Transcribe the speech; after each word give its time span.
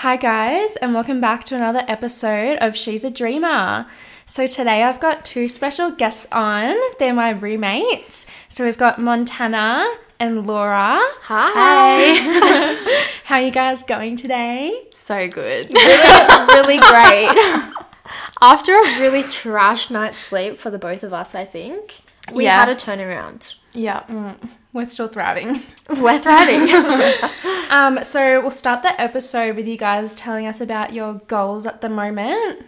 Hi, 0.00 0.16
guys, 0.16 0.76
and 0.76 0.94
welcome 0.94 1.20
back 1.20 1.44
to 1.44 1.56
another 1.56 1.82
episode 1.86 2.56
of 2.60 2.74
She's 2.76 3.04
a 3.04 3.10
Dreamer. 3.10 3.86
So, 4.24 4.46
today 4.46 4.82
I've 4.82 5.00
got 5.00 5.24
two 5.24 5.46
special 5.48 5.90
guests 5.90 6.26
on. 6.32 6.74
They're 6.98 7.12
my 7.12 7.30
roommates. 7.30 8.26
So, 8.48 8.64
we've 8.64 8.78
got 8.78 8.98
Montana 8.98 9.92
and 10.18 10.46
Laura. 10.46 10.98
Hi. 11.22 13.02
How 13.24 13.36
are 13.36 13.42
you 13.42 13.50
guys 13.50 13.82
going 13.82 14.16
today? 14.16 14.86
So 14.94 15.28
good. 15.28 15.70
Really, 15.72 16.46
really 16.54 16.78
great. 16.78 17.74
After 18.40 18.72
a 18.72 19.00
really 19.00 19.22
trash 19.24 19.90
night's 19.90 20.18
sleep 20.18 20.56
for 20.56 20.70
the 20.70 20.78
both 20.78 21.02
of 21.02 21.12
us, 21.12 21.34
I 21.34 21.44
think, 21.44 22.00
we 22.32 22.44
Yeah. 22.44 22.58
had 22.58 22.68
a 22.68 22.74
turnaround. 22.74 23.54
Yeah. 23.72 24.02
Mm. 24.04 24.48
We're 24.72 24.88
still 24.88 25.08
thriving. 25.08 25.60
We're 25.88 26.18
thriving. 26.18 26.68
Um, 27.70 28.02
so, 28.02 28.40
we'll 28.40 28.50
start 28.50 28.82
the 28.82 29.00
episode 29.00 29.54
with 29.54 29.68
you 29.68 29.76
guys 29.76 30.16
telling 30.16 30.48
us 30.48 30.60
about 30.60 30.92
your 30.92 31.14
goals 31.28 31.66
at 31.66 31.80
the 31.80 31.88
moment. 31.88 32.66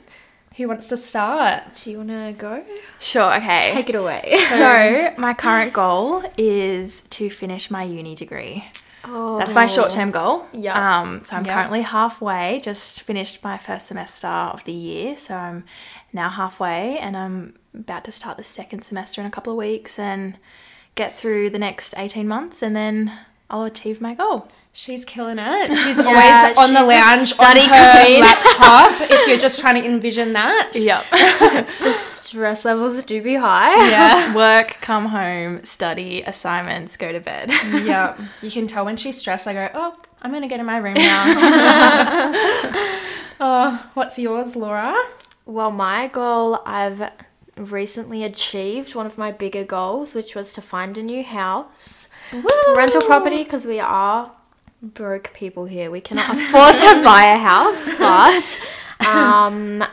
Who 0.56 0.68
wants 0.68 0.86
to 0.90 0.96
start? 0.96 1.74
Do 1.82 1.90
you 1.90 1.96
want 1.96 2.10
to 2.10 2.32
go? 2.38 2.62
Sure, 3.00 3.34
okay. 3.34 3.62
Take 3.72 3.88
it 3.88 3.96
away. 3.96 4.36
so, 4.48 5.12
my 5.18 5.34
current 5.34 5.72
goal 5.72 6.22
is 6.38 7.02
to 7.10 7.30
finish 7.30 7.68
my 7.68 7.82
uni 7.82 8.14
degree. 8.14 8.64
Oh. 9.04 9.38
That's 9.40 9.54
my 9.54 9.66
short 9.66 9.90
term 9.90 10.12
goal. 10.12 10.46
Yeah. 10.52 11.00
Um, 11.00 11.24
so, 11.24 11.34
I'm 11.34 11.44
Yeah. 11.44 11.54
currently 11.54 11.80
halfway, 11.82 12.60
just 12.62 13.02
finished 13.02 13.42
my 13.42 13.58
first 13.58 13.88
semester 13.88 14.28
of 14.28 14.62
the 14.62 14.70
year. 14.72 15.16
So, 15.16 15.34
I'm 15.34 15.64
now 16.12 16.28
halfway 16.28 16.96
and 16.98 17.16
I'm 17.16 17.54
about 17.74 18.04
to 18.04 18.12
start 18.12 18.36
the 18.36 18.44
second 18.44 18.82
semester 18.82 19.20
in 19.20 19.26
a 19.26 19.30
couple 19.32 19.52
of 19.52 19.56
weeks 19.56 19.98
and 19.98 20.36
get 20.94 21.16
through 21.18 21.50
the 21.50 21.58
next 21.58 21.94
18 21.96 22.26
months 22.28 22.62
and 22.62 22.74
then 22.76 23.12
I'll 23.50 23.64
achieve 23.64 24.00
my 24.00 24.14
goal. 24.14 24.48
She's 24.74 25.04
killing 25.04 25.36
it. 25.38 25.66
She's 25.84 25.98
Yeah, 25.98 26.04
always 26.06 26.56
on 26.58 26.72
the 26.72 26.80
she's 26.80 26.88
a 26.88 26.88
lounge 26.88 27.28
study 27.34 27.60
on 27.60 27.68
her 27.68 28.02
queen. 28.04 28.20
laptop. 28.22 29.10
if 29.10 29.28
you're 29.28 29.36
just 29.38 29.58
trying 29.60 29.82
to 29.82 29.86
envision 29.88 30.32
that. 30.32 30.70
Yep. 30.74 31.04
the 31.80 31.92
stress 31.92 32.64
levels 32.64 33.02
do 33.02 33.20
be 33.22 33.34
high. 33.34 33.90
Yeah. 33.90 34.34
Work, 34.34 34.78
come 34.80 35.06
home, 35.06 35.62
study, 35.64 36.22
assignments, 36.22 36.96
go 36.96 37.12
to 37.12 37.20
bed. 37.20 37.50
yeah. 37.50 38.16
You 38.40 38.50
can 38.50 38.66
tell 38.66 38.86
when 38.86 38.96
she's 38.96 39.18
stressed. 39.18 39.46
I 39.46 39.52
go, 39.52 39.68
oh, 39.74 39.94
I'm 40.22 40.30
going 40.30 40.40
to 40.42 40.48
get 40.48 40.58
in 40.60 40.64
my 40.64 40.78
room 40.78 40.94
now. 40.94 41.24
oh, 43.40 43.90
what's 43.94 44.18
yours, 44.18 44.56
Laura? 44.56 44.96
Well, 45.44 45.70
my 45.70 46.06
goal, 46.08 46.62
I've 46.64 47.10
recently 47.56 48.24
achieved 48.24 48.94
one 48.94 49.06
of 49.06 49.18
my 49.18 49.30
bigger 49.30 49.64
goals, 49.64 50.14
which 50.14 50.34
was 50.34 50.52
to 50.54 50.62
find 50.62 50.96
a 50.98 51.02
new 51.02 51.22
house. 51.22 52.08
rental 52.74 53.02
property 53.02 53.44
because 53.44 53.66
we 53.66 53.78
are 53.80 54.32
broke 54.82 55.32
people 55.32 55.64
here. 55.66 55.90
We 55.90 56.00
cannot 56.00 56.30
afford 56.36 56.76
to 56.76 57.02
buy 57.04 57.26
a 57.26 57.38
house, 57.38 57.88
but 57.98 58.60
um, 59.06 59.84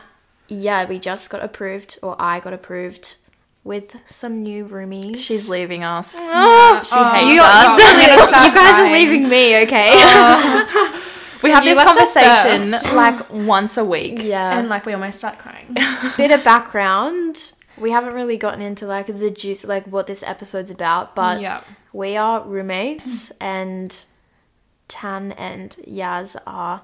yeah, 0.48 0.84
we 0.86 0.98
just 0.98 1.30
got 1.30 1.42
approved, 1.42 1.98
or 2.02 2.16
I 2.18 2.40
got 2.40 2.52
approved 2.52 3.16
with 3.62 3.96
some 4.08 4.42
new 4.42 4.64
roomies. 4.64 5.18
She's 5.18 5.48
leaving 5.48 5.84
us. 5.84 6.14
Oh, 6.16 6.80
She 6.82 6.94
hates 7.20 7.34
you, 7.34 7.42
us. 7.42 7.78
you 8.46 8.54
guys 8.54 8.80
are 8.80 8.92
leaving 8.92 9.28
me, 9.28 9.62
okay? 9.64 10.96
We 11.42 11.50
have 11.50 11.64
You 11.64 11.74
this 11.74 11.84
conversation 11.84 12.94
like 12.96 13.30
once 13.32 13.76
a 13.76 13.84
week. 13.84 14.22
yeah. 14.22 14.58
And 14.58 14.68
like 14.68 14.84
we 14.86 14.92
almost 14.92 15.18
start 15.18 15.38
crying. 15.38 15.74
bit 16.16 16.30
of 16.30 16.44
background. 16.44 17.52
We 17.78 17.90
haven't 17.92 18.12
really 18.14 18.36
gotten 18.36 18.60
into 18.60 18.86
like 18.86 19.06
the 19.06 19.30
juice, 19.30 19.64
like 19.64 19.86
what 19.86 20.06
this 20.06 20.22
episode's 20.22 20.70
about, 20.70 21.14
but 21.14 21.40
yeah. 21.40 21.62
we 21.94 22.16
are 22.18 22.42
roommates, 22.42 23.30
and 23.40 24.04
Tan 24.88 25.32
and 25.32 25.74
Yaz 25.88 26.36
are 26.46 26.82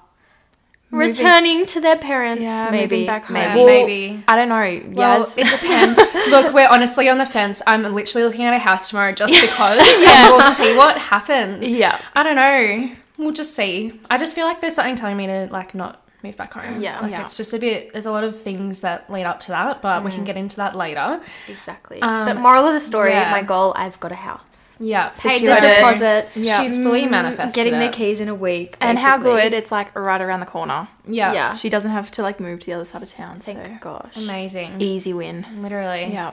Moving- 0.90 1.08
returning 1.08 1.66
to 1.66 1.80
their 1.82 1.96
parents. 1.98 2.40
Yeah, 2.42 2.70
maybe 2.70 3.04
back 3.04 3.26
home. 3.26 3.36
Yeah, 3.36 3.54
maybe. 3.54 3.66
maybe. 3.84 4.24
I 4.26 4.36
don't 4.36 4.48
know. 4.48 4.94
Well, 4.94 5.18
Yes. 5.20 5.36
it 5.36 5.46
depends. 5.50 5.98
Look, 6.30 6.54
we're 6.54 6.68
honestly 6.68 7.08
on 7.10 7.18
the 7.18 7.26
fence. 7.26 7.60
I'm 7.66 7.82
literally 7.82 8.24
looking 8.26 8.46
at 8.46 8.54
a 8.54 8.58
house 8.58 8.88
tomorrow 8.88 9.12
just 9.12 9.32
because. 9.40 9.78
And 9.82 10.32
we'll 10.34 10.52
see 10.52 10.74
what 10.76 10.96
happens. 10.96 11.68
yeah. 11.68 12.00
I 12.14 12.22
don't 12.22 12.36
know. 12.36 12.90
We'll 13.18 13.32
just 13.32 13.54
see. 13.54 14.00
I 14.10 14.18
just 14.18 14.34
feel 14.34 14.46
like 14.46 14.60
there's 14.60 14.74
something 14.74 14.96
telling 14.96 15.16
me 15.16 15.26
to 15.26 15.48
like 15.50 15.74
not 15.74 16.02
move 16.22 16.36
back 16.36 16.52
home. 16.54 16.80
Yeah. 16.80 17.00
Like 17.00 17.10
Yeah. 17.12 17.22
it's 17.22 17.36
just 17.36 17.52
a 17.54 17.58
bit 17.58 17.92
there's 17.92 18.06
a 18.06 18.10
lot 18.10 18.24
of 18.24 18.40
things 18.40 18.80
that 18.80 19.08
lead 19.10 19.24
up 19.24 19.38
to 19.40 19.48
that, 19.52 19.80
but 19.82 20.02
we 20.04 20.10
can 20.10 20.24
get 20.24 20.36
into 20.36 20.56
that 20.56 20.74
later. 20.74 21.20
Exactly. 21.48 22.00
Um, 22.02 22.26
but 22.26 22.36
moral 22.38 22.64
of 22.66 22.74
the 22.74 22.80
story, 22.80 23.10
yeah. 23.12 23.30
my 23.30 23.42
goal: 23.42 23.72
I've 23.76 23.98
got 24.00 24.12
a 24.12 24.16
house. 24.16 24.76
Yeah. 24.80 25.10
Paid 25.10 25.42
the 25.42 25.54
deposit. 25.56 26.28
Yeah. 26.34 26.60
She's 26.62 26.76
fully 26.76 27.02
Mm, 27.04 27.10
manifested. 27.10 27.54
Getting 27.54 27.78
the 27.80 27.88
keys 27.90 28.20
in 28.20 28.28
a 28.28 28.34
week. 28.34 28.76
and 28.80 28.98
how 28.98 29.18
good 29.18 29.52
it's 29.52 29.70
like 29.72 29.94
right 29.96 30.20
around 30.20 30.40
the 30.40 30.46
corner. 30.46 30.88
Yeah. 31.06 31.32
Yeah. 31.32 31.54
She 31.54 31.68
doesn't 31.70 31.90
have 31.92 32.10
to 32.12 32.22
like 32.22 32.40
move 32.40 32.60
to 32.60 32.66
the 32.66 32.72
other 32.74 32.84
side 32.84 33.02
of 33.02 33.10
town. 33.10 33.38
Thank 33.40 33.64
so 33.64 33.78
gosh. 33.80 34.16
Amazing. 34.16 34.80
easy 34.80 35.12
win. 35.12 35.46
Literally. 35.62 36.06
Yeah. 36.12 36.32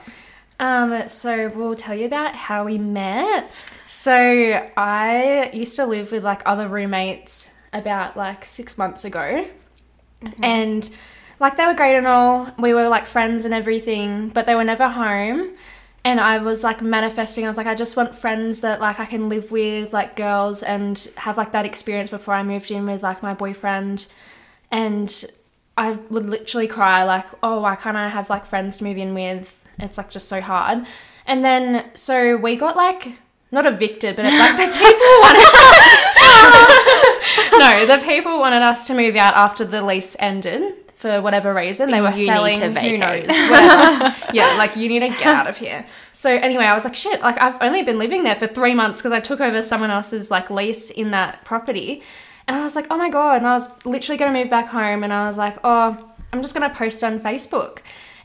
Um, 0.60 1.08
so 1.08 1.48
we'll 1.48 1.74
tell 1.74 1.94
you 1.94 2.06
about 2.06 2.34
how 2.34 2.64
we 2.64 2.78
met. 2.78 3.50
So 3.86 4.70
I 4.76 5.50
used 5.52 5.76
to 5.76 5.86
live 5.86 6.12
with 6.12 6.24
like 6.24 6.42
other 6.46 6.68
roommates 6.68 7.52
about 7.72 8.16
like 8.16 8.44
six 8.44 8.78
months 8.78 9.04
ago. 9.04 9.46
And 10.42 10.88
like 11.40 11.56
they 11.56 11.66
were 11.66 11.74
great 11.74 11.96
and 11.96 12.06
all. 12.06 12.50
We 12.58 12.72
were 12.72 12.88
like 12.88 13.06
friends 13.06 13.44
and 13.44 13.52
everything, 13.52 14.28
but 14.28 14.46
they 14.46 14.54
were 14.54 14.64
never 14.64 14.88
home. 14.88 15.54
And 16.04 16.20
I 16.20 16.38
was 16.38 16.62
like 16.62 16.82
manifesting. 16.82 17.44
I 17.44 17.48
was 17.48 17.56
like, 17.56 17.66
I 17.66 17.74
just 17.74 17.96
want 17.96 18.14
friends 18.14 18.60
that 18.60 18.80
like 18.80 19.00
I 19.00 19.06
can 19.06 19.28
live 19.28 19.50
with, 19.50 19.92
like 19.92 20.16
girls, 20.16 20.62
and 20.62 21.10
have 21.16 21.36
like 21.36 21.52
that 21.52 21.64
experience 21.64 22.10
before 22.10 22.34
I 22.34 22.42
moved 22.42 22.70
in 22.70 22.86
with 22.86 23.02
like 23.02 23.22
my 23.22 23.34
boyfriend. 23.34 24.06
And 24.70 25.24
I 25.76 25.92
would 25.92 26.28
literally 26.28 26.68
cry 26.68 27.04
like, 27.04 27.26
oh, 27.42 27.60
why 27.62 27.74
can't 27.74 27.96
I 27.96 28.08
have 28.08 28.30
like 28.30 28.44
friends 28.44 28.78
to 28.78 28.84
move 28.84 28.98
in 28.98 29.14
with? 29.14 29.63
It's 29.78 29.98
like 29.98 30.10
just 30.10 30.28
so 30.28 30.40
hard. 30.40 30.86
And 31.26 31.44
then 31.44 31.90
so 31.94 32.36
we 32.36 32.56
got 32.56 32.76
like 32.76 33.12
not 33.50 33.66
evicted, 33.66 34.16
but 34.16 34.24
like 34.24 34.56
the 34.56 34.66
people 34.72 35.12
wanted 35.22 35.44
No, 37.58 37.86
the 37.86 38.02
people 38.04 38.38
wanted 38.38 38.62
us 38.62 38.86
to 38.88 38.94
move 38.94 39.16
out 39.16 39.34
after 39.34 39.64
the 39.64 39.82
lease 39.82 40.16
ended 40.18 40.74
for 40.96 41.20
whatever 41.20 41.54
reason. 41.54 41.90
They 41.90 42.00
were 42.00 42.10
You 42.10 42.24
selling 42.26 42.56
to 42.56 42.68
who 42.68 42.98
knows, 42.98 43.26
yeah, 44.32 44.54
like 44.58 44.76
you 44.76 44.88
need 44.88 45.00
to 45.00 45.08
get 45.08 45.26
out 45.26 45.46
of 45.46 45.56
here. 45.56 45.86
So 46.12 46.30
anyway, 46.30 46.64
I 46.64 46.74
was 46.74 46.84
like, 46.84 46.94
shit, 46.94 47.20
like 47.20 47.40
I've 47.40 47.60
only 47.60 47.82
been 47.82 47.98
living 47.98 48.24
there 48.24 48.34
for 48.34 48.46
three 48.46 48.74
months 48.74 49.00
because 49.00 49.12
I 49.12 49.20
took 49.20 49.40
over 49.40 49.62
someone 49.62 49.90
else's 49.90 50.30
like 50.30 50.50
lease 50.50 50.90
in 50.90 51.10
that 51.10 51.44
property. 51.44 52.02
And 52.46 52.56
I 52.56 52.62
was 52.62 52.74
like, 52.76 52.86
oh 52.90 52.96
my 52.96 53.10
God. 53.10 53.38
And 53.38 53.46
I 53.46 53.52
was 53.52 53.68
literally 53.84 54.18
going 54.18 54.32
to 54.32 54.38
move 54.38 54.50
back 54.50 54.68
home. 54.68 55.04
And 55.04 55.12
I 55.12 55.26
was 55.26 55.38
like, 55.38 55.56
oh, 55.64 55.96
I'm 56.32 56.42
just 56.42 56.54
going 56.54 56.68
to 56.68 56.74
post 56.74 57.02
on 57.04 57.20
Facebook. 57.20 57.78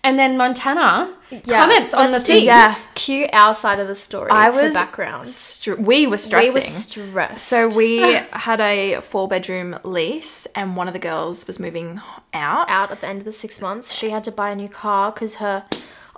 And 0.04 0.18
then 0.18 0.38
Montana 0.38 1.14
Yeah, 1.30 1.60
comments 1.62 1.94
on 1.94 2.12
the 2.12 2.20
just 2.20 2.44
Yeah. 2.44 2.76
Cue 2.96 3.28
our 3.34 3.54
side 3.54 3.80
of 3.80 3.88
the 3.88 3.96
story. 3.96 4.32
I 4.32 4.52
for 4.52 4.62
was 4.64 4.74
background. 4.74 5.26
Str- 5.26 5.76
we 5.76 6.08
were 6.08 6.18
stressing. 6.18 6.54
We 6.54 6.60
were 6.60 6.66
stressed. 6.66 7.46
so 7.46 7.70
we 7.76 8.00
had 8.32 8.62
a 8.62 9.02
four 9.02 9.28
bedroom 9.28 9.78
lease, 9.84 10.48
and 10.56 10.76
one 10.76 10.88
of 10.88 10.94
the 10.94 11.00
girls 11.00 11.46
was 11.48 11.60
moving 11.60 12.02
out. 12.34 12.70
out 12.70 12.92
at 12.92 13.02
the 13.02 13.08
end 13.08 13.20
of 13.20 13.26
the 13.26 13.34
six 13.34 13.62
months. 13.62 13.94
She 13.94 14.10
had 14.10 14.24
to 14.24 14.32
buy 14.32 14.52
a 14.52 14.56
new 14.56 14.70
car 14.70 15.12
because 15.12 15.36
her 15.38 15.66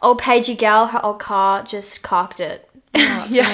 old 0.01 0.19
pagey 0.21 0.55
gal, 0.57 0.87
her 0.87 0.99
old 1.03 1.19
car, 1.19 1.63
just 1.63 2.01
cocked 2.03 2.39
it. 2.39 2.69
Oh, 2.95 3.27
Yeah. 3.29 3.51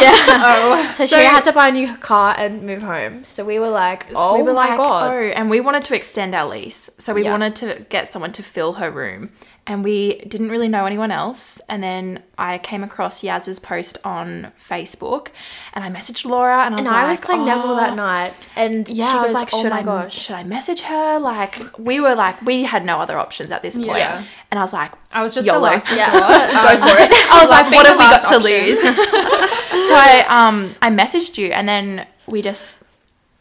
Yeah. 0.00 0.90
so, 0.90 1.06
So- 1.06 1.16
she 1.18 1.24
had 1.24 1.44
to 1.44 1.52
buy 1.52 1.68
a 1.68 1.72
new 1.72 1.96
car 1.96 2.34
and 2.36 2.62
move 2.62 2.82
home. 2.82 3.24
So 3.24 3.44
we 3.44 3.58
were 3.58 3.68
like, 3.70 4.06
oh 4.14 4.36
we 4.36 4.42
were 4.42 4.52
my 4.52 4.68
like, 4.68 4.76
god. 4.78 5.10
oh, 5.12 5.16
and 5.38 5.48
we 5.50 5.60
wanted 5.60 5.84
to 5.84 5.96
extend 5.96 6.34
our 6.34 6.46
lease, 6.48 6.90
so 6.98 7.14
we 7.14 7.24
Yeah. 7.24 7.30
wanted 7.32 7.56
to 7.56 7.86
get 7.88 8.08
someone 8.08 8.32
to 8.32 8.42
fill 8.42 8.74
her 8.74 8.90
room, 8.90 9.30
and 9.68 9.82
we 9.82 10.18
didn't 10.28 10.50
really 10.50 10.68
know 10.68 10.86
anyone 10.86 11.10
else. 11.10 11.60
And 11.68 11.82
then 11.82 12.22
I 12.38 12.58
came 12.58 12.84
across 12.84 13.22
Yaz's 13.22 13.58
post 13.58 13.98
on 14.04 14.52
Facebook, 14.58 15.28
and 15.74 15.84
I 15.84 15.90
messaged 15.90 16.24
Laura, 16.24 16.62
and 16.64 16.74
I 16.74 16.78
was 16.78 16.86
And 16.86 16.86
like, 16.86 17.04
I 17.04 17.10
was 17.10 17.20
playing 17.20 17.42
netball 17.42 17.72
"Oh." 17.72 17.76
that 17.76 17.96
night, 17.96 18.32
and 18.54 18.88
Yeah, 18.88 19.10
she 19.10 19.18
was 19.18 19.24
was 19.24 19.34
like, 19.34 19.48
oh 19.52 19.62
should 19.62 19.70
my 19.70 19.80
I, 19.80 19.82
gosh. 19.82 20.14
should 20.16 20.36
I 20.36 20.44
message 20.44 20.82
her? 20.82 21.18
Like, 21.18 21.58
we 21.78 21.98
were 22.00 22.14
like, 22.14 22.40
we 22.42 22.62
had 22.62 22.84
no 22.84 22.98
other 23.00 23.18
options 23.18 23.50
at 23.50 23.62
this 23.62 23.76
point, 23.76 23.98
Yeah. 23.98 24.24
and 24.50 24.60
I 24.60 24.62
was 24.62 24.72
like, 24.72 24.92
I 25.12 25.22
was 25.22 25.34
just 25.34 25.46
YOLO. 25.46 25.58
the 25.60 25.66
last 25.66 25.90
Yeah. 25.90 26.06
resort. 26.12 26.52
Go 26.52 26.84
Um, 26.84 26.88
for 26.88 27.02
it. 27.02 27.10
I 27.32 27.38
was 27.42 27.50
like, 27.50 27.70
being 27.70 27.76
what 27.76 27.86
have 27.86 27.96
we 27.96 28.04
got 28.04 28.22
last 28.22 28.28
to 28.28 28.38
lose? 28.38 28.80
so 29.88 29.94
I 29.94 30.24
um 30.28 30.74
I 30.82 30.90
messaged 30.90 31.38
you, 31.38 31.48
and 31.48 31.68
then 31.68 32.06
we 32.28 32.40
just 32.42 32.82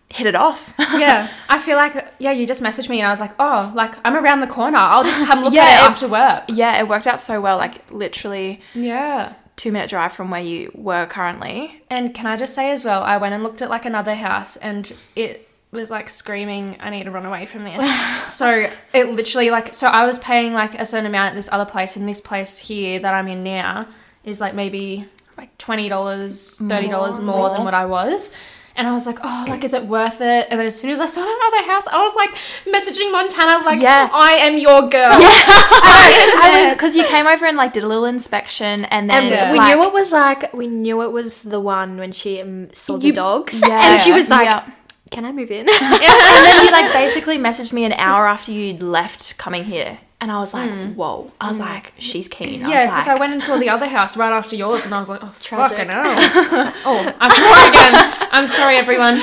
hit 0.09 0.27
it 0.27 0.35
off. 0.35 0.73
yeah, 0.79 1.29
I 1.49 1.59
feel 1.59 1.75
like 1.77 2.13
yeah, 2.19 2.31
you 2.31 2.45
just 2.47 2.61
messaged 2.61 2.89
me 2.89 2.99
and 2.99 3.07
I 3.07 3.11
was 3.11 3.19
like, 3.19 3.33
oh, 3.39 3.71
like 3.75 3.95
I'm 4.05 4.15
around 4.15 4.39
the 4.41 4.47
corner. 4.47 4.77
I'll 4.77 5.03
just 5.03 5.25
come 5.25 5.43
look 5.43 5.53
Yeah, 5.53 5.63
at 5.63 5.79
it 5.81 5.85
it- 5.85 5.91
after 5.91 6.07
work. 6.07 6.43
yeah, 6.49 6.79
it 6.79 6.87
worked 6.87 7.07
out 7.07 7.19
so 7.19 7.41
well. 7.41 7.57
Like 7.57 7.89
literally 7.91 8.61
Yeah. 8.73 9.33
two 9.55 9.71
minute 9.71 9.89
drive 9.89 10.11
from 10.13 10.29
where 10.31 10.41
you 10.41 10.71
were 10.75 11.05
currently. 11.07 11.81
And 11.89 12.13
can 12.13 12.27
I 12.27 12.37
just 12.37 12.53
say 12.53 12.71
as 12.71 12.85
well, 12.85 13.03
I 13.03 13.17
went 13.17 13.33
and 13.33 13.43
looked 13.43 13.61
at 13.61 13.69
like 13.69 13.85
another 13.85 14.13
house 14.15 14.57
and 14.57 14.91
it 15.15 15.47
was 15.71 15.89
like 15.91 16.07
screaming, 16.07 16.77
I 16.79 16.89
need 16.89 17.03
to 17.05 17.11
run 17.11 17.25
away 17.25 17.45
from 17.45 17.63
this. 17.63 17.83
so 18.33 18.69
it 18.93 19.09
literally 19.09 19.49
like 19.49 19.73
so 19.73 19.87
I 19.87 20.05
was 20.05 20.19
paying 20.19 20.53
like 20.53 20.75
a 20.75 20.85
certain 20.85 21.07
amount 21.07 21.29
at 21.31 21.35
this 21.35 21.49
other 21.51 21.65
place 21.65 21.95
and 21.97 22.07
this 22.07 22.21
place 22.21 22.59
here 22.59 22.99
that 22.99 23.13
I'm 23.13 23.27
in 23.27 23.43
now 23.43 23.87
is 24.23 24.39
like 24.39 24.53
maybe 24.53 25.05
like 25.37 25.57
twenty 25.57 25.89
dollars, 25.89 26.57
thirty 26.59 26.87
dollars 26.87 27.19
more, 27.19 27.47
More. 27.47 27.55
than 27.55 27.65
what 27.65 27.73
I 27.73 27.85
was. 27.85 28.31
And 28.77 28.87
I 28.89 28.93
was 28.93 29.05
like, 29.07 29.19
oh, 29.23 29.45
like, 29.47 29.63
is 29.63 29.73
it 29.73 29.85
worth 29.85 30.19
it? 30.19 30.47
And 30.49 30.59
then 30.59 30.67
as 30.67 30.77
soon 30.77 30.89
as 30.89 30.99
I 30.99 31.05
saw 31.05 31.21
that 31.21 31.51
other 31.53 31.71
house, 31.71 31.87
I 31.87 32.03
was 32.03 32.13
like 32.15 32.31
messaging 32.75 33.09
Montana, 33.11 33.63
like, 33.65 33.81
Yeah. 33.81 34.09
I 34.11 34.31
am 34.33 34.57
your 34.57 34.89
girl. 34.89 35.11
I 35.11 36.71
because 36.73 36.95
you 36.95 37.05
came 37.05 37.25
over 37.27 37.45
and 37.45 37.55
like 37.57 37.73
did 37.73 37.83
a 37.83 37.87
little 37.87 38.05
inspection 38.05 38.85
and 38.85 39.09
then 39.09 39.23
And 39.23 39.29
Yeah. 39.31 39.51
we 39.51 39.57
like, 39.57 39.77
knew 39.77 39.83
it 39.85 39.93
was 39.93 40.11
like 40.11 40.53
we 40.53 40.67
knew 40.67 41.01
it 41.03 41.11
was 41.11 41.41
the 41.43 41.59
one 41.59 41.97
when 41.97 42.11
she 42.11 42.41
um, 42.41 42.71
saw 42.73 42.97
the 42.97 43.07
You- 43.07 43.13
dogs, 43.13 43.61
Yeah. 43.65 43.91
and 43.93 44.01
she 44.01 44.11
was 44.11 44.29
like, 44.29 44.45
Yeah. 44.45 44.63
"Can 45.11 45.23
I 45.25 45.31
move 45.31 45.51
in?" 45.51 45.67
and 45.81 46.45
then 46.45 46.65
you 46.65 46.71
like 46.71 46.91
basically 46.91 47.37
messaged 47.37 47.71
me 47.73 47.85
an 47.85 47.93
hour 47.93 48.27
after 48.27 48.51
you'd 48.51 48.81
left 48.83 49.37
coming 49.37 49.63
here. 49.63 49.99
And 50.25 50.31
I 50.31 50.39
was 50.39 50.55
like, 50.55 50.95
whoa. 50.95 51.31
I 51.39 51.49
was 51.49 51.59
like, 51.59 51.93
she's 51.99 52.27
keen. 52.27 52.65
I 52.65 52.69
Yeah, 52.71 52.85
because 52.87 53.05
like, 53.05 53.15
I 53.15 53.19
went 53.19 53.33
and 53.33 53.43
saw 53.43 53.57
the 53.57 53.69
other 53.69 53.85
house 53.85 54.17
right 54.17 54.33
after 54.33 54.55
yours, 54.55 54.83
and 54.83 54.91
I 54.91 54.97
was 54.97 55.07
like, 55.07 55.19
oh, 55.21 55.31
Tragic. 55.39 55.77
fucking 55.77 55.91
hell. 55.91 56.03
oh, 56.83 57.15
I'm 57.19 57.29
sorry 57.29 57.69
again. 57.69 57.93
I'm 58.31 58.47
sorry, 58.47 58.75
everyone. 58.77 59.21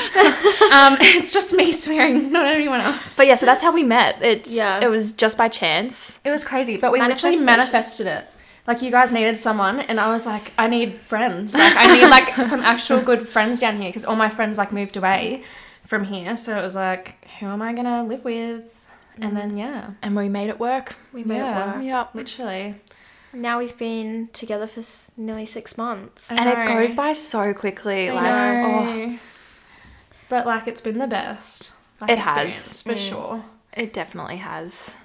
Um, 0.72 0.96
it's 1.00 1.32
just 1.32 1.54
me 1.54 1.72
swearing, 1.72 2.30
not 2.30 2.46
anyone 2.46 2.80
else. 2.80 3.16
But 3.16 3.26
yeah, 3.26 3.34
so 3.34 3.46
that's 3.46 3.60
how 3.60 3.72
we 3.72 3.82
met. 3.82 4.22
It's 4.22 4.54
Yeah. 4.54 4.78
it 4.80 4.88
was 4.88 5.12
just 5.12 5.36
by 5.36 5.48
chance. 5.48 6.20
It 6.24 6.30
was 6.30 6.44
crazy, 6.44 6.76
but 6.76 6.92
we 6.92 7.00
literally 7.00 7.38
manifested 7.38 8.06
it. 8.06 8.24
Like 8.68 8.80
you 8.80 8.92
guys 8.92 9.10
needed 9.10 9.38
someone, 9.38 9.80
and 9.80 9.98
I 9.98 10.12
was 10.14 10.24
like, 10.24 10.52
I 10.56 10.68
need 10.68 11.00
friends. 11.00 11.52
Like 11.52 11.74
I 11.76 11.92
need 11.94 12.06
like 12.06 12.32
some 12.46 12.60
actual 12.60 13.00
good 13.00 13.28
friends 13.28 13.58
down 13.58 13.80
here 13.80 13.88
because 13.88 14.04
all 14.04 14.14
my 14.14 14.30
friends 14.30 14.56
like 14.56 14.70
moved 14.70 14.96
away 14.96 15.42
from 15.82 16.04
here. 16.04 16.36
So 16.36 16.56
it 16.56 16.62
was 16.62 16.76
like, 16.76 17.16
who 17.40 17.46
am 17.46 17.60
I 17.60 17.72
gonna 17.72 18.04
live 18.04 18.24
with? 18.24 18.81
And 19.18 19.32
mm. 19.32 19.34
then 19.34 19.56
yeah, 19.56 19.90
And 20.02 20.16
we 20.16 20.28
made 20.28 20.48
it 20.48 20.58
work. 20.58 20.96
we 21.12 21.22
made 21.24 21.36
Yeah. 21.38 21.70
it 21.72 21.74
work. 21.76 21.84
Yeah. 21.84 22.06
literally. 22.14 22.76
Now 23.34 23.58
we've 23.58 23.76
been 23.78 24.28
together 24.32 24.66
for 24.66 24.80
s- 24.80 25.10
nearly 25.16 25.46
six 25.46 25.78
months. 25.78 26.30
I 26.30 26.36
And 26.36 26.48
it 26.50 26.66
goes 26.66 26.94
by 26.94 27.12
so 27.14 27.54
quickly. 27.54 28.10
I 28.10 28.14
like 28.14 28.24
know. 28.24 29.16
oh 29.16 29.18
But 30.28 30.46
like 30.46 30.66
it's 30.68 30.80
been 30.80 30.98
the 30.98 31.06
best. 31.06 31.72
Like, 32.00 32.10
It 32.10 32.18
has. 32.18 32.46
experience, 32.48 32.82
for 32.82 32.92
mm. 32.92 33.08
sure. 33.08 33.44
it 33.74 33.92
definitely 33.92 34.36
has. 34.38 34.96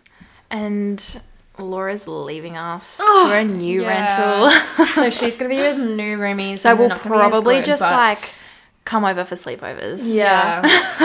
And 0.49 1.21
Laura's 1.59 2.07
leaving 2.07 2.55
us 2.57 2.99
Oh, 3.01 3.29
to 3.29 3.35
a 3.37 3.43
new 3.43 3.81
Yeah. 3.83 3.87
rental. 4.77 4.87
so 4.93 5.09
she's 5.17 5.37
gonna 5.37 5.49
be 5.49 5.57
with 5.57 5.77
new 5.77 6.17
roomies. 6.17 6.59
so 6.59 6.75
we'll 6.75 6.89
not 6.89 7.03
gonna 7.03 7.15
be 7.15 7.21
as 7.21 7.29
probably 7.31 7.55
good, 7.57 7.65
just 7.65 7.81
like 7.81 8.29
come 8.87 9.05
over 9.05 9.23
for 9.25 9.35
sleepovers. 9.35 9.99
yeah, 10.03 10.61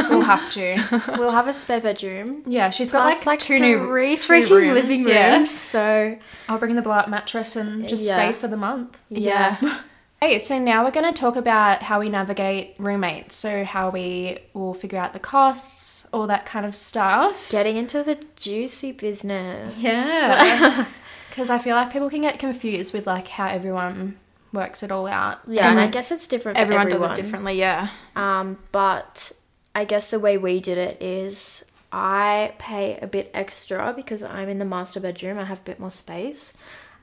we'll 0.08 0.20
have 0.34 0.50
to. 0.52 1.14
we'll 1.18 1.32
have 1.32 1.48
a 1.48 1.52
spare 1.52 1.80
bedroom. 1.80 2.42
Yeah, 2.46 2.70
she's 2.70 2.90
got 2.90 3.02
Plus, 3.02 3.26
like, 3.26 3.38
two 3.40 3.58
new 3.58 3.78
three 3.86 4.16
two 4.16 4.22
freaking 4.22 4.50
rooms, 4.50 4.74
living 4.74 4.98
rooms. 5.04 5.08
yeah. 5.08 5.44
So 5.44 6.16
I'll 6.48 6.58
bring 6.58 6.76
the 6.76 6.82
blow-up 6.82 7.08
mattress 7.08 7.56
and 7.56 7.88
just 7.88 8.06
Yeah. 8.06 8.14
stay 8.14 8.32
for 8.32 8.48
the 8.48 8.56
month. 8.56 8.98
Yeah. 9.10 9.56
Hey, 10.22 10.38
so 10.38 10.56
now 10.56 10.84
we're 10.84 10.92
going 10.92 11.12
to 11.12 11.20
talk 11.20 11.34
about 11.34 11.82
how 11.82 11.98
we 11.98 12.08
navigate 12.08 12.76
roommates. 12.78 13.34
So 13.34 13.64
how 13.64 13.90
we 13.90 14.38
will 14.54 14.72
figure 14.72 14.96
out 15.00 15.14
the 15.14 15.18
costs, 15.18 16.08
all 16.12 16.28
that 16.28 16.46
kind 16.46 16.64
of 16.64 16.76
stuff. 16.76 17.50
getting 17.50 17.76
into 17.76 18.04
the 18.04 18.22
juicy 18.36 18.92
business. 18.92 19.76
Yeah. 19.78 20.86
Because 21.28 21.48
I 21.50 21.58
feel 21.58 21.74
like 21.74 21.90
people 21.90 22.08
can 22.10 22.20
get 22.20 22.38
confused 22.38 22.92
with 22.94 23.06
like 23.06 23.26
how 23.26 23.48
everyone 23.48 24.16
works 24.52 24.82
it 24.82 24.90
all 24.92 25.06
out. 25.06 25.38
Yeah, 25.46 25.70
and 25.70 25.78
I 25.80 25.88
Mhm. 25.88 25.92
guess 25.92 26.10
it's 26.10 26.26
different 26.26 26.56
for 26.58 26.62
Everyone, 26.62 26.86
everyone. 26.86 27.08
does 27.10 27.18
it 27.18 27.22
differently, 27.22 27.54
yeah. 27.58 27.88
Um, 28.16 28.58
but 28.72 29.32
I 29.74 29.84
guess 29.84 30.10
the 30.10 30.18
way 30.20 30.36
we 30.38 30.60
did 30.60 30.78
it 30.78 31.00
is 31.02 31.64
I 31.90 32.54
pay 32.58 32.98
a 33.00 33.06
bit 33.06 33.30
extra 33.34 33.92
because 33.94 34.22
I'm 34.22 34.48
in 34.48 34.58
the 34.58 34.64
master 34.64 35.00
bedroom. 35.00 35.38
I 35.38 35.44
have 35.44 35.58
a 35.60 35.62
bit 35.62 35.78
more 35.80 35.90
space, 35.90 36.52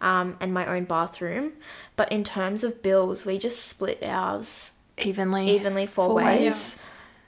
um, 0.02 0.38
and 0.40 0.54
my 0.54 0.66
own 0.66 0.86
bathroom. 0.86 1.54
But 1.96 2.12
in 2.12 2.24
terms 2.24 2.64
of 2.64 2.82
bills, 2.82 3.26
we 3.26 3.38
just 3.38 3.68
split 3.68 4.00
ours 4.04 4.72
Evenly. 4.98 5.50
evenly 5.50 5.86
four, 5.86 6.08
Four 6.08 6.16
ways. 6.16 6.40
ways. 6.42 6.78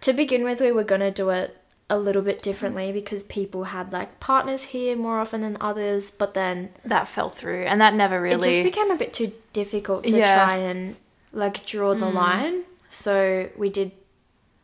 To 0.01 0.13
begin 0.13 0.43
with, 0.43 0.59
we 0.61 0.71
were 0.71 0.83
gonna 0.83 1.11
do 1.11 1.29
it 1.29 1.55
a 1.91 1.97
little 1.97 2.21
bit 2.21 2.41
differently 2.41 2.91
because 2.91 3.21
people 3.23 3.65
had 3.65 3.91
like 3.91 4.19
partners 4.19 4.63
here 4.63 4.95
more 4.95 5.19
often 5.19 5.41
than 5.41 5.57
others. 5.61 6.09
But 6.09 6.33
then 6.33 6.69
That 6.85 7.07
fell 7.07 7.29
through 7.29 7.63
and 7.63 7.79
that 7.81 7.93
never 7.93 8.19
really 8.21 8.49
it 8.49 8.51
just 8.53 8.63
became 8.63 8.89
a 8.89 8.95
bit 8.95 9.13
too 9.13 9.33
difficult 9.53 10.05
to 10.05 10.17
Yeah. 10.17 10.33
try 10.45 10.55
and 10.55 10.95
like 11.33 11.65
draw 11.65 11.93
the 11.93 12.07
line. 12.09 12.63
So 12.89 13.49
we 13.57 13.69
did 13.69 13.91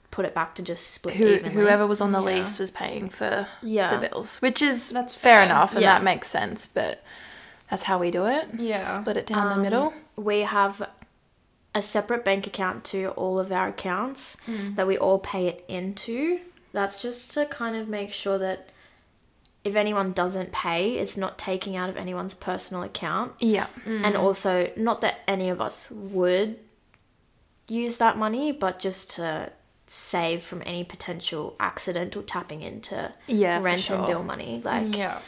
put 0.10 0.26
it 0.26 0.34
back 0.34 0.56
to 0.56 0.62
just 0.62 0.92
split 0.92 1.16
who, 1.16 1.28
evenly. 1.28 1.54
whoever 1.54 1.86
was 1.86 2.02
on 2.02 2.12
the 2.14 2.20
Yeah. 2.24 2.40
lease 2.40 2.60
was 2.60 2.72
paying 2.72 3.10
for 3.10 3.48
Yeah. 3.62 3.96
the 3.98 4.08
bills, 4.10 4.40
which 4.42 4.62
is 4.62 4.90
That's 4.90 5.14
fair 5.14 5.38
fair. 5.40 5.44
enough 5.46 5.74
and 5.74 5.82
Yeah. 5.82 5.94
that 5.96 6.04
makes 6.04 6.28
sense. 6.28 6.66
But 6.66 7.04
that's 7.70 7.84
how 7.84 7.98
we 8.00 8.10
do 8.10 8.26
it. 8.26 8.48
Yeah. 8.58 8.84
split 9.02 9.18
it 9.18 9.26
down 9.28 9.48
the 9.50 9.54
Um, 9.56 9.62
middle. 9.62 9.94
we 10.16 10.40
have 10.42 10.82
a 11.76 11.82
separate 11.82 12.24
bank 12.26 12.48
account 12.48 12.84
to 12.86 13.10
all 13.10 13.38
of 13.38 13.52
our 13.52 13.68
accounts 13.68 14.38
that 14.76 14.88
we 14.88 14.98
all 14.98 15.20
pay 15.20 15.48
it 15.48 15.64
into. 15.68 16.40
That's 16.74 17.02
just 17.02 17.32
to 17.34 17.46
kind 17.46 17.76
of 17.76 17.88
make 17.88 18.12
sure 18.12 18.38
that 18.38 18.70
if 19.64 19.76
anyone 19.76 20.14
doesn't 20.14 20.52
pay, 20.52 20.94
it's 20.98 21.18
not 21.18 21.38
taking 21.38 21.76
out 21.76 21.90
of 21.90 21.98
anyone's 21.98 22.34
personal 22.34 22.84
account. 22.84 23.34
Yeah, 23.40 23.68
And 23.86 24.16
mm. 24.16 24.20
also, 24.20 24.72
not 24.78 25.02
that 25.02 25.20
any 25.28 25.50
of 25.50 25.60
us 25.60 25.92
would 25.92 26.58
use 27.68 27.98
that 27.98 28.18
money, 28.18 28.52
but 28.52 28.80
just 28.80 29.10
to 29.12 29.52
save 29.88 30.44
from 30.44 30.62
any 30.66 30.84
potential 30.84 31.56
accidental 31.60 32.22
tapping 32.22 32.62
into 32.62 33.14
Yeah, 33.28 33.60
for 33.60 33.66
rent 33.66 33.90
and 33.90 34.06
bill 34.06 34.24
money. 34.24 34.62
Like, 34.64 34.96
yeah. 34.96 35.20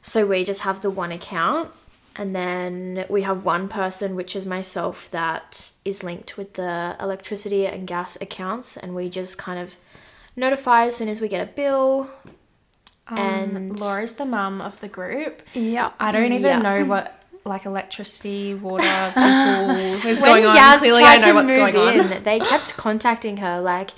so 0.00 0.26
we 0.26 0.44
just 0.44 0.62
have 0.62 0.80
the 0.80 0.90
one 0.90 1.12
account, 1.12 1.70
and 2.16 2.34
then 2.34 3.04
we 3.08 3.22
have 3.22 3.44
one 3.44 3.68
person, 3.68 4.14
which 4.14 4.36
is 4.36 4.46
myself, 4.46 5.10
that 5.10 5.72
is 5.84 6.02
linked 6.02 6.36
with 6.36 6.54
the 6.54 6.96
electricity 7.00 7.66
and 7.66 7.86
gas 7.86 8.16
accounts, 8.20 8.76
and 8.76 8.94
we 8.94 9.08
just 9.08 9.38
kind 9.38 9.58
of 9.58 9.76
notify 10.36 10.86
as 10.86 10.96
soon 10.96 11.08
as 11.08 11.20
we 11.20 11.28
get 11.28 11.40
a 11.42 11.50
bill. 11.50 12.08
Um, 13.08 13.18
And- 13.18 13.80
Laura's 13.80 14.14
the 14.14 14.24
mum 14.24 14.60
of 14.60 14.80
the 14.80 14.88
group. 14.88 15.42
yeah. 15.54 15.90
I 16.00 16.12
don't 16.12 16.32
even 16.32 16.42
Yeah. 16.42 16.58
know 16.58 16.84
what 16.84 17.14
like 17.44 17.64
electricity, 17.66 18.54
water, 18.54 18.84
people 19.14 20.08
is 20.08 20.22
going 20.22 20.46
on. 20.46 20.56
Yaz 20.56 20.78
Clearly, 20.78 21.02
I 21.02 21.16
know 21.16 21.26
to 21.26 21.32
what's 21.34 21.50
move 21.50 21.72
going 21.72 21.76
on. 21.76 22.12
in, 22.12 22.22
they 22.22 22.38
kept 22.38 22.76
contacting 22.76 23.38
her 23.38 23.60
like, 23.60 23.90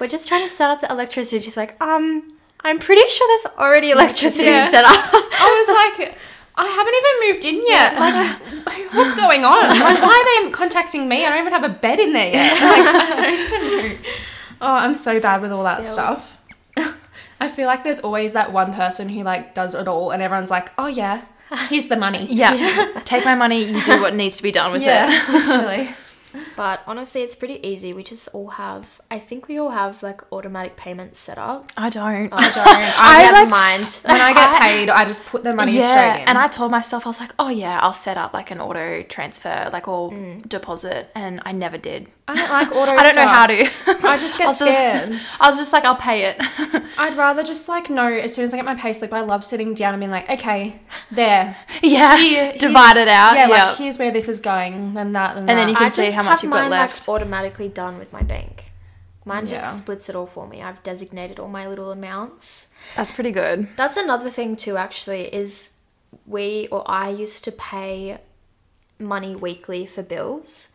"We're 0.00 0.08
just 0.08 0.26
trying 0.28 0.42
to 0.44 0.48
set 0.48 0.70
up 0.70 0.80
the 0.80 0.90
electricity." 0.90 1.40
She's 1.44 1.58
like, 1.58 1.76
"Um, 1.82 2.32
I'm 2.64 2.78
pretty 2.78 3.06
sure 3.10 3.28
there's 3.28 3.54
already 3.58 3.90
electricity 3.90 4.44
Yeah. 4.48 4.70
set 4.70 4.84
up." 4.86 4.92
I 5.12 5.64
was 5.66 5.98
like, 5.98 6.16
I 6.56 6.66
haven't 6.66 6.94
even 7.00 7.14
moved 7.28 7.44
in 7.44 7.66
yet. 7.66 8.00
Like, 8.64 8.94
what's 8.94 9.14
going 9.14 9.44
on? 9.44 9.68
Like, 9.78 10.00
why 10.02 10.16
are 10.40 10.44
they 10.44 10.50
contacting 10.52 11.06
me? 11.06 11.26
I 11.26 11.28
don't 11.28 11.40
even 11.40 11.52
have 11.52 11.64
a 11.64 11.68
bed 11.68 12.00
in 12.00 12.14
there 12.14 12.30
yet. 12.32 12.58
Like, 12.62 12.86
I 12.86 13.20
don't 13.20 13.34
even 13.34 13.92
know. 13.92 13.98
Oh, 14.60 14.66
I'm 14.72 14.94
so 14.94 15.20
bad 15.20 15.42
with 15.42 15.52
all 15.52 15.64
that 15.64 15.82
Feels- 15.82 15.92
stuff. 15.92 16.32
I 17.40 17.48
feel 17.48 17.66
like 17.66 17.84
there's 17.84 18.00
always 18.00 18.32
that 18.32 18.52
one 18.52 18.72
person 18.72 19.08
who 19.10 19.22
like 19.22 19.54
does 19.54 19.74
it 19.74 19.86
all, 19.88 20.10
and 20.10 20.22
everyone's 20.22 20.50
like, 20.50 20.70
"Oh 20.78 20.86
yeah, 20.86 21.22
here's 21.68 21.88
the 21.88 21.96
money." 21.96 22.26
Yeah. 22.30 23.00
Take 23.04 23.24
my 23.24 23.34
money, 23.34 23.62
you 23.64 23.82
do 23.82 24.00
what 24.00 24.14
needs 24.14 24.36
to 24.38 24.42
be 24.42 24.52
done 24.52 24.72
with 24.72 24.82
it. 24.82 24.86
yeah, 24.86 25.24
literally. 25.30 25.90
But 26.54 26.82
honestly, 26.86 27.22
it's 27.22 27.34
pretty 27.34 27.66
easy. 27.66 27.92
We 27.94 28.02
just 28.02 28.28
all 28.34 28.48
have. 28.50 29.00
I 29.10 29.18
think 29.18 29.48
we 29.48 29.58
all 29.58 29.70
have 29.70 30.02
like 30.02 30.20
automatic 30.32 30.76
payments 30.76 31.18
set 31.20 31.38
up. 31.38 31.70
I 31.78 31.88
don't. 31.88 32.30
I 32.32 32.50
don't. 32.50 32.66
I, 32.66 32.92
I, 32.96 33.22
never 33.24 33.36
like- 33.42 33.48
mind. 33.48 34.00
when 34.04 34.20
I 34.20 34.32
get 34.34 34.60
paid, 34.62 34.88
I 34.90 35.04
just 35.04 35.24
put 35.26 35.44
the 35.44 35.54
money 35.54 35.80
straight 35.80 36.22
in. 36.22 36.28
and 36.28 36.36
I 36.38 36.46
told 36.48 36.70
myself 36.70 37.06
I 37.06 37.10
was 37.10 37.20
like, 37.20 37.32
oh 37.38 37.48
yeah, 37.50 37.78
I'll 37.82 37.94
set 37.94 38.16
up 38.18 38.32
like 38.34 38.50
an 38.50 38.60
auto 38.60 39.02
transfer, 39.02 39.70
like 39.72 39.88
or 39.88 40.10
Mm. 40.10 40.46
deposit, 40.48 41.10
and 41.14 41.40
I 41.44 41.52
never 41.52 41.78
did. 41.78 42.08
I 42.28 42.34
don't 42.34 42.50
like 42.50 42.72
auto. 42.72 42.92
I 42.98 43.02
don't 43.02 43.14
know 43.14 43.28
how 43.28 43.46
to. 43.46 43.70
I 44.08 44.16
just 44.18 44.36
get 44.38 44.46
just- 44.46 44.58
scared. 44.58 45.20
I 45.40 45.48
was 45.48 45.58
just 45.58 45.72
like, 45.72 45.84
I'll 45.84 45.96
pay 45.96 46.24
it. 46.24 46.36
I'd 46.98 47.16
rather 47.16 47.42
just 47.44 47.68
like 47.68 47.88
know 47.88 48.06
as 48.08 48.34
soon 48.34 48.44
as 48.46 48.52
I 48.52 48.56
get 48.56 48.64
my 48.64 48.74
pay 48.74 48.92
slip. 48.92 49.12
I 49.12 49.20
love 49.20 49.44
sitting 49.44 49.74
down 49.74 49.94
and 49.94 50.00
being 50.00 50.10
like, 50.10 50.28
okay, 50.28 50.80
there, 51.10 51.56
yeah, 51.82 52.16
Here- 52.16 52.52
divide 52.58 52.96
it 52.96 53.08
out. 53.08 53.34
Yeah, 53.36 53.48
Yeah, 53.48 53.64
like 53.68 53.76
here's 53.78 53.98
where 53.98 54.10
this 54.10 54.28
is 54.28 54.40
going, 54.40 54.94
then 54.94 55.12
that, 55.12 55.36
and, 55.36 55.48
And 55.48 55.58
then 55.58 55.68
you 55.68 55.74
can 55.74 55.84
I 55.86 55.88
see 55.90 56.10
how 56.10 56.24
much 56.24 56.42
you've 56.42 56.52
got 56.52 56.70
left. 56.70 57.06
like 57.06 57.14
automatically 57.14 57.68
done 57.68 57.98
with 57.98 58.12
my 58.12 58.22
bank. 58.22 58.72
Mine 59.24 59.46
just 59.46 59.64
Yeah. 59.64 59.70
splits 59.70 60.08
it 60.08 60.14
all 60.16 60.26
for 60.26 60.46
me. 60.46 60.62
I've 60.62 60.82
designated 60.84 61.38
all 61.40 61.48
my 61.48 61.66
little 61.66 61.90
amounts. 61.90 62.68
That's 62.96 63.10
pretty 63.10 63.32
good. 63.32 63.68
That's 63.76 63.96
another 63.96 64.30
thing 64.30 64.54
too. 64.56 64.76
Actually, 64.76 65.22
is 65.34 65.72
we 66.26 66.68
or 66.70 66.82
I 66.88 67.08
used 67.08 67.42
to 67.44 67.52
pay 67.52 68.18
money 69.00 69.34
weekly 69.34 69.84
for 69.86 70.02
bills. 70.02 70.72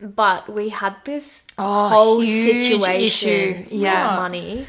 But 0.00 0.48
we 0.52 0.68
had 0.70 0.96
this. 1.04 1.44
Oh, 1.58 1.88
whole 1.88 2.22
situation 2.22 3.00
issue. 3.00 3.66
Yeah. 3.70 4.12
with 4.12 4.20
money. 4.22 4.66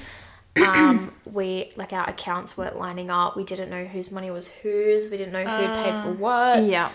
Um, 0.58 1.14
we 1.26 1.72
like 1.78 1.94
our 1.94 2.10
accounts 2.10 2.58
weren't 2.58 2.78
lining 2.78 3.10
up. 3.10 3.38
We 3.38 3.44
didn't 3.44 3.70
know 3.70 3.86
whose 3.86 4.12
money 4.12 4.30
was 4.32 4.48
whose. 4.50 5.10
We 5.10 5.18
didn't 5.18 5.32
know 5.34 5.46
who 5.46 5.74
paid 5.84 6.04
for 6.04 6.12
what. 6.12 6.64
Yeah, 6.64 6.90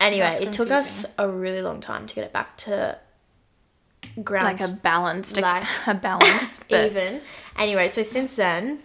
Anyway, 0.00 0.26
That's 0.26 0.40
it 0.40 0.52
took 0.52 0.70
us 0.70 1.06
a 1.16 1.28
really 1.28 1.62
long 1.62 1.80
time 1.80 2.06
to 2.06 2.14
get 2.14 2.24
it 2.24 2.32
back 2.32 2.56
to 2.58 2.98
ground 4.22 4.58
like 4.58 4.60
a 4.68 4.72
balanced, 4.82 5.40
like 5.40 5.64
a 5.86 5.94
balanced, 5.94 6.68
but 6.70 6.86
even. 6.90 7.20
Anyway, 7.56 7.88
so 7.88 8.02
since 8.02 8.36
then, 8.36 8.80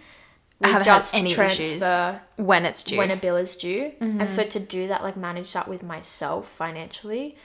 I 0.62 0.68
we 0.68 0.72
haven't 0.74 0.86
just 0.86 1.14
had 1.16 1.22
any 1.22 1.30
transfer 1.34 2.22
when 2.38 2.66
it's 2.66 2.84
due. 2.84 2.98
when 2.98 3.12
a 3.12 3.16
bill 3.18 3.38
is 3.38 3.56
due. 3.56 3.94
And 4.00 4.20
Mm-hmm. 4.20 4.30
so 4.30 4.44
to 4.44 4.60
do 4.60 4.88
that, 4.88 5.04
like 5.04 5.18
manage 5.18 5.54
that 5.54 5.68
with 5.68 5.82
myself 5.84 6.48
financially, 6.48 7.36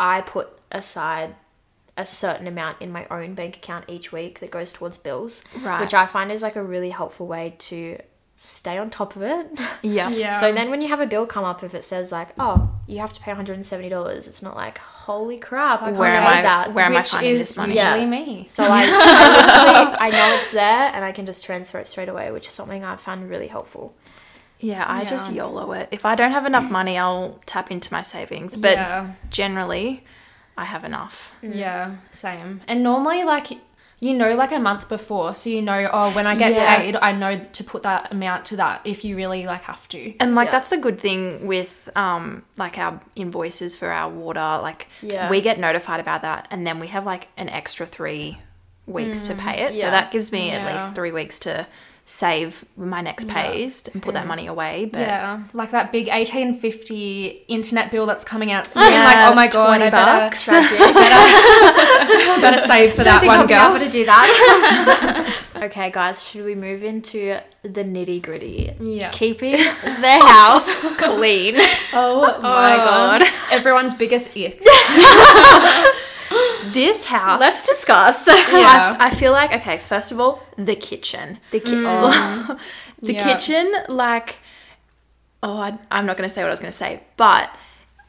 I 0.00 0.22
put 0.22 0.48
aside 0.72 1.36
a 1.96 2.06
certain 2.06 2.46
amount 2.46 2.80
in 2.80 2.90
my 2.90 3.06
own 3.10 3.34
bank 3.34 3.56
account 3.56 3.84
each 3.88 4.10
week 4.12 4.40
that 4.40 4.50
goes 4.50 4.72
towards 4.72 4.96
bills, 4.98 5.44
Right. 5.62 5.80
which 5.80 5.92
I 5.94 6.06
find 6.06 6.32
is 6.32 6.40
like 6.42 6.56
a 6.56 6.62
really 6.62 6.90
helpful 6.90 7.26
way 7.26 7.54
to 7.58 7.98
stay 8.36 8.78
on 8.78 8.88
top 8.88 9.16
of 9.16 9.22
it. 9.22 9.46
Yeah. 9.82 10.08
Yeah. 10.10 10.38
So 10.40 10.52
then 10.52 10.70
when 10.70 10.80
you 10.82 10.88
have 10.88 11.00
a 11.00 11.06
bill 11.06 11.26
come 11.26 11.44
up, 11.44 11.62
if 11.62 11.74
it 11.74 11.84
says 11.84 12.10
like, 12.12 12.28
oh, 12.38 12.70
you 12.86 12.98
have 13.00 13.12
to 13.14 13.20
pay 13.20 13.32
$170, 13.32 14.28
it's 14.28 14.42
not 14.42 14.56
like, 14.56 14.78
holy 14.78 15.38
crap, 15.38 15.82
I 15.82 15.90
Where 15.92 16.10
am 16.12 16.26
I- 16.26 16.42
that. 16.42 16.72
where 16.74 16.84
am 16.86 16.96
I 16.96 17.02
finding 17.02 17.32
is 17.32 17.48
this 17.48 17.56
money? 17.58 17.74
usually 17.74 18.00
Yeah. 18.00 18.06
me. 18.06 18.44
So 18.46 18.64
I, 18.64 18.82
I 18.84 19.28
literally, 19.36 19.98
I 20.00 20.10
know 20.10 20.36
it's 20.38 20.52
there 20.52 20.90
and 20.94 21.04
I 21.04 21.12
can 21.12 21.26
just 21.26 21.44
transfer 21.44 21.78
it 21.78 21.86
straight 21.86 22.08
away, 22.08 22.30
which 22.30 22.46
is 22.46 22.52
something 22.54 22.82
I 22.84 22.96
found 22.96 23.28
really 23.28 23.48
helpful. 23.48 23.94
Yeah, 24.60 24.84
I 24.86 25.04
just 25.04 25.32
YOLO 25.32 25.72
it. 25.72 25.88
If 25.90 26.04
I 26.04 26.14
don't 26.14 26.32
have 26.32 26.46
enough 26.46 26.64
mm. 26.64 26.70
money, 26.70 26.98
I'll 26.98 27.40
tap 27.46 27.70
into 27.70 27.92
my 27.92 28.02
savings. 28.02 28.56
But 28.56 28.76
Yeah. 28.76 29.12
generally, 29.30 30.04
I 30.56 30.64
have 30.64 30.84
enough. 30.84 31.32
Mm. 31.42 31.56
Yeah, 31.56 31.90
same. 32.10 32.60
And 32.68 32.82
normally, 32.82 33.22
like, 33.24 33.48
you 33.98 34.14
know, 34.14 34.34
like 34.34 34.52
a 34.52 34.58
month 34.58 34.88
before, 34.88 35.34
so 35.34 35.50
you 35.50 35.60
know, 35.62 35.88
oh, 35.92 36.10
when 36.12 36.26
I 36.26 36.34
get 36.34 36.54
Yeah. 36.54 36.76
paid, 36.76 36.96
I 36.96 37.12
know 37.12 37.38
to 37.38 37.64
put 37.64 37.82
that 37.82 38.12
amount 38.12 38.46
to 38.46 38.56
that 38.56 38.80
if 38.84 39.04
you 39.04 39.16
really 39.16 39.44
like 39.46 39.64
have 39.64 39.86
to. 39.88 40.14
And 40.18 40.34
like 40.34 40.46
Yeah. 40.46 40.52
that's 40.52 40.68
the 40.70 40.78
good 40.78 40.98
thing 40.98 41.46
with 41.46 41.90
um 41.96 42.42
like 42.56 42.78
our 42.78 43.00
invoices 43.14 43.76
for 43.76 43.90
our 43.90 44.10
water. 44.10 44.58
Like 44.62 44.88
Yeah. 45.02 45.28
we 45.28 45.40
get 45.42 45.58
notified 45.58 46.00
about 46.00 46.22
that, 46.22 46.48
and 46.50 46.66
then 46.66 46.80
we 46.80 46.86
have 46.88 47.04
like 47.04 47.28
an 47.36 47.48
extra 47.50 47.86
three 47.86 48.38
weeks 48.86 49.26
to 49.28 49.34
mm. 49.34 49.38
pay 49.38 49.62
it. 49.62 49.74
So 49.74 49.90
that 49.90 50.10
gives 50.10 50.32
me 50.32 50.50
at 50.50 50.72
least 50.72 50.94
three 50.94 51.12
weeks 51.12 51.38
to 51.40 51.66
save 52.12 52.64
my 52.76 53.00
next 53.00 53.28
pays 53.28 53.86
and 53.94 54.02
put 54.02 54.14
that 54.14 54.26
money 54.26 54.48
away. 54.48 54.86
But 54.86 55.02
Yeah, 55.02 55.44
like 55.52 55.70
that 55.70 55.92
big 55.92 56.08
eighteen 56.08 56.58
fifty 56.58 57.44
internet 57.46 57.90
bill 57.92 58.04
that's 58.04 58.24
coming 58.24 58.50
out 58.50 58.66
soon. 58.66 58.82
Yeah, 58.82 59.04
like, 59.04 59.30
oh 59.30 59.34
my 59.34 59.46
god, 59.46 59.66
20 59.78 59.84
I 59.84 59.90
bucks. 59.90 60.44
better, 60.46 60.66
Tragic. 60.66 60.94
better 62.42 62.58
save 62.66 62.90
for 62.94 63.02
Don't 63.04 63.04
that 63.04 63.20
think 63.20 63.30
one 63.30 63.38
I'll 63.40 63.46
girl. 63.46 63.76
able 63.76 63.84
to 63.86 63.90
do 63.92 64.04
that. 64.06 65.36
okay, 65.62 65.90
guys, 65.92 66.28
should 66.28 66.44
we 66.44 66.54
move 66.56 66.82
into 66.82 67.38
the 67.62 67.84
nitty 67.84 68.20
gritty? 68.22 68.72
Yeah. 68.80 69.10
Keeping 69.10 69.52
the 69.84 70.18
house 70.26 70.80
clean. 70.98 71.54
oh 71.92 72.38
my 72.42 72.74
Oh, 72.74 72.76
god, 72.84 73.22
everyone's 73.52 73.94
biggest 73.94 74.36
ick. 74.36 74.60
this 76.72 77.04
house. 77.04 77.40
Let's 77.40 77.66
discuss. 77.66 78.26
Yeah. 78.52 78.96
I, 79.00 79.06
I 79.08 79.10
feel 79.10 79.32
like 79.32 79.52
okay. 79.52 79.78
First 79.78 80.12
of 80.12 80.20
all, 80.20 80.42
the 80.56 80.74
kitchen. 80.76 81.38
The 81.50 81.60
ki- 81.60 81.84
oh, 81.86 82.58
the 83.02 83.14
Yeah. 83.14 83.24
kitchen, 83.32 83.72
like, 83.88 84.38
oh, 85.42 85.56
I, 85.58 85.78
I'm 85.90 86.06
not 86.06 86.16
going 86.16 86.28
to 86.28 86.34
say 86.34 86.42
what 86.42 86.48
I 86.48 86.50
was 86.52 86.60
going 86.60 86.72
to 86.72 86.76
say, 86.78 87.02
but 87.16 87.54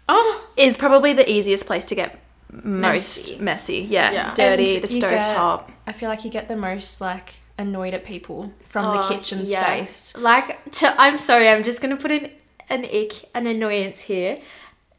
Oh, 0.09 0.47
is 0.57 0.75
probably 0.75 1.13
the 1.13 1.29
easiest 1.31 1.65
place 1.65 1.85
to 1.85 1.95
get 1.95 2.19
most 2.51 3.29
Messy. 3.29 3.37
messy. 3.39 3.77
Yeah, 3.89 4.11
Yeah. 4.11 4.33
dirty. 4.33 4.75
And 4.75 4.83
the 4.83 4.93
you 4.93 4.99
stove 4.99 5.11
get- 5.11 5.35
top. 5.35 5.71
I 5.87 5.93
feel 5.93 6.09
like 6.09 6.25
you 6.25 6.31
get 6.31 6.47
the 6.49 6.57
most 6.57 6.99
like 6.99 7.35
annoyed 7.57 7.93
at 7.93 8.03
people 8.03 8.51
from 8.67 8.87
the 8.87 9.01
Oh, 9.03 9.07
kitchen 9.07 9.39
yeah. 9.45 9.63
space. 9.85 10.17
Like, 10.17 10.57
to, 10.79 10.93
I'm 11.01 11.17
sorry, 11.17 11.47
I'm 11.47 11.63
just 11.63 11.79
gonna 11.81 11.95
put 11.97 12.11
in 12.11 12.29
an 12.69 12.83
ick, 12.85 13.13
an 13.35 13.47
annoyance 13.47 14.01
here. 14.01 14.39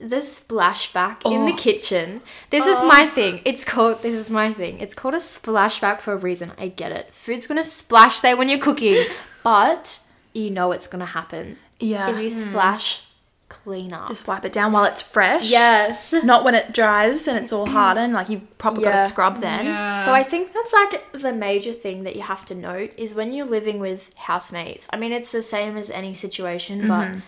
The 0.09 0.17
splashback 0.17 1.19
in 1.25 1.47
the 1.47 1.53
Oh. 1.53 1.57
kitchen. 1.57 2.23
This 2.51 2.67
is 2.67 2.79
oh. 2.81 2.87
my 2.87 3.07
thing. 3.07 3.41
It's 3.45 3.65
called. 3.65 4.03
This 4.03 4.15
is 4.15 4.29
my 4.29 4.53
thing. 4.53 4.81
It's 4.81 4.95
called 4.95 5.15
a 5.15 5.19
splashback 5.19 6.01
for 6.01 6.13
a 6.13 6.17
reason. 6.17 6.53
I 6.59 6.69
get 6.69 6.93
it. 6.93 7.13
Food's 7.13 7.47
gonna 7.47 7.65
splash 7.65 8.21
there 8.21 8.37
when 8.37 8.49
you're 8.49 8.59
cooking, 8.59 9.07
but 9.45 10.01
you 10.33 10.51
know 10.51 10.73
it's 10.73 10.87
gonna 10.87 11.07
happen. 11.07 11.59
Yeah, 11.79 12.11
If 12.11 12.17
you 12.17 12.31
hmm. 12.31 12.51
splash, 12.51 13.05
clean 13.53 13.93
up. 13.93 14.09
just 14.09 14.27
wipe 14.27 14.45
it 14.45 14.53
down 14.53 14.73
while 14.73 14.85
it's 14.85 15.03
fresh. 15.03 15.51
yes. 15.51 16.15
not 16.25 16.43
when 16.45 16.55
it 16.55 16.73
dries 16.73 17.29
and 17.29 17.37
it's 17.39 17.53
all 17.53 17.67
hardened. 17.79 18.13
Like 18.13 18.29
you've 18.29 18.57
probably 18.59 18.85
got 18.85 18.93
to 18.93 19.07
scrub 19.09 19.41
then. 19.41 19.67
Yeah. 19.67 19.91
So 19.91 20.13
I 20.13 20.23
think 20.23 20.53
that's 20.53 20.73
like 20.73 21.13
the 21.13 21.33
major 21.33 21.73
thing 21.73 22.05
that 22.05 22.17
you 22.17 22.23
have 22.23 22.45
to 22.47 22.55
note 22.55 22.93
is 22.97 23.15
when 23.15 23.33
you're 23.33 23.47
living 23.47 23.79
with 23.79 24.11
housemates. 24.17 24.87
I 24.91 24.97
mean, 24.97 25.13
it's 25.13 25.33
the 25.33 25.43
same 25.43 25.77
as 25.77 25.91
any 25.91 26.15
situation, 26.15 26.89
but 26.89 27.09
mm-hmm. 27.09 27.19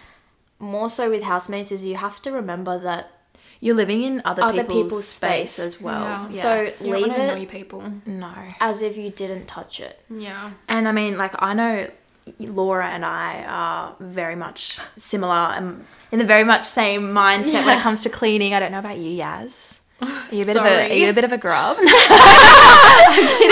More 0.58 0.88
so 0.90 1.10
with 1.10 1.22
housemates 1.24 1.70
is 1.72 1.84
you 1.84 1.96
have 1.96 2.20
to 2.22 2.32
remember 2.32 2.78
that. 2.78 3.10
You're 3.60 3.76
living 3.76 4.02
in 4.02 4.20
other, 4.26 4.42
Other 4.42 4.58
people's, 4.62 4.84
people's 4.90 5.08
space, 5.08 5.52
space. 5.52 5.64
as 5.66 5.80
well. 5.80 6.02
Yeah. 6.02 6.24
Yeah. 6.30 6.40
So 6.42 6.72
You 6.84 6.96
leave 6.96 7.06
it 7.12 7.18
annoy 7.18 7.46
people. 7.46 7.82
no. 8.04 8.34
as 8.60 8.82
if 8.82 8.98
you 8.98 9.08
didn't 9.08 9.46
touch 9.46 9.80
it. 9.80 10.00
Yeah. 10.10 10.50
And 10.68 10.86
I 10.86 10.92
mean, 10.92 11.16
like, 11.16 11.32
I 11.38 11.54
know 11.54 11.88
Laura 12.40 12.86
and 12.88 13.06
I 13.06 13.42
are 13.48 13.96
very 14.00 14.36
much 14.36 14.78
similar 14.98 15.32
and 15.56 15.86
in 16.12 16.18
the 16.18 16.26
very 16.26 16.44
much 16.44 16.66
same 16.66 17.10
mindset 17.12 17.64
when 17.64 17.78
it 17.78 17.80
comes 17.80 18.02
to 18.02 18.10
cleaning. 18.10 18.52
I 18.52 18.60
don't 18.60 18.72
know 18.72 18.80
about 18.80 18.98
you, 18.98 19.22
Yaz. 19.22 19.78
Are 20.02 20.08
you 20.30 20.42
a 20.42 20.46
bit 20.46 20.56
of 20.56 20.64
a, 20.64 20.68
are 20.68 20.82
Sorry. 20.88 21.00
you 21.00 21.08
a 21.08 21.12
bit 21.14 21.24
of 21.24 21.32
a 21.32 21.38
grub? 21.38 21.78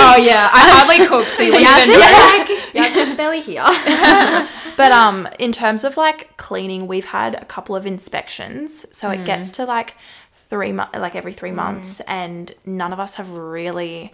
Oh 0.04 0.16
yeah, 0.18 0.50
I 0.52 0.68
hardly 0.70 1.06
cook, 1.06 1.26
so 1.28 1.42
you 1.42 1.52
wouldn't 1.52 1.68
Yes, 1.68 1.88
even 1.88 2.00
know. 2.00 2.06
it's 2.06 2.50
like 2.50 2.74
yes, 2.74 2.96
it's 2.96 3.16
barely 3.16 3.40
here. 3.40 3.62
but 4.76 4.92
um, 4.92 5.28
in 5.38 5.52
terms 5.52 5.84
of 5.84 5.96
like 5.96 6.36
cleaning, 6.36 6.86
we've 6.86 7.06
had 7.06 7.34
a 7.34 7.44
couple 7.44 7.74
of 7.76 7.86
inspections, 7.86 8.86
so 8.96 9.10
it 9.10 9.24
gets 9.24 9.52
to 9.52 9.64
like 9.64 9.94
three 10.32 10.72
months, 10.72 10.98
like 10.98 11.14
every 11.14 11.32
three 11.32 11.52
months, 11.52 12.00
and 12.00 12.54
none 12.66 12.92
of 12.92 13.00
us 13.00 13.14
have 13.16 13.30
really 13.30 14.12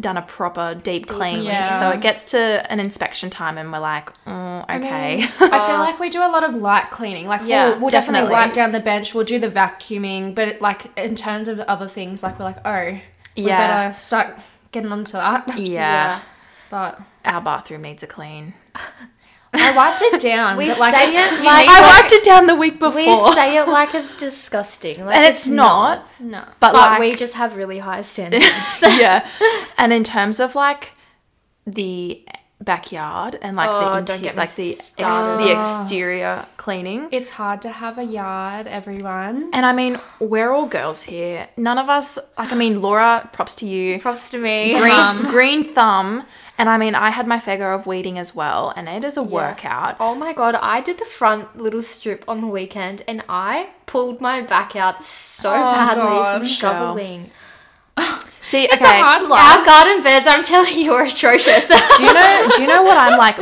done 0.00 0.16
a 0.16 0.22
proper 0.22 0.74
deep 0.74 1.06
clean. 1.06 1.44
Yeah. 1.44 1.78
So 1.78 1.90
it 1.90 2.00
gets 2.00 2.24
to 2.32 2.38
an 2.72 2.80
inspection 2.80 3.30
time, 3.30 3.58
and 3.58 3.70
we're 3.72 3.78
like, 3.78 4.12
mm, 4.24 4.62
okay. 4.64 5.22
I 5.40 5.66
feel 5.68 5.78
like 5.78 6.00
we 6.00 6.10
do 6.10 6.20
a 6.20 6.26
lot 6.30 6.42
of 6.42 6.54
light 6.54 6.90
cleaning. 6.90 7.26
Like, 7.28 7.42
Yeah, 7.44 7.70
we'll, 7.70 7.80
we'll 7.82 7.90
definitely, 7.90 8.28
definitely. 8.28 8.32
wipe 8.46 8.52
down 8.54 8.72
the 8.72 8.80
bench. 8.80 9.14
We'll 9.14 9.24
do 9.24 9.38
the 9.38 9.48
vacuuming, 9.50 10.34
but 10.34 10.60
like 10.60 10.86
in 10.98 11.14
terms 11.14 11.46
of 11.48 11.60
other 11.60 11.86
things, 11.86 12.22
like 12.24 12.38
we're 12.38 12.46
like, 12.46 12.66
oh, 12.66 12.98
we 13.36 13.42
Yeah. 13.44 13.84
better 13.86 13.98
start 13.98 14.36
getting 14.72 14.90
onto 14.90 15.12
that. 15.12 15.58
yeah. 15.58 16.22
But 16.70 17.00
Our 17.24 17.40
bathroom 17.40 17.82
needs 17.82 18.02
a 18.02 18.06
clean. 18.08 18.54
I 19.54 19.74
wiped 19.76 20.02
it 20.02 20.20
down. 20.20 20.56
We 20.56 20.68
like, 20.68 20.94
say 20.94 21.10
it 21.10 21.44
like- 21.44 21.68
I 21.68 21.80
wiped 22.00 22.12
it 22.12 22.24
down 22.24 22.46
the 22.46 22.54
week 22.56 22.78
before. 22.78 22.92
We 22.96 23.34
say 23.34 23.56
it 23.56 23.68
like 23.68 23.94
it's 23.94 24.14
disgusting, 24.16 25.04
like 25.04 25.16
and 25.16 25.24
it's, 25.24 25.46
not, 25.46 26.06
no. 26.20 26.42
but, 26.60 26.72
But 26.72 26.74
like 26.74 27.00
we 27.00 27.14
just 27.14 27.34
have 27.34 27.56
really 27.56 27.78
high 27.78 28.02
standards. 28.02 28.44
yeah. 28.82 29.28
And 29.78 29.92
in 29.92 30.04
terms 30.04 30.40
of 30.40 30.54
like 30.54 30.92
the 31.66 32.24
backyard 32.60 33.38
and 33.42 33.56
like 33.56 33.68
Oh, 33.70 33.92
the 33.92 33.98
interior, 33.98 34.22
get 34.22 34.36
like 34.36 34.54
the 34.54 34.70
ex- 34.70 34.92
the 34.96 35.52
exterior 35.56 36.46
cleaning. 36.56 37.08
It's 37.12 37.30
hard 37.30 37.60
to 37.62 37.70
have 37.70 37.98
a 37.98 38.04
yard, 38.04 38.66
everyone. 38.66 39.50
And 39.52 39.66
I 39.66 39.72
mean, 39.72 39.98
we're 40.20 40.50
all 40.50 40.66
girls 40.66 41.02
here. 41.02 41.48
None 41.56 41.78
of 41.78 41.88
us 41.88 42.18
like. 42.38 42.52
I 42.52 42.54
mean, 42.56 42.80
Laura, 42.80 43.28
props 43.32 43.54
to 43.56 43.66
you. 43.66 43.98
Props 44.00 44.30
to 44.30 44.38
me. 44.38 44.74
Green 44.78 44.92
um, 44.98 45.26
green 45.26 45.74
thumb. 45.74 46.24
And 46.56 46.68
I 46.68 46.76
mean, 46.78 46.94
I 46.94 47.10
had 47.10 47.26
my 47.26 47.40
figure 47.40 47.72
of 47.72 47.84
weeding 47.86 48.16
as 48.16 48.34
well, 48.34 48.72
and 48.76 48.86
it 48.88 49.02
is 49.02 49.16
a 49.16 49.22
workout. 49.24 49.96
Oh 49.98 50.14
my 50.14 50.32
god, 50.32 50.54
I 50.54 50.80
did 50.80 50.98
the 50.98 51.04
front 51.04 51.56
little 51.58 51.82
strip 51.82 52.24
on 52.28 52.40
the 52.40 52.46
weekend 52.46 53.02
and 53.08 53.24
I 53.28 53.70
pulled 53.86 54.20
my 54.20 54.40
back 54.40 54.76
out 54.76 55.02
so 55.04 55.50
Oh, 55.50 55.52
badly 55.74 56.02
God. 56.02 56.38
from 56.38 56.46
shoveling. 56.46 57.30
See, 58.44 58.64
It's 58.64 58.74
okay. 58.74 59.00
a 59.00 59.02
hard 59.02 59.22
Our 59.24 59.64
garden 59.64 60.02
beds, 60.02 60.26
I'm 60.28 60.44
telling 60.52 60.78
you, 60.78 60.92
are 60.92 61.04
atrocious. 61.04 61.68
do 61.68 62.02
you 62.04 62.12
know? 62.12 62.50
Do 62.54 62.60
you 62.62 62.68
know 62.68 62.82
what 62.82 62.96
I'm 62.98 63.16
like? 63.18 63.38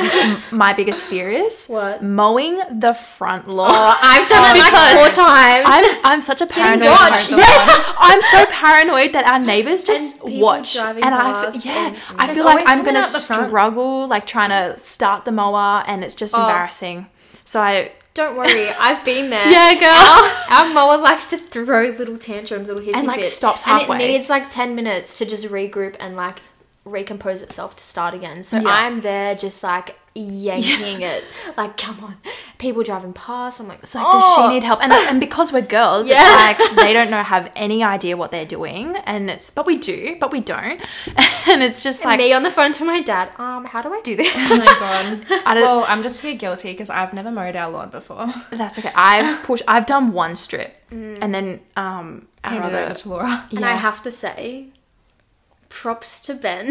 my 0.52 0.72
biggest 0.72 1.04
fear 1.04 1.28
is 1.28 1.66
What? 1.66 2.02
mowing 2.04 2.60
the 2.70 2.94
front 2.94 3.48
lawn. 3.48 3.72
Oh, 3.74 3.98
I've 4.00 4.28
done 4.28 4.56
it 4.56 4.60
like 4.60 4.96
four 4.96 5.08
times. 5.24 5.66
I'm 5.68 5.84
I'm 6.04 6.20
such 6.20 6.40
a 6.40 6.46
paranoid. 6.56 6.88
watch. 6.90 7.30
Yes, 7.32 7.60
I'm 7.98 8.22
so 8.22 8.46
paranoid 8.46 9.12
that 9.14 9.26
our 9.26 9.40
neighbors 9.40 9.82
just 9.84 10.20
And 10.22 10.40
watch, 10.40 10.76
and 10.76 11.12
I 11.14 11.52
yeah, 11.64 11.88
and- 11.88 11.96
I 12.18 12.32
feel 12.32 12.44
like 12.44 12.64
I'm 12.68 12.84
gonna 12.84 13.00
out 13.00 13.06
the 13.12 13.18
front. 13.18 13.48
struggle 13.48 14.06
like 14.06 14.24
trying 14.26 14.50
to 14.50 14.78
start 14.84 15.24
the 15.24 15.32
mower, 15.32 15.82
and 15.88 16.04
it's 16.04 16.14
just 16.14 16.32
Oh. 16.36 16.40
embarrassing. 16.42 17.08
So 17.44 17.60
I 17.60 17.90
Don't 18.14 18.36
worry, 18.36 18.68
I've 18.68 19.04
been 19.04 19.30
there. 19.30 19.48
yeah, 19.50 19.74
girl. 19.80 20.58
Our 20.58 20.74
mower 20.74 20.98
likes 20.98 21.30
to 21.30 21.38
throw 21.38 21.84
little 21.88 22.18
tantrums, 22.18 22.68
little 22.68 22.82
hissy 22.82 22.94
And, 22.96 23.06
like, 23.06 23.20
fits. 23.20 23.34
stops 23.34 23.62
And 23.66 23.82
it 23.82 24.06
needs 24.06 24.28
like 24.28 24.50
10 24.50 24.74
minutes 24.74 25.16
to 25.18 25.24
just 25.24 25.46
regroup 25.46 25.96
and 25.98 26.14
like 26.16 26.40
recompose 26.84 27.40
itself 27.42 27.76
to 27.76 27.84
start 27.84 28.12
again. 28.12 28.42
So 28.42 28.58
Yeah. 28.58 28.68
I'm 28.68 29.00
there 29.00 29.34
just 29.34 29.62
like 29.62 29.98
yanking 30.14 31.02
it. 31.02 31.24
Like, 31.56 31.76
come 31.76 32.02
on. 32.04 32.16
People 32.58 32.82
driving 32.82 33.12
past, 33.12 33.58
I'm 33.60 33.68
like, 33.68 33.80
It's 33.80 33.94
like, 33.94 34.04
does 34.12 34.22
"Oh." 34.24 34.48
she 34.48 34.54
need 34.54 34.62
help? 34.62 34.80
And 34.82 34.92
and 34.92 35.18
because 35.18 35.52
we're 35.52 35.62
girls, 35.62 36.08
Yeah. 36.08 36.50
it's 36.50 36.60
like 36.60 36.76
they 36.76 36.92
don't 36.92 37.10
know 37.10 37.22
have 37.22 37.50
any 37.56 37.82
idea 37.82 38.16
what 38.16 38.30
they're 38.30 38.46
doing, 38.46 38.96
and 39.04 39.30
it's 39.30 39.50
but 39.50 39.66
we 39.66 39.78
do, 39.78 40.16
but 40.20 40.30
we 40.30 40.40
don't, 40.40 40.80
and 41.48 41.62
it's 41.62 41.82
just 41.82 42.04
like 42.04 42.18
me 42.18 42.32
on 42.32 42.42
the 42.42 42.50
phone 42.50 42.72
to 42.72 42.84
my 42.84 43.00
dad. 43.00 43.32
Um, 43.38 43.64
how 43.64 43.82
do 43.82 43.92
I 43.92 44.00
do 44.02 44.14
this? 44.16 44.32
Oh 44.52 44.58
my 44.58 44.64
god. 44.64 45.42
I 45.46 45.54
don't. 45.54 45.62
well, 45.62 45.84
I'm 45.88 46.02
just 46.02 46.20
here 46.22 46.36
guilty 46.36 46.72
because 46.72 46.90
I've 46.90 47.12
never 47.12 47.30
mowed 47.30 47.56
our 47.56 47.70
lawn 47.70 47.90
before. 47.90 48.26
that's 48.50 48.78
okay. 48.78 48.92
I've 48.94 49.42
pushed. 49.44 49.64
I've 49.66 49.86
done 49.86 50.12
one 50.12 50.36
strip, 50.36 50.74
and 50.90 51.34
then 51.34 51.60
um, 51.76 52.28
our 52.44 52.52
Handed 52.60 52.74
it 52.92 52.98
to 52.98 53.08
Laura. 53.08 53.46
Yeah. 53.50 53.56
And 53.58 53.64
I 53.64 53.74
have 53.74 54.02
to 54.02 54.10
say, 54.10 54.68
props 55.68 56.20
to 56.20 56.34
Ben. 56.34 56.70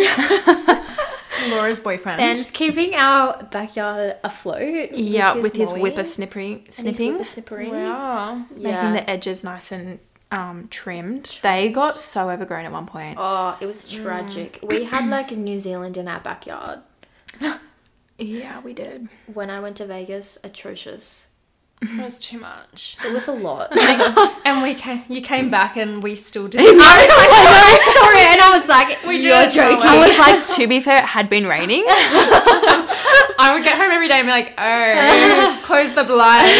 Laura's 1.50 1.80
boyfriend. 1.80 2.18
Ben's 2.18 2.52
keeping 2.52 2.94
our 2.96 3.44
backyard 3.52 4.18
afloat. 4.24 4.92
yeah, 4.92 5.34
with 5.36 5.54
his 5.54 5.70
mowing 5.72 5.82
whipper 5.82 6.04
snippering, 6.04 6.64
and 6.66 6.74
snipping, 6.74 7.18
whippersnippering. 7.18 7.72
Wow. 7.72 8.46
making 8.52 8.64
Yeah. 8.64 8.94
the 8.94 9.10
edges 9.10 9.44
nice 9.44 9.72
and 9.72 10.00
um, 10.32 10.68
trimmed. 10.70 11.40
They 11.42 11.70
got 11.70 11.94
so 11.94 12.30
overgrown 12.30 12.66
at 12.66 12.72
one 12.72 12.86
point. 12.86 13.18
Oh, 13.20 13.58
it 13.60 13.66
was 13.66 13.86
tragic. 13.92 14.60
We 14.64 14.86
had 14.86 15.10
like 15.10 15.32
a 15.32 15.36
New 15.36 15.60
Zealand 15.60 15.98
in 15.98 16.08
our 16.08 16.20
backyard. 16.20 16.80
Yeah, 18.18 18.62
we 18.62 18.74
did. 18.74 19.10
When 19.34 19.50
I 19.50 19.60
went 19.60 19.78
to 19.78 19.86
Vegas, 19.88 20.38
atrocious. 20.44 21.30
It 21.84 22.00
was 22.04 22.20
too 22.20 22.40
much. 22.40 22.96
It 23.04 23.12
was 23.12 23.28
a 23.28 23.32
lot. 23.32 23.76
And 24.46 24.62
we 24.62 24.76
came, 24.76 25.04
you 25.10 25.22
came 25.22 25.50
back 25.50 25.78
and 25.78 26.04
we 26.04 26.16
still 26.16 26.48
did. 26.48 26.62
I 26.62 26.66
was 26.66 26.78
like, 26.78 26.84
oh, 27.34 27.94
sorry, 28.00 28.22
and 28.32 28.42
I 28.42 28.60
was 28.60 28.70
like, 28.70 29.04
We 29.06 29.18
you're 29.18 29.48
joking. 29.48 29.82
I 29.88 30.08
was 30.08 30.18
like, 30.20 30.46
to 30.58 30.68
be 30.68 30.80
fair, 30.80 30.98
it 31.00 31.06
had 31.06 31.28
been 31.30 31.48
raining. 31.48 31.84
I 33.44 33.50
would 33.54 33.64
get 33.64 33.78
home 33.78 33.92
every 33.92 34.08
day 34.08 34.20
and 34.20 34.28
be 34.28 34.32
like, 34.32 34.54
oh, 34.58 35.60
close 35.64 35.96
the 35.96 36.04
blind. 36.04 36.52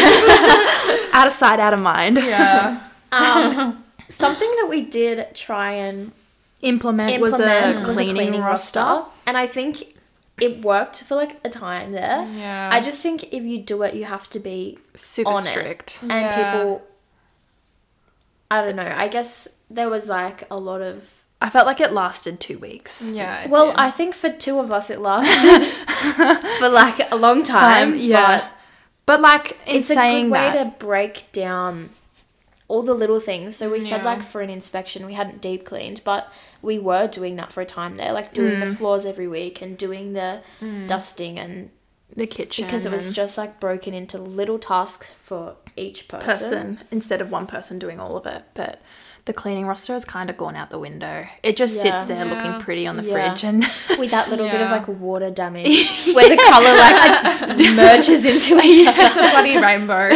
out 1.14 1.26
of 1.28 1.32
sight, 1.32 1.60
out 1.60 1.72
of 1.72 1.80
mind. 1.80 2.16
Yeah. 2.16 2.80
Um, 3.12 3.84
something 4.08 4.50
that 4.60 4.66
we 4.68 4.84
did 4.86 5.34
try 5.34 5.72
and 5.72 6.10
Implement, 6.62 7.10
implement 7.10 7.20
was 7.20 7.40
a 7.40 7.82
cleaning, 7.92 8.40
roster. 8.40 9.02
and 9.26 9.36
I 9.36 9.46
think 9.48 9.91
it 10.40 10.64
worked 10.64 11.02
for 11.04 11.14
like 11.14 11.38
a 11.44 11.48
time 11.50 11.92
there. 11.92 12.26
Yeah. 12.36 12.70
I 12.72 12.80
just 12.80 13.02
think 13.02 13.32
if 13.32 13.42
you 13.42 13.58
do 13.58 13.82
it, 13.82 13.94
you 13.94 14.04
have 14.04 14.28
to 14.30 14.38
be 14.40 14.78
Super 14.94 15.30
on 15.30 15.46
it. 15.46 15.50
strict. 15.50 15.98
and 16.02 16.10
Yeah. 16.10 16.52
people. 16.52 16.82
I 18.50 18.62
don't 18.62 18.76
know. 18.76 18.92
I 18.94 19.08
guess 19.08 19.48
there 19.70 19.88
was 19.88 20.08
like 20.08 20.44
a 20.50 20.56
lot 20.58 20.80
of. 20.82 21.24
I 21.40 21.50
felt 21.50 21.66
like 21.66 21.80
it 21.80 21.92
lasted 21.92 22.38
two 22.40 22.58
weeks. 22.58 23.02
Yeah. 23.12 23.42
it 23.44 23.50
Well, 23.50 23.68
did. 23.68 23.76
I 23.76 23.90
think 23.90 24.14
for 24.14 24.30
two 24.30 24.58
of 24.60 24.70
us 24.70 24.90
it 24.90 25.00
lasted 25.00 25.66
for 26.60 26.68
like 26.68 27.10
a 27.12 27.16
long 27.16 27.42
time. 27.42 27.92
Um, 27.94 27.98
yeah. 27.98 28.38
but 28.40 28.50
But 29.06 29.20
like 29.20 29.58
in 29.66 29.76
it's 29.76 29.90
a 29.90 29.94
saying 29.94 30.26
good 30.26 30.32
way 30.32 30.50
that, 30.52 30.78
to 30.78 30.84
break 30.86 31.32
down 31.32 31.90
all 32.72 32.82
the 32.82 32.94
little 32.94 33.20
things. 33.20 33.54
So 33.56 33.70
we 33.70 33.80
said 33.82 34.02
like 34.02 34.22
for 34.22 34.40
an 34.40 34.48
inspection, 34.48 35.04
we 35.04 35.12
hadn't 35.12 35.42
deep 35.42 35.64
cleaned, 35.66 36.00
but 36.04 36.32
we 36.62 36.78
were 36.78 37.06
doing 37.06 37.36
that 37.36 37.52
for 37.52 37.60
a 37.60 37.66
time 37.66 37.96
there, 37.96 38.12
like 38.12 38.32
doing 38.32 38.54
Mm. 38.56 38.64
the 38.66 38.74
floors 38.74 39.04
every 39.04 39.28
week 39.28 39.60
and 39.60 39.76
doing 39.76 40.14
the 40.14 40.40
dusting 40.86 41.38
and 41.38 41.68
the 42.16 42.26
kitchen 42.26 42.64
because 42.66 42.84
it 42.86 42.92
was 42.92 43.10
just 43.10 43.36
like 43.36 43.60
broken 43.60 43.92
into 43.94 44.16
little 44.18 44.58
tasks 44.58 45.10
for 45.18 45.56
each 45.76 46.08
person. 46.08 46.28
person 46.28 46.80
instead 46.90 47.20
of 47.20 47.30
one 47.30 47.46
person 47.46 47.78
doing 47.78 48.00
all 48.00 48.16
of 48.16 48.24
it. 48.26 48.42
But 48.54 48.80
the 49.24 49.32
cleaning 49.32 49.66
roster 49.66 49.92
has 49.92 50.04
kind 50.04 50.28
of 50.30 50.36
gone 50.36 50.56
out 50.56 50.70
the 50.70 50.78
window. 50.78 51.26
It 51.42 51.56
just 51.56 51.76
Yeah. 51.76 51.82
sits 51.82 52.04
there 52.06 52.24
Yeah. 52.26 52.32
looking 52.34 52.54
pretty 52.60 52.86
on 52.86 52.96
the 52.96 53.02
Yeah. 53.04 53.12
fridge 53.12 53.44
and 53.44 53.64
With 53.98 54.10
that 54.12 54.30
little 54.30 54.46
bit 54.46 54.60
of 54.62 54.68
Yeah. 54.68 54.76
like 54.78 54.88
water 54.88 55.30
damage, 55.30 55.76
where 56.16 56.28
the 56.28 56.36
color 56.42 56.74
like 56.86 57.70
merges 57.82 58.24
into 58.24 58.58
each 58.64 58.86
other. 58.86 59.02
it's 59.02 59.16
a 59.16 59.20
bloody 59.30 59.56
rainbow. 59.58 60.08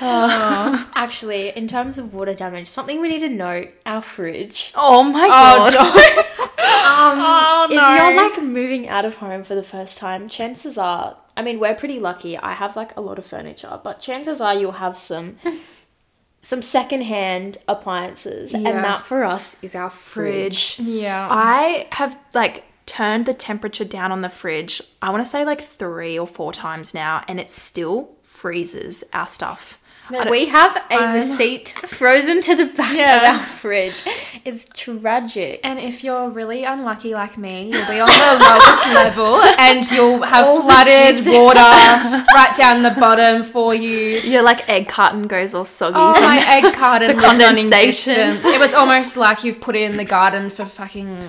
Actually, 0.94 1.50
in 1.50 1.66
terms 1.68 1.98
of 1.98 2.12
water 2.14 2.34
damage, 2.34 2.66
something 2.66 3.00
we 3.00 3.08
need 3.08 3.20
to 3.20 3.28
note: 3.28 3.68
our 3.84 4.02
fridge. 4.02 4.72
oh 4.74 5.02
my 5.02 5.28
Oh, 5.30 5.70
god. 5.70 6.26
Um, 6.58 7.18
Oh, 7.18 7.66
if 7.70 7.74
you're 7.74 8.16
like 8.30 8.42
moving 8.42 8.88
out 8.88 9.04
of 9.04 9.16
home 9.16 9.44
for 9.44 9.54
the 9.54 9.62
first 9.62 9.98
time, 9.98 10.28
chances 10.28 10.78
are, 10.78 11.16
I 11.36 11.42
mean, 11.42 11.60
we're 11.60 11.74
pretty 11.74 11.98
lucky. 12.00 12.36
I 12.38 12.54
have 12.54 12.74
like 12.76 12.96
a 12.96 13.00
lot 13.00 13.18
of 13.18 13.26
furniture, 13.26 13.78
but 13.84 14.00
chances 14.00 14.40
are 14.40 14.54
you'll 14.54 14.72
have 14.72 14.96
some 14.96 15.36
some 16.40 16.62
secondhand 16.62 17.58
appliances, 17.68 18.52
Yeah. 18.52 18.58
and 18.58 18.84
that 18.84 19.04
for 19.04 19.24
us 19.24 19.62
is 19.62 19.74
our 19.74 19.90
fridge. 19.90 20.76
fridge. 20.76 20.86
Yeah. 20.88 21.28
I 21.30 21.88
have 21.92 22.18
like 22.34 22.64
turned 22.86 23.26
the 23.26 23.34
temperature 23.34 23.84
down 23.84 24.10
on 24.12 24.20
the 24.22 24.28
fridge. 24.28 24.80
I 25.02 25.10
want 25.10 25.24
to 25.24 25.28
say 25.30 25.44
like 25.44 25.60
3 25.60 26.18
or 26.18 26.26
4 26.26 26.52
times 26.52 26.94
now 26.94 27.24
and 27.28 27.38
it 27.40 27.50
still 27.50 28.10
freezes 28.22 29.02
our 29.12 29.26
stuff. 29.26 29.78
That's- 30.10 30.30
We 30.30 30.46
have 30.46 30.76
a 30.76 30.94
I'm- 30.94 31.14
receipt 31.14 31.70
frozen 31.86 32.40
to 32.42 32.54
the 32.54 32.66
back 32.66 32.94
Yeah. 32.94 33.16
of 33.16 33.22
our 33.40 33.44
fridge. 33.46 34.02
It's 34.44 34.64
tragic. 34.72 35.60
And 35.64 35.78
if 35.80 36.04
you're 36.04 36.28
really 36.30 36.62
unlucky 36.64 37.12
like 37.14 37.36
me, 37.36 37.70
you'll 37.72 37.86
be 37.86 37.98
on 38.00 38.06
the 38.06 38.44
lowest 38.44 38.86
level 38.94 39.34
and 39.58 39.90
you'll 39.90 40.22
have 40.22 40.46
All 40.46 40.62
flooded 40.62 41.16
water 41.26 41.58
right 42.34 42.54
down 42.54 42.82
the 42.82 42.94
bottom 42.98 43.42
for 43.42 43.74
you. 43.74 44.18
Your 44.20 44.42
like 44.42 44.68
egg 44.68 44.86
carton 44.88 45.26
goes 45.26 45.54
all 45.54 45.64
soggy. 45.64 45.96
Oh, 45.98 46.12
my 46.20 46.38
egg 46.46 46.72
carton 46.74 47.08
The 47.08 47.14
was 47.16 47.24
condensation. 47.24 48.38
It 48.44 48.60
was 48.60 48.74
almost 48.74 49.16
like 49.16 49.42
you've 49.42 49.60
put 49.60 49.74
it 49.74 49.82
in 49.90 49.96
the 49.96 50.04
garden 50.04 50.50
for 50.50 50.64
fucking 50.66 51.28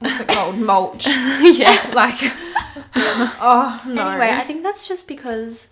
what's 0.00 0.20
it 0.20 0.26
called, 0.28 0.58
mulch. 0.58 1.06
yeah. 1.06 1.76
Like, 1.94 2.18
oh 2.96 3.82
no. 3.86 4.08
Anyway, 4.08 4.30
I 4.30 4.42
think 4.42 4.62
that's 4.62 4.88
just 4.88 5.06
because 5.06 5.68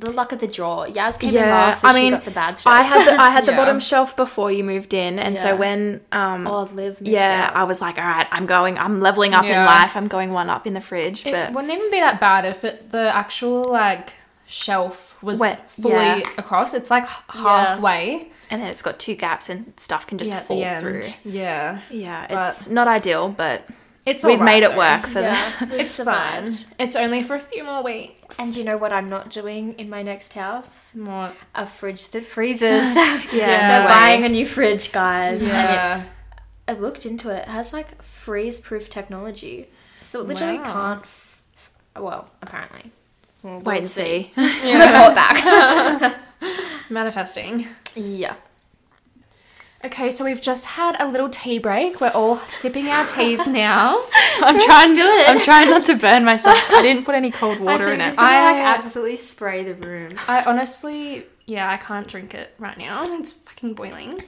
the 0.00 0.10
luck 0.10 0.32
of 0.32 0.40
the 0.40 0.46
draw. 0.46 0.86
Yaz 0.86 1.18
came 1.18 1.28
in 1.30 1.34
Yeah, 1.36 1.50
last, 1.54 1.82
so 1.82 1.88
I 1.88 1.92
she 1.94 2.00
mean, 2.02 2.12
got 2.12 2.24
the 2.24 2.30
bad 2.30 2.58
stuff. 2.58 2.72
I 2.72 2.82
had 2.82 3.06
the, 3.06 3.20
I 3.20 3.30
had 3.30 3.46
the 3.46 3.52
Yeah. 3.52 3.56
bottom 3.58 3.80
shelf 3.80 4.16
before 4.16 4.50
you 4.50 4.64
moved 4.64 4.92
in, 4.94 5.18
and 5.18 5.34
Yeah. 5.34 5.42
so 5.42 5.56
when 5.56 6.00
um 6.12 6.46
oh, 6.46 6.62
live. 6.62 7.00
moved 7.00 7.08
yeah, 7.08 7.48
out. 7.50 7.56
I 7.56 7.64
was 7.64 7.80
like, 7.80 7.98
all 7.98 8.04
right, 8.04 8.26
I'm 8.32 8.46
going, 8.46 8.78
I'm 8.78 9.00
leveling 9.00 9.34
up 9.34 9.44
in 9.44 9.56
life. 9.64 9.96
I'm 9.96 10.08
going 10.08 10.32
one 10.32 10.50
up 10.50 10.66
in 10.66 10.74
the 10.74 10.80
fridge, 10.80 11.24
it 11.26 11.32
but 11.32 11.52
wouldn't 11.52 11.72
even 11.72 11.90
be 11.90 12.00
that 12.00 12.18
bad 12.20 12.44
if 12.44 12.64
it, 12.64 12.90
the 12.90 13.14
actual 13.14 13.64
like 13.64 14.14
shelf 14.46 15.16
was 15.22 15.38
Wet, 15.38 15.70
fully 15.70 16.22
across. 16.38 16.74
It's 16.74 16.90
like 16.90 17.06
halfway. 17.28 18.28
and 18.50 18.60
then 18.60 18.68
it's 18.68 18.82
got 18.82 18.98
two 18.98 19.14
gaps 19.14 19.48
and 19.48 19.72
stuff 19.76 20.06
can 20.06 20.18
just 20.18 20.34
fall 20.44 20.66
through. 20.80 21.02
Yeah, 21.24 21.80
Yeah, 21.90 22.26
But- 22.28 22.48
it's 22.48 22.68
not 22.68 22.88
ideal, 22.88 23.28
but 23.28 23.62
it's 24.06 24.24
we've 24.24 24.38
alright 24.40 24.54
made 24.56 24.62
it 24.64 24.70
though. 24.72 24.78
work 24.78 25.06
for 25.06 25.20
yeah, 25.20 25.52
the. 25.60 25.80
It's 25.80 25.96
fine. 25.98 26.52
survived. 26.52 26.64
It's 26.78 26.96
only 26.96 27.22
for 27.22 27.34
a 27.34 27.38
few 27.38 27.64
more 27.64 27.82
weeks. 27.82 28.38
And 28.38 28.54
you 28.56 28.64
know 28.64 28.76
what 28.78 28.92
I'm 28.92 29.08
not 29.10 29.30
doing 29.30 29.74
in 29.78 29.88
my 29.90 30.02
next 30.02 30.32
house? 30.34 30.92
What? 30.94 31.34
A 31.54 31.66
fridge 31.66 32.08
that 32.08 32.24
freezes. 32.24 32.94
Yeah, 32.96 33.20
Yeah. 33.32 33.68
no 33.68 33.78
We're 33.80 33.84
way. 33.84 33.88
buying 33.88 34.24
a 34.24 34.28
new 34.28 34.46
fridge, 34.46 34.92
guys. 34.92 35.42
Yeah. 35.46 35.92
And 35.94 36.00
it's 36.02 36.10
I 36.68 36.72
looked 36.74 37.04
into 37.06 37.30
it. 37.30 37.40
It 37.42 37.48
has 37.48 37.72
like 37.72 38.00
freeze 38.02 38.58
proof 38.60 38.88
technology. 38.88 39.68
So 40.00 40.20
it 40.20 40.26
literally 40.28 40.58
Wow. 40.58 40.64
can't 40.72 41.02
f- 41.02 41.42
f- 41.54 41.72
well, 42.00 42.30
apparently. 42.42 42.90
We'll, 43.42 43.56
Wait 43.56 43.64
we'll 43.64 43.74
and 43.76 43.84
see. 43.84 44.32
Report 44.36 45.14
back. 45.14 46.16
Manifesting. 46.90 47.66
yeah. 47.94 48.34
Okay, 49.82 50.10
so 50.10 50.24
we've 50.24 50.40
just 50.42 50.66
had 50.66 50.94
a 51.00 51.06
little 51.08 51.30
tea 51.30 51.58
break. 51.58 52.00
We're 52.02 52.10
all 52.10 52.36
sipping 52.46 52.88
our 52.88 53.06
teas 53.06 53.46
now. 53.46 54.04
I'm 54.42 54.58
trying. 54.60 54.92
it. 54.96 55.28
I'm 55.28 55.40
trying 55.40 55.70
not 55.70 55.86
to 55.86 55.96
burn 55.96 56.24
myself. 56.24 56.58
I 56.70 56.82
didn't 56.82 57.04
put 57.06 57.14
any 57.14 57.30
cold 57.30 57.60
water 57.60 57.90
in 57.92 58.00
it. 58.00 58.14
I 58.18 58.52
like 58.52 58.62
absolutely 58.62 59.16
spray 59.16 59.64
the 59.64 59.74
room. 59.74 60.12
I 60.28 60.42
honestly, 60.44 61.24
yeah, 61.46 61.70
I 61.70 61.78
can't 61.78 62.06
drink 62.06 62.34
it 62.34 62.54
right 62.58 62.76
now. 62.76 63.10
It's 63.18 63.32
fucking 63.32 63.72
boiling. 63.74 64.22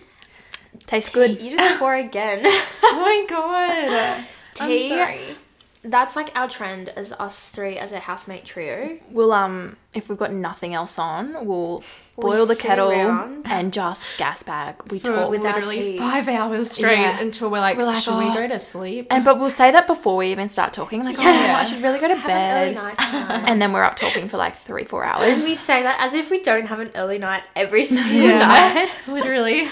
Tastes 0.87 1.11
good. 1.13 1.43
You 1.43 1.57
just 1.59 1.77
swore 1.79 1.97
again. 1.97 2.41
Oh 2.45 2.99
my 3.03 3.27
god. 3.29 4.25
I'm 4.61 4.69
Tea? 4.69 5.35
Sorry. 5.83 5.91
That's 5.91 6.15
like 6.17 6.31
our 6.37 6.49
trend 6.49 6.91
as 6.91 7.13
us 7.13 7.49
three 7.49 7.77
as 7.77 7.93
a 7.93 7.99
housemate 8.01 8.45
trio. 8.45 8.99
We'll 9.11 9.33
um, 9.33 9.77
if 9.95 10.09
we've 10.09 10.19
got 10.19 10.33
nothing 10.33 10.75
else 10.75 10.99
on, 10.99 11.45
we'll 11.47 11.83
We 12.17 12.23
boil 12.23 12.47
the 12.47 12.55
kettle 12.57 12.91
around. 12.91 13.47
and 13.51 13.73
just 13.73 14.07
gas 14.17 14.43
bag. 14.43 14.77
We 14.91 14.99
For 15.01 15.07
talk. 15.09 15.31
with 15.31 15.41
our 15.45 15.55
literally 15.55 15.93
teas. 15.99 16.01
five 16.01 16.29
hours 16.29 16.71
straight 16.71 16.99
Yeah. 17.01 17.19
until 17.21 17.51
we're 17.51 17.59
like, 17.61 17.77
We're 17.77 17.85
like, 17.85 18.03
should 18.03 18.15
"Oh." 18.15 18.19
we 18.19 18.33
go 18.33 18.47
to 18.47 18.59
sleep? 18.61 19.09
And 19.11 19.25
but 19.25 19.41
we'll 19.41 19.51
say 19.51 19.71
that 19.73 19.87
before 19.87 20.17
we 20.17 20.29
even 20.31 20.49
start 20.49 20.73
talking. 20.73 21.03
Like, 21.05 21.17
oh, 21.19 21.23
Yeah. 21.23 21.57
I 21.59 21.65
should 21.65 21.83
really 21.83 21.99
go 21.99 22.09
to 22.09 22.15
Have 22.17 22.31
an 22.31 22.63
early 22.63 22.75
bed. 22.75 22.99
night. 22.99 23.49
And 23.49 23.61
then 23.61 23.73
we're 23.73 23.83
up 23.83 23.97
talking 23.97 24.29
for 24.29 24.37
like 24.37 24.57
three, 24.57 24.85
four 24.85 25.03
And 25.05 25.13
hours. 25.25 25.43
we 25.45 25.55
say 25.57 25.83
that 25.83 25.97
as 26.01 26.15
if 26.15 26.31
we 26.31 26.41
don't 26.43 26.67
have 26.67 26.79
an 26.79 26.91
early 26.95 27.19
night 27.19 27.43
every 27.57 27.85
single 27.87 28.29
Yeah. 28.29 28.39
night. 28.39 28.91
Literally. 29.09 29.69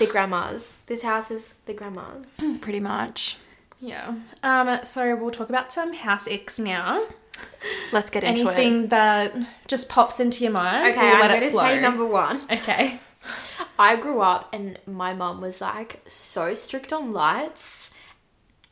The 0.00 0.06
grandmas. 0.06 0.76
This 0.86 1.02
house 1.02 1.30
is 1.30 1.54
the 1.66 1.72
grandmas. 1.74 2.26
Pretty 2.60 2.80
much. 2.80 3.36
Yeah. 3.80 4.14
Um. 4.42 4.84
So 4.84 5.16
we'll 5.16 5.30
talk 5.30 5.48
about 5.48 5.72
some 5.72 5.92
house 5.94 6.28
icks 6.28 6.58
now. 6.58 7.04
Let's 7.92 8.10
get 8.10 8.24
into 8.24 8.42
Anything 8.42 8.84
it. 8.84 8.90
that 8.90 9.34
just 9.66 9.88
pops 9.88 10.20
into 10.20 10.44
your 10.44 10.52
mind. 10.52 10.88
Okay, 10.88 11.00
we'll 11.00 11.22
I'm 11.22 11.28
going 11.28 11.40
to 11.40 11.50
say 11.50 11.80
number 11.80 12.04
one. 12.06 12.40
Okay. 12.50 13.00
I 13.78 13.96
grew 13.96 14.20
up 14.20 14.52
and 14.52 14.78
my 14.86 15.14
mom 15.14 15.40
was 15.40 15.60
like 15.60 16.02
so 16.06 16.54
strict 16.54 16.92
on 16.92 17.12
lights 17.12 17.92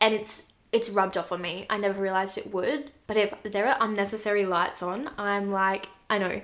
and 0.01 0.13
it's 0.15 0.43
it's 0.71 0.91
rubbed 0.91 1.17
off 1.17 1.33
on 1.33 1.41
me. 1.41 1.67
I 1.71 1.79
never 1.79 2.01
realized 2.01 2.37
it 2.37 2.53
would, 2.53 2.91
but 3.07 3.17
if 3.17 3.33
there 3.43 3.67
are 3.67 3.77
unnecessary 3.81 4.45
lights 4.45 4.83
on, 4.83 5.11
I'm 5.17 5.51
like, 5.51 5.89
I 6.11 6.19
know. 6.19 6.43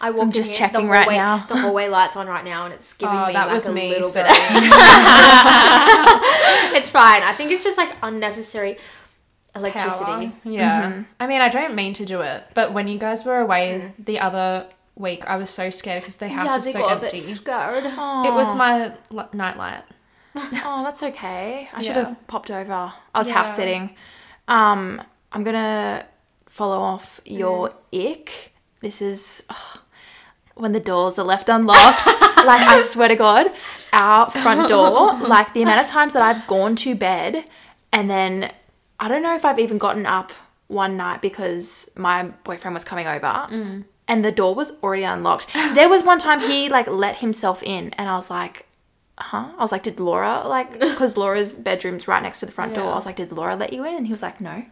I 0.00 0.10
walked 0.10 0.34
just 0.34 0.52
in 0.52 0.58
checking 0.58 0.86
the 0.86 0.92
right 0.92 1.04
hallway, 1.04 1.16
now. 1.16 1.46
The 1.46 1.56
hallway 1.56 1.88
lights 1.88 2.16
on 2.16 2.26
right 2.28 2.44
now, 2.44 2.64
and 2.66 2.74
it's 2.74 2.92
giving 2.92 3.16
Oh, 3.16 3.26
me 3.26 3.32
that 3.32 3.46
like 3.46 3.54
was 3.54 3.66
a 3.66 3.72
me. 3.72 3.88
little 3.90 4.08
Sorry. 4.08 4.28
bit. 4.28 4.36
it's 6.76 6.90
fine. 6.90 7.22
I 7.22 7.32
think 7.36 7.50
it's 7.50 7.64
just 7.64 7.78
like 7.78 7.94
unnecessary 8.02 8.78
electricity. 9.54 10.04
Power. 10.04 10.32
Yeah. 10.44 10.90
Mm-hmm. 10.92 11.02
I 11.20 11.26
mean, 11.26 11.40
I 11.40 11.48
don't 11.48 11.74
mean 11.74 11.92
to 11.94 12.04
do 12.04 12.20
it, 12.20 12.44
but 12.54 12.72
when 12.72 12.88
you 12.88 12.98
guys 12.98 13.24
were 13.24 13.38
away 13.40 13.92
the 13.98 14.20
other 14.20 14.68
week, 14.96 15.24
I 15.26 15.36
was 15.36 15.50
so 15.50 15.70
scared 15.70 16.02
because 16.02 16.16
the 16.16 16.28
house 16.28 16.46
Yeah, 16.46 16.56
was 16.56 16.64
they 16.64 16.72
so 16.72 16.80
got 16.80 16.92
empty. 16.92 17.06
a 17.08 17.10
bit 17.12 17.20
scared. 17.22 17.84
It 17.84 18.32
was 18.34 18.54
my 18.54 18.92
l- 19.14 19.30
nightlight. 19.32 19.82
Oh, 20.66 20.82
that's 20.84 21.02
okay. 21.02 21.66
I 21.72 21.80
should 21.80 21.96
have 21.96 22.14
popped 22.26 22.50
over. 22.50 22.92
I 23.14 23.18
was 23.18 23.26
Yeah. 23.28 23.34
house 23.36 23.56
sitting. 23.56 23.96
Um, 24.48 25.00
I'm 25.32 25.44
gonna 25.44 26.04
follow 26.46 26.78
off 26.78 27.22
your 27.24 27.70
Mm. 27.70 28.10
ick. 28.12 28.52
This 28.82 29.00
is. 29.00 29.42
oh, 29.48 29.74
when 30.56 30.72
the 30.72 30.80
doors 30.80 31.18
are 31.18 31.24
left 31.24 31.48
unlocked. 31.48 32.06
like 32.44 32.60
I 32.60 32.80
swear 32.80 33.08
to 33.08 33.16
God, 33.16 33.50
our 33.92 34.30
front 34.30 34.68
door, 34.68 35.14
like 35.20 35.54
the 35.54 35.62
amount 35.62 35.80
of 35.84 35.86
times 35.86 36.14
that 36.14 36.22
I've 36.22 36.46
gone 36.46 36.74
to 36.76 36.94
bed 36.94 37.44
and 37.92 38.10
then 38.10 38.52
I 38.98 39.08
don't 39.08 39.22
know 39.22 39.34
if 39.34 39.44
I've 39.44 39.58
even 39.58 39.78
gotten 39.78 40.06
up 40.06 40.32
one 40.68 40.96
night 40.96 41.22
because 41.22 41.90
my 41.96 42.24
boyfriend 42.44 42.74
was 42.74 42.84
coming 42.84 43.06
over 43.06 43.26
mm. 43.26 43.84
and 44.08 44.24
the 44.24 44.32
door 44.32 44.54
was 44.54 44.72
already 44.82 45.04
unlocked. 45.04 45.52
There 45.52 45.88
was 45.88 46.02
one 46.02 46.18
time 46.18 46.40
he 46.40 46.68
like 46.68 46.86
let 46.88 47.16
himself 47.16 47.62
in 47.62 47.90
and 47.90 48.08
I 48.08 48.16
was 48.16 48.30
like, 48.30 48.66
huh? 49.18 49.52
I 49.56 49.62
was 49.62 49.72
like, 49.72 49.82
did 49.82 50.00
Laura 50.00 50.46
like, 50.46 50.72
because 50.78 51.16
Laura's 51.16 51.52
bedroom's 51.52 52.08
right 52.08 52.22
next 52.22 52.40
to 52.40 52.46
the 52.46 52.52
front 52.52 52.74
door. 52.74 52.90
I 52.90 52.94
was 52.94 53.06
like, 53.06 53.16
did 53.16 53.32
Laura 53.32 53.56
let 53.56 53.72
you 53.72 53.84
in? 53.84 53.94
And 53.94 54.06
he 54.06 54.12
was 54.12 54.22
like, 54.22 54.40
no. 54.40 54.64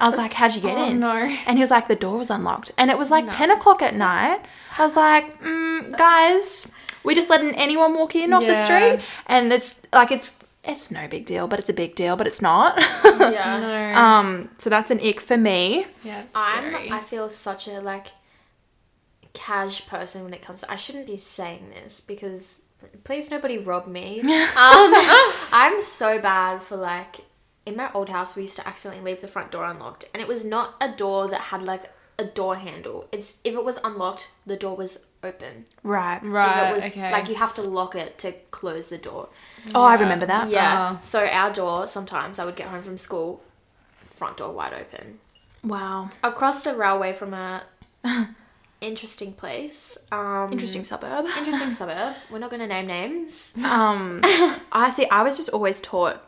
I 0.00 0.06
was 0.06 0.16
like, 0.16 0.32
how'd 0.32 0.54
you 0.54 0.60
get 0.60 0.76
Oh, 0.76 0.84
in? 0.90 1.00
no. 1.00 1.12
And 1.46 1.58
he 1.58 1.62
was 1.62 1.70
like, 1.70 1.88
the 1.88 1.96
door 1.96 2.18
was 2.18 2.30
unlocked. 2.30 2.70
And 2.78 2.90
it 2.90 2.98
was 2.98 3.10
like 3.10 3.30
10 3.30 3.50
o'clock 3.50 3.82
at 3.82 3.94
night. 3.94 4.40
I 4.78 4.82
was 4.82 4.96
like, 4.96 5.40
mm, 5.42 5.96
guys, 5.96 6.72
we 7.04 7.14
just 7.14 7.28
letting 7.30 7.54
anyone 7.54 7.94
walk 7.94 8.14
in 8.16 8.32
off 8.32 8.44
the 8.46 8.54
street. 8.54 9.00
And 9.26 9.52
it's 9.52 9.82
like, 9.92 10.10
it's, 10.10 10.34
it's 10.64 10.90
no 10.90 11.08
big 11.08 11.24
deal, 11.26 11.46
but 11.48 11.58
it's 11.58 11.68
a 11.68 11.72
big 11.74 11.94
deal, 11.94 12.16
but 12.16 12.26
it's 12.26 12.42
not. 12.42 12.78
Yeah. 13.04 13.58
No. 13.94 13.98
um, 14.00 14.50
so 14.58 14.68
that's 14.70 14.90
an 14.90 15.00
ick 15.00 15.20
for 15.20 15.36
me. 15.36 15.86
yeah, 16.04 16.22
I'm. 16.34 16.92
I 16.92 17.00
feel 17.00 17.28
such 17.30 17.66
a 17.68 17.80
like 17.80 18.08
cash 19.32 19.86
person 19.86 20.24
when 20.24 20.34
it 20.34 20.42
comes 20.42 20.60
to 20.62 20.70
I 20.70 20.76
shouldn't 20.76 21.06
be 21.06 21.16
saying 21.16 21.70
this 21.70 22.00
because 22.00 22.60
please 23.04 23.30
nobody 23.30 23.58
rob 23.58 23.86
me. 23.86 24.20
um 24.20 24.26
I'm 25.52 25.80
so 25.80 26.18
bad 26.18 26.62
for 26.62 26.76
like 26.76 27.16
in 27.68 27.76
my 27.76 27.90
old 27.92 28.08
house 28.08 28.34
we 28.34 28.42
used 28.42 28.56
to 28.56 28.66
accidentally 28.66 29.04
leave 29.12 29.20
the 29.20 29.28
front 29.28 29.50
door 29.52 29.64
unlocked 29.64 30.06
and 30.12 30.22
it 30.22 30.28
was 30.28 30.44
not 30.44 30.74
a 30.80 30.88
door 30.90 31.28
that 31.28 31.40
had 31.52 31.66
like 31.66 31.84
a 32.18 32.24
door 32.24 32.56
handle. 32.56 33.06
It's 33.12 33.34
if 33.44 33.54
it 33.54 33.64
was 33.64 33.78
unlocked, 33.84 34.30
the 34.44 34.56
door 34.56 34.76
was 34.76 35.06
open. 35.22 35.66
Right. 35.84 36.18
right. 36.24 36.62
if 36.64 36.70
it 36.70 36.74
was 36.82 36.92
okay. 36.92 37.12
like 37.12 37.28
you 37.28 37.36
have 37.36 37.54
to 37.54 37.62
lock 37.62 37.94
it 37.94 38.18
to 38.18 38.32
close 38.50 38.88
the 38.88 38.98
door. 38.98 39.28
Oh, 39.74 39.82
I 39.82 39.94
remember 39.94 40.26
that. 40.26 40.48
Yeah. 40.50 40.82
Uh-huh. 40.90 41.00
So 41.00 41.24
our 41.26 41.52
door 41.52 41.86
sometimes 41.86 42.38
I 42.38 42.44
would 42.44 42.56
get 42.56 42.68
home 42.68 42.82
from 42.82 42.96
school, 42.96 43.42
front 44.04 44.38
door 44.38 44.52
wide 44.52 44.72
open 44.74 45.20
Wow. 45.62 46.10
across 46.24 46.64
the 46.64 46.74
railway 46.74 47.12
from 47.12 47.34
a 47.34 47.62
interesting 48.80 49.32
place. 49.32 49.98
Um, 50.10 50.52
Interesting 50.52 50.84
suburb. 50.84 51.26
Interesting 51.36 51.72
suburb. 51.72 52.16
We're 52.30 52.38
not 52.38 52.50
going 52.50 52.60
to 52.60 52.66
name 52.66 52.86
names. 52.86 53.52
Um, 53.64 54.20
I 54.72 54.90
see. 54.94 55.06
I 55.10 55.22
was 55.22 55.36
just 55.36 55.50
always 55.50 55.80
taught 55.80 56.24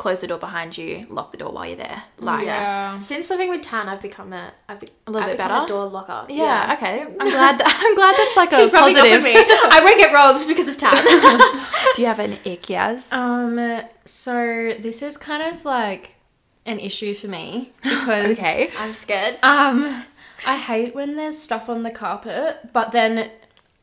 close 0.00 0.22
the 0.22 0.26
door 0.26 0.38
behind 0.38 0.78
you, 0.78 1.04
lock 1.10 1.30
the 1.30 1.36
door 1.36 1.52
while 1.52 1.66
you're 1.66 1.76
there. 1.76 2.02
Like, 2.18 2.46
yeah, 2.46 2.94
Yeah. 2.94 2.98
Since 2.98 3.28
living 3.28 3.50
with 3.50 3.60
Tan, 3.60 3.86
I've 3.86 4.00
become 4.00 4.32
a 4.32 4.50
I've 4.66 4.80
be- 4.80 4.88
A 5.06 5.10
little 5.10 5.28
I've 5.28 5.36
bit 5.36 5.38
better? 5.38 5.64
A 5.64 5.66
door 5.66 5.84
locker. 5.84 6.24
Yeah, 6.32 6.74
okay. 6.78 7.02
I'm 7.02 7.16
glad. 7.36 7.58
That, 7.60 7.78
I'm 7.84 7.94
glad 7.94 8.14
that's 8.16 8.34
like 8.36 8.52
a 8.54 8.56
She's 8.62 8.70
probably 8.70 8.94
positive. 8.94 9.22
with 9.22 9.34
me. 9.34 9.34
I 9.36 9.80
won't 9.84 9.98
get 9.98 10.10
robbed 10.12 10.48
because 10.48 10.68
of 10.68 10.78
Tan. 10.78 11.04
Do 11.94 12.00
you 12.02 12.08
have 12.08 12.18
an 12.18 12.32
ick, 12.46 12.62
Yaz? 12.62 13.12
Um. 13.12 13.82
So 14.06 14.72
this 14.80 15.02
is 15.02 15.18
kind 15.18 15.42
of 15.54 15.66
like 15.66 16.16
an 16.64 16.78
issue 16.80 17.14
for 17.14 17.28
me 17.28 17.72
because 17.82 18.38
okay. 18.38 18.70
I'm 18.78 18.94
scared. 18.94 19.38
Um, 19.42 20.04
I 20.46 20.56
hate 20.56 20.94
when 20.94 21.16
there's 21.16 21.36
stuff 21.38 21.68
on 21.68 21.82
the 21.82 21.90
carpet, 21.90 22.70
but 22.72 22.92
then 22.92 23.30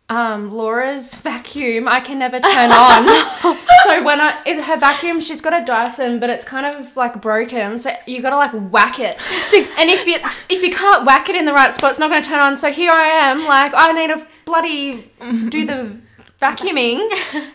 um 0.09 0.49
Laura's 0.49 1.15
vacuum 1.21 1.87
I 1.87 1.99
can 1.99 2.19
never 2.19 2.39
turn 2.39 2.71
on. 2.71 3.05
so 3.83 4.03
when 4.03 4.21
I 4.21 4.41
in 4.45 4.59
her 4.59 4.77
vacuum, 4.77 5.19
she's 5.19 5.41
got 5.41 5.59
a 5.59 5.65
Dyson, 5.65 6.19
but 6.19 6.29
it's 6.29 6.45
kind 6.45 6.65
of 6.65 6.95
like 6.95 7.21
broken. 7.21 7.77
So 7.77 7.91
you 8.05 8.21
gotta 8.21 8.37
like 8.37 8.51
whack 8.71 8.99
it, 8.99 9.17
and 9.77 9.89
if 9.89 10.07
you 10.07 10.17
if 10.49 10.63
you 10.63 10.71
can't 10.73 11.05
whack 11.05 11.29
it 11.29 11.35
in 11.35 11.45
the 11.45 11.53
right 11.53 11.73
spot, 11.73 11.91
it's 11.91 11.99
not 11.99 12.09
gonna 12.09 12.25
turn 12.25 12.39
on. 12.39 12.57
So 12.57 12.71
here 12.71 12.91
I 12.91 13.07
am, 13.07 13.45
like 13.45 13.73
I 13.75 13.91
need 13.91 14.07
to 14.07 14.25
bloody 14.45 15.11
do 15.49 15.65
the 15.65 15.97
vacuuming, 16.41 16.99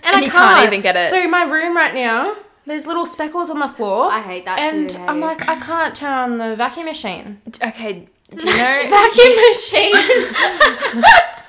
and, 0.02 0.16
I 0.16 0.20
you 0.20 0.30
can't. 0.30 0.56
can't 0.56 0.66
even 0.66 0.82
get 0.82 0.96
it. 0.96 1.08
So 1.08 1.26
my 1.28 1.44
room 1.44 1.76
right 1.76 1.94
now. 1.94 2.36
There's 2.64 2.86
little 2.86 3.06
speckles 3.06 3.50
on 3.50 3.58
the 3.58 3.66
floor. 3.66 4.08
I 4.08 4.20
hate 4.20 4.44
that 4.44 4.56
and 4.60 4.88
too, 4.88 4.98
I'm 4.98 5.18
like, 5.18 5.48
I 5.48 5.56
can't 5.56 5.96
turn 5.96 6.12
on 6.12 6.38
the 6.38 6.54
vacuum 6.54 6.86
machine. 6.86 7.40
Okay. 7.60 8.06
Do 8.30 8.48
you 8.48 8.56
know? 8.56 8.86
Vacuum 8.88 9.36
machine. 9.48 11.02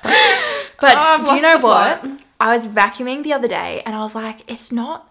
But 0.80 0.94
Oh, 0.96 1.24
do 1.24 1.34
you 1.36 1.40
know 1.42 1.58
what? 1.58 2.00
plot. 2.02 2.20
I 2.40 2.52
was 2.52 2.66
vacuuming 2.66 3.22
the 3.22 3.32
other 3.32 3.48
day, 3.48 3.80
and 3.86 3.94
I 3.94 4.00
was 4.00 4.14
like, 4.14 4.48
it's 4.50 4.70
not 4.72 5.08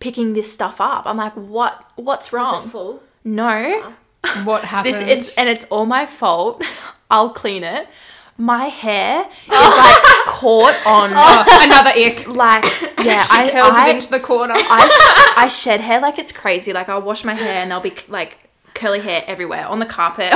picking 0.00 0.34
this 0.34 0.52
stuff 0.52 0.80
up. 0.80 1.06
I'm 1.06 1.16
like, 1.16 1.32
what? 1.34 1.84
What's 1.96 2.28
Is 2.28 2.32
wrong? 2.34 2.64
it 2.64 2.68
full? 2.68 3.02
No. 3.24 3.82
Oh. 3.84 3.94
What 4.44 4.64
happened? 4.64 4.94
This 4.96 5.28
it's 5.28 5.36
and 5.38 5.48
it's 5.48 5.64
all 5.66 5.86
my 5.86 6.04
fault. 6.06 6.62
I'll 7.10 7.30
clean 7.30 7.64
it. 7.64 7.88
My 8.36 8.66
hair 8.66 9.22
is 9.46 9.52
like 9.52 10.02
caught 10.26 10.74
on 10.86 11.10
oh, 11.14 11.60
another 11.62 11.90
ick. 11.98 12.26
like 12.28 12.64
yeah. 13.04 13.22
She 13.24 13.36
I 13.36 13.50
curls 13.50 13.72
I, 13.72 13.88
it 13.88 13.94
into 13.96 14.10
the 14.10 14.20
corner. 14.20 14.54
I, 14.56 15.34
I 15.36 15.48
shed 15.48 15.80
hair 15.80 16.00
like 16.00 16.18
it's 16.18 16.30
crazy. 16.32 16.72
Like 16.72 16.88
I'll 16.88 17.02
wash 17.02 17.24
my 17.24 17.34
hair 17.34 17.62
and 17.62 17.70
there'll 17.70 17.82
be 17.82 17.94
like 18.08 18.38
curly 18.74 19.00
hair 19.00 19.22
everywhere 19.26 19.66
on 19.66 19.78
the 19.80 19.86
carpet. 19.86 20.32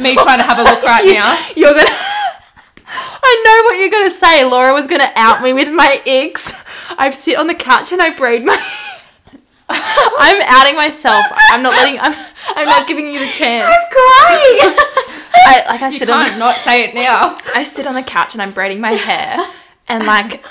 Me 0.00 0.14
trying 0.14 0.38
to 0.38 0.44
have 0.44 0.58
a 0.58 0.62
look 0.64 0.82
right 0.82 1.04
You- 1.04 1.14
now. 1.14 1.38
You're 1.56 1.74
gonna. 1.74 1.90
I 3.34 3.42
know 3.44 3.64
what 3.64 3.78
you're 3.78 3.90
gonna 3.90 4.10
say. 4.10 4.44
Laura 4.44 4.74
was 4.74 4.86
gonna 4.86 5.10
out 5.14 5.42
me 5.42 5.52
with 5.52 5.72
my 5.72 6.00
icks. 6.06 6.52
I 6.98 7.10
sit 7.10 7.36
on 7.38 7.46
the 7.46 7.54
couch 7.54 7.92
and 7.92 8.02
I 8.02 8.14
braid 8.14 8.44
my. 8.44 8.58
I'm 9.68 10.42
outing 10.42 10.76
myself. 10.76 11.24
I'm 11.50 11.62
not 11.62 11.72
letting. 11.72 11.98
I'm. 11.98 12.14
I'm 12.56 12.66
not 12.68 12.86
giving 12.86 13.06
you 13.06 13.18
the 13.18 13.26
chance. 13.26 13.70
I'm 13.70 13.90
Crying. 13.90 14.76
I 15.46 15.64
like 15.68 15.82
I 15.82 15.88
You 15.88 15.98
sit 15.98 16.10
on. 16.10 16.26
can't 16.26 16.38
not 16.38 16.56
say 16.58 16.84
it 16.84 16.94
now. 16.94 17.36
I 17.54 17.64
sit 17.64 17.86
on 17.86 17.94
the 17.94 18.02
couch 18.02 18.34
and 18.34 18.42
I'm 18.42 18.52
braiding 18.52 18.80
my 18.80 18.92
hair, 18.92 19.44
and 19.88 20.04
like, 20.06 20.44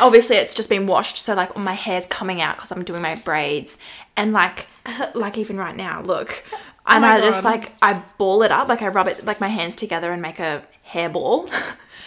obviously 0.00 0.36
it's 0.36 0.54
just 0.54 0.68
been 0.68 0.86
washed, 0.86 1.18
so 1.18 1.34
like 1.34 1.56
my 1.56 1.72
hair's 1.74 2.06
coming 2.06 2.40
out 2.40 2.56
because 2.56 2.70
I'm 2.70 2.84
doing 2.84 3.02
my 3.02 3.16
braids, 3.16 3.78
and 4.16 4.32
like, 4.32 4.68
like 5.14 5.36
even 5.38 5.56
right 5.58 5.74
now, 5.74 6.02
look, 6.02 6.44
oh 6.52 6.58
and 6.86 7.02
my 7.02 7.16
I 7.16 7.20
just 7.20 7.42
like 7.44 7.74
I 7.82 8.02
ball 8.16 8.42
it 8.44 8.52
up, 8.52 8.68
like 8.68 8.82
I 8.82 8.88
rub 8.88 9.08
it 9.08 9.24
like 9.24 9.40
my 9.40 9.48
hands 9.48 9.74
together 9.74 10.12
and 10.12 10.22
make 10.22 10.38
a 10.38 10.62
hair 10.84 11.08
ball, 11.08 11.48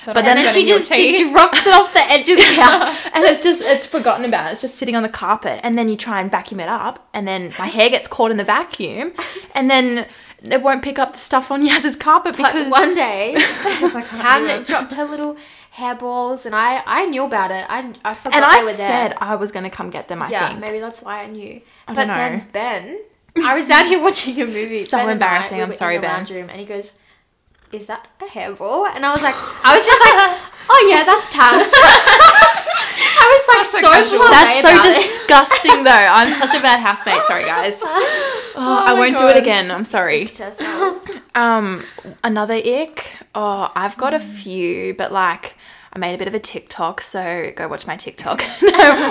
But 0.05 0.15
then 0.15 0.35
then 0.35 0.53
she 0.53 0.65
just 0.65 0.89
drops 0.89 1.65
it 1.67 1.73
off 1.73 1.93
the 1.93 2.01
edge 2.11 2.27
of 2.29 2.37
the 2.37 2.43
couch. 2.55 2.97
and 3.13 3.25
it's 3.25 3.43
just 3.43 3.61
it's 3.61 3.85
forgotten 3.85 4.25
about. 4.25 4.51
It's 4.51 4.61
just 4.61 4.75
sitting 4.75 4.95
on 4.95 5.03
the 5.03 5.09
carpet, 5.09 5.59
and 5.63 5.77
then 5.77 5.89
you 5.89 5.95
try 5.97 6.21
and 6.21 6.31
vacuum 6.31 6.59
it 6.59 6.69
up, 6.69 7.07
and 7.13 7.27
then 7.27 7.53
my 7.59 7.67
hair 7.67 7.89
gets 7.89 8.07
caught 8.07 8.31
in 8.31 8.37
the 8.37 8.43
vacuum, 8.43 9.13
and 9.55 9.69
then. 9.69 10.07
It 10.41 10.61
won't 10.61 10.81
pick 10.81 10.97
up 10.97 11.11
the 11.11 11.19
stuff 11.19 11.51
on 11.51 11.61
Yaz's 11.67 11.97
carpet 11.97 12.37
But 12.37 12.53
because 12.53 12.71
one 12.71 12.95
day, 12.95 13.33
Because 13.35 13.93
I 13.93 14.03
can't 14.03 14.47
Tan 14.47 14.63
dropped 14.63 14.93
her 14.93 15.03
little 15.03 15.35
hairballs, 15.75 16.45
and 16.45 16.55
I 16.55 16.81
I 16.85 17.07
knew 17.07 17.25
about 17.25 17.51
it. 17.51 17.65
I 17.67 17.93
I 18.05 18.13
forgot 18.13 18.35
and 18.41 18.43
they 18.43 18.57
I 18.59 18.63
were 18.63 18.71
said 18.71 19.09
there. 19.09 19.17
I 19.19 19.35
was 19.35 19.51
gonna 19.51 19.69
come 19.69 19.89
get 19.89 20.07
them. 20.07 20.21
I 20.21 20.29
yeah, 20.29 20.47
think 20.47 20.61
maybe 20.61 20.79
that's 20.79 21.01
why 21.01 21.23
I 21.23 21.27
knew. 21.27 21.59
I 21.89 21.93
but 21.93 22.07
then. 22.07 22.47
Ben, 22.53 22.99
I 23.43 23.53
was 23.53 23.69
out 23.69 23.85
here 23.85 24.01
watching 24.01 24.39
a 24.41 24.45
movie. 24.45 24.83
So 24.83 24.95
Ben 24.97 25.01
and 25.01 25.09
I, 25.09 25.13
embarrassing. 25.13 25.57
we 25.57 25.63
I'm 25.63 25.73
sorry, 25.73 25.99
Ben. 25.99 26.23
room, 26.25 26.49
and 26.49 26.57
he 26.57 26.65
goes, 26.65 26.93
"Is 27.71 27.85
that 27.87 28.07
a 28.21 28.25
hairball?" 28.25 28.87
And 28.93 29.05
I 29.05 29.11
was 29.11 29.21
like, 29.21 29.35
I 29.63 29.75
was 29.75 29.85
just 29.85 29.99
like, 30.01 30.51
"Oh 30.69 30.87
yeah, 30.91 31.03
that's 31.03 31.29
Tans." 31.29 31.71
I 33.11 33.25
was 33.33 33.47
like 33.47 33.57
That's 33.57 33.71
so 33.71 34.17
so. 34.17 34.29
That's 34.29 34.61
so 34.61 34.93
disgusting, 35.01 35.83
though. 35.83 35.89
I'm 36.17 36.31
such 36.31 36.55
a 36.57 36.61
bad 36.61 36.79
housemate. 36.79 37.23
Sorry, 37.25 37.43
guys. 37.45 37.79
Oh, 37.83 38.83
I 38.87 38.93
won't 38.93 39.17
do 39.17 39.27
it 39.27 39.37
again. 39.37 39.71
I'm 39.71 39.85
sorry. 39.85 40.27
Um, 41.35 41.83
another 42.23 42.55
ick. 42.55 43.17
Oh, 43.35 43.71
I've 43.75 43.97
got 43.97 44.13
Mm. 44.13 44.17
a 44.17 44.19
few, 44.19 44.93
but 44.95 45.11
like, 45.11 45.55
I 45.93 45.99
made 45.99 46.15
a 46.15 46.17
bit 46.17 46.27
of 46.27 46.33
a 46.33 46.39
TikTok, 46.39 47.01
so 47.01 47.51
go 47.55 47.67
watch 47.67 47.85
my 47.87 47.95
TikTok. 47.95 48.41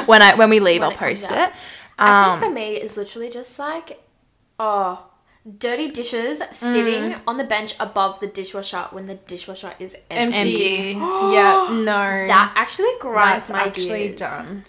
when 0.06 0.22
I 0.22 0.34
when 0.36 0.50
we 0.50 0.60
leave, 0.60 0.80
When 0.80 0.90
I'll 0.90 0.94
it 0.96 0.98
post 0.98 1.30
it. 1.30 1.50
I 1.98 2.32
Um, 2.32 2.38
think 2.40 2.50
for 2.50 2.54
me, 2.54 2.74
it's 2.76 2.96
literally 2.96 3.28
just 3.30 3.58
like, 3.58 4.00
oh, 4.58 5.04
dirty 5.58 5.88
dishes 5.90 6.42
sitting 6.50 7.12
Mm. 7.12 7.20
on 7.26 7.36
the 7.36 7.44
bench 7.44 7.74
above 7.80 8.20
the 8.20 8.26
dishwasher 8.26 8.86
when 8.90 9.06
the 9.06 9.14
dishwasher 9.14 9.72
is 9.78 9.96
empty. 10.10 10.38
Empty. 10.38 10.92
yeah, 11.34 11.68
no. 11.70 12.26
That 12.26 12.52
actually 12.54 12.90
grinds 13.00 13.46
That's 13.46 13.50
my 13.58 13.66
actually 13.68 14.08
gears. 14.08 14.20
done. 14.20 14.64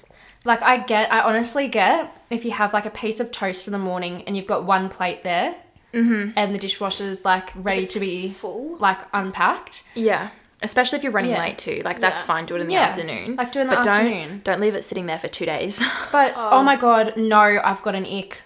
Like 0.46 0.62
I 0.64 0.78
get, 0.78 1.12
I 1.12 1.20
honestly 1.22 1.68
get 1.68 2.16
if 2.30 2.46
you 2.46 2.52
have 2.52 2.74
like 2.74 2.86
a 2.86 2.90
piece 2.92 3.20
of 3.20 3.32
toast 3.32 3.68
in 3.68 3.74
the 3.74 3.80
morning 3.80 4.24
and 4.26 4.38
you've 4.38 4.48
got 4.48 4.64
one 4.66 4.90
plate 4.90 5.24
there, 5.24 5.56
Mm-hmm. 5.94 6.34
and 6.38 6.54
the 6.54 6.60
dishwasher's 6.60 7.26
like 7.26 7.50
ready 7.56 7.88
to 7.88 8.00
be 8.00 8.30
full. 8.30 8.78
like 8.78 9.00
unpacked. 9.12 9.84
yeah, 9.96 10.30
especially 10.62 10.98
if 10.98 11.04
you're 11.04 11.12
running 11.12 11.32
Yeah. 11.32 11.40
late 11.42 11.58
too. 11.58 11.82
Like 11.84 12.00
that's 12.00 12.22
Yeah. 12.22 12.28
fine. 12.28 12.46
Do 12.46 12.56
it 12.58 12.62
in 12.62 12.68
the 12.68 12.74
Yeah. 12.74 12.84
afternoon. 12.84 13.36
Like 13.38 13.52
do 13.52 13.58
it 13.60 13.64
in 13.64 13.68
the 13.70 13.76
but 13.76 13.88
afternoon. 13.88 14.28
don't 14.30 14.44
don't 14.44 14.62
leave 14.62 14.76
it 14.76 14.84
sitting 14.84 15.08
there 15.08 15.18
for 15.18 15.28
two 15.28 15.48
days. 15.48 15.82
But 16.12 16.34
oh. 16.38 16.62
my 16.62 16.76
god, 16.76 17.14
no, 17.18 17.40
I've 17.64 17.82
got 17.82 17.96
an 17.96 18.06
ick. 18.06 18.38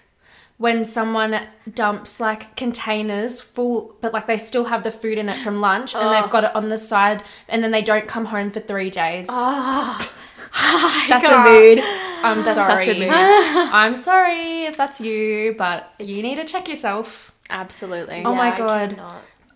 When 0.56 0.84
someone 0.84 1.40
dumps 1.74 2.20
like 2.20 2.54
containers 2.56 3.40
full, 3.40 3.96
but 4.00 4.12
like 4.12 4.26
they 4.26 4.38
still 4.38 4.66
have 4.66 4.84
the 4.84 4.92
food 4.92 5.18
in 5.18 5.28
it 5.28 5.42
from 5.42 5.60
lunch 5.60 5.94
and 5.94 6.04
they've 6.14 6.24
oh. 6.24 6.28
got 6.28 6.44
it 6.44 6.54
on 6.54 6.68
the 6.68 6.78
side 6.78 7.24
and 7.48 7.62
then 7.62 7.72
they 7.72 7.82
don't 7.82 8.06
come 8.06 8.26
home 8.26 8.50
for 8.50 8.60
three 8.60 8.88
days. 8.88 9.26
Oh, 9.28 10.12
that's 11.08 11.26
a 11.26 11.50
mood. 11.50 11.80
I'm 12.24 12.42
That's 12.42 12.54
sorry. 12.54 12.84
such 12.84 12.96
a 12.96 13.00
mood. 13.00 13.10
I'm 13.12 13.96
sorry 13.96 14.64
if 14.64 14.76
that's 14.76 15.00
you, 15.00 15.54
but 15.58 15.92
you 15.98 16.22
need 16.22 16.36
to 16.36 16.44
check 16.44 16.68
yourself. 16.68 17.32
Absolutely. 17.50 18.22
Oh 18.24 18.34
my 18.34 18.56
God. 18.56 18.98